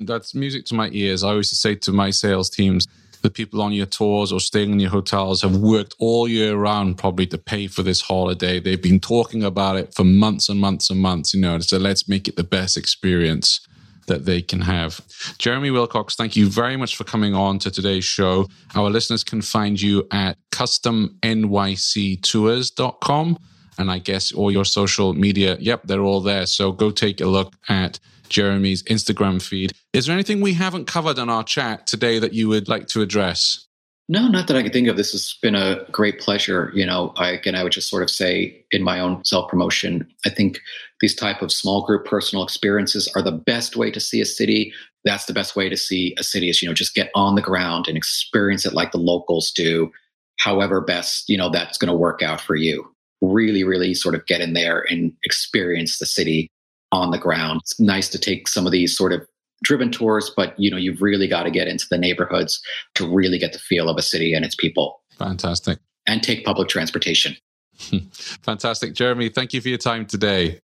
That's 0.00 0.34
music 0.34 0.66
to 0.66 0.74
my 0.74 0.90
ears. 0.92 1.22
I 1.22 1.30
always 1.30 1.56
say 1.56 1.76
to 1.76 1.92
my 1.92 2.10
sales 2.10 2.50
teams, 2.50 2.86
the 3.22 3.30
people 3.30 3.62
on 3.62 3.72
your 3.72 3.86
tours 3.86 4.30
or 4.30 4.40
staying 4.40 4.72
in 4.72 4.80
your 4.80 4.90
hotels 4.90 5.42
have 5.42 5.56
worked 5.56 5.94
all 5.98 6.28
year 6.28 6.56
round 6.56 6.98
probably 6.98 7.26
to 7.28 7.38
pay 7.38 7.66
for 7.66 7.82
this 7.82 8.02
holiday. 8.02 8.60
They've 8.60 8.82
been 8.82 9.00
talking 9.00 9.42
about 9.42 9.76
it 9.76 9.94
for 9.94 10.04
months 10.04 10.48
and 10.48 10.60
months 10.60 10.90
and 10.90 11.00
months, 11.00 11.32
you 11.32 11.40
know, 11.40 11.58
so 11.60 11.78
let's 11.78 12.08
make 12.08 12.28
it 12.28 12.36
the 12.36 12.44
best 12.44 12.76
experience 12.76 13.66
that 14.06 14.24
they 14.24 14.40
can 14.42 14.62
have. 14.62 15.00
Jeremy 15.38 15.70
Wilcox, 15.70 16.14
thank 16.14 16.36
you 16.36 16.48
very 16.48 16.76
much 16.76 16.96
for 16.96 17.04
coming 17.04 17.34
on 17.34 17.58
to 17.60 17.70
today's 17.70 18.04
show. 18.04 18.48
Our 18.74 18.90
listeners 18.90 19.24
can 19.24 19.40
find 19.42 19.80
you 19.80 20.06
at 20.10 20.36
customnyctours.com. 20.52 23.38
And 23.78 23.90
I 23.90 23.98
guess 23.98 24.32
all 24.32 24.50
your 24.50 24.64
social 24.64 25.12
media, 25.12 25.58
yep, 25.60 25.82
they're 25.84 26.00
all 26.00 26.22
there. 26.22 26.46
So 26.46 26.72
go 26.72 26.90
take 26.90 27.20
a 27.20 27.26
look 27.26 27.52
at 27.68 28.00
Jeremy's 28.28 28.82
Instagram 28.84 29.42
feed. 29.42 29.72
Is 29.92 30.06
there 30.06 30.14
anything 30.14 30.40
we 30.40 30.54
haven't 30.54 30.86
covered 30.86 31.18
on 31.18 31.28
our 31.28 31.44
chat 31.44 31.86
today 31.86 32.18
that 32.18 32.32
you 32.32 32.48
would 32.48 32.68
like 32.68 32.86
to 32.88 33.02
address? 33.02 33.66
No, 34.08 34.28
not 34.28 34.46
that 34.46 34.56
I 34.56 34.62
can 34.62 34.72
think 34.72 34.88
of. 34.88 34.96
This 34.96 35.12
has 35.12 35.36
been 35.42 35.56
a 35.56 35.84
great 35.90 36.20
pleasure. 36.20 36.70
You 36.74 36.86
know, 36.86 37.12
I, 37.16 37.30
again, 37.30 37.56
I 37.56 37.64
would 37.64 37.72
just 37.72 37.90
sort 37.90 38.04
of 38.04 38.10
say 38.10 38.64
in 38.70 38.82
my 38.82 39.00
own 39.00 39.24
self 39.24 39.50
promotion, 39.50 40.08
I 40.24 40.30
think 40.30 40.60
these 41.00 41.14
type 41.14 41.42
of 41.42 41.52
small 41.52 41.84
group 41.84 42.04
personal 42.04 42.44
experiences 42.44 43.10
are 43.14 43.22
the 43.22 43.32
best 43.32 43.76
way 43.76 43.90
to 43.90 44.00
see 44.00 44.20
a 44.20 44.26
city. 44.26 44.72
That's 45.04 45.26
the 45.26 45.32
best 45.32 45.54
way 45.56 45.68
to 45.68 45.76
see 45.76 46.14
a 46.18 46.22
city 46.22 46.48
is, 46.48 46.62
you 46.62 46.68
know, 46.68 46.74
just 46.74 46.94
get 46.94 47.10
on 47.14 47.34
the 47.34 47.42
ground 47.42 47.86
and 47.86 47.96
experience 47.96 48.64
it 48.64 48.72
like 48.72 48.92
the 48.92 48.98
locals 48.98 49.50
do. 49.50 49.90
However, 50.38 50.80
best, 50.80 51.28
you 51.28 51.36
know, 51.36 51.50
that's 51.50 51.78
going 51.78 51.90
to 51.90 51.96
work 51.96 52.22
out 52.22 52.40
for 52.40 52.56
you. 52.56 52.90
Really, 53.20 53.64
really 53.64 53.94
sort 53.94 54.14
of 54.14 54.26
get 54.26 54.40
in 54.40 54.52
there 54.52 54.84
and 54.90 55.12
experience 55.24 55.98
the 55.98 56.06
city 56.06 56.48
on 56.92 57.10
the 57.10 57.18
ground. 57.18 57.60
It's 57.62 57.78
nice 57.80 58.08
to 58.10 58.18
take 58.18 58.48
some 58.48 58.66
of 58.66 58.72
these 58.72 58.96
sort 58.96 59.12
of 59.12 59.26
driven 59.62 59.90
tours, 59.90 60.30
but 60.34 60.58
you 60.58 60.70
know, 60.70 60.76
you've 60.76 61.02
really 61.02 61.26
got 61.26 61.44
to 61.44 61.50
get 61.50 61.68
into 61.68 61.86
the 61.90 61.98
neighborhoods 61.98 62.60
to 62.94 63.06
really 63.06 63.38
get 63.38 63.52
the 63.52 63.58
feel 63.58 63.88
of 63.88 63.96
a 63.96 64.02
city 64.02 64.34
and 64.34 64.44
its 64.44 64.54
people. 64.54 65.00
Fantastic. 65.18 65.78
And 66.06 66.22
take 66.22 66.44
public 66.44 66.68
transportation. 66.68 67.36
Fantastic. 68.42 68.94
Jeremy, 68.94 69.28
thank 69.28 69.52
you 69.52 69.60
for 69.60 69.68
your 69.68 69.78
time 69.78 70.06
today. 70.06 70.60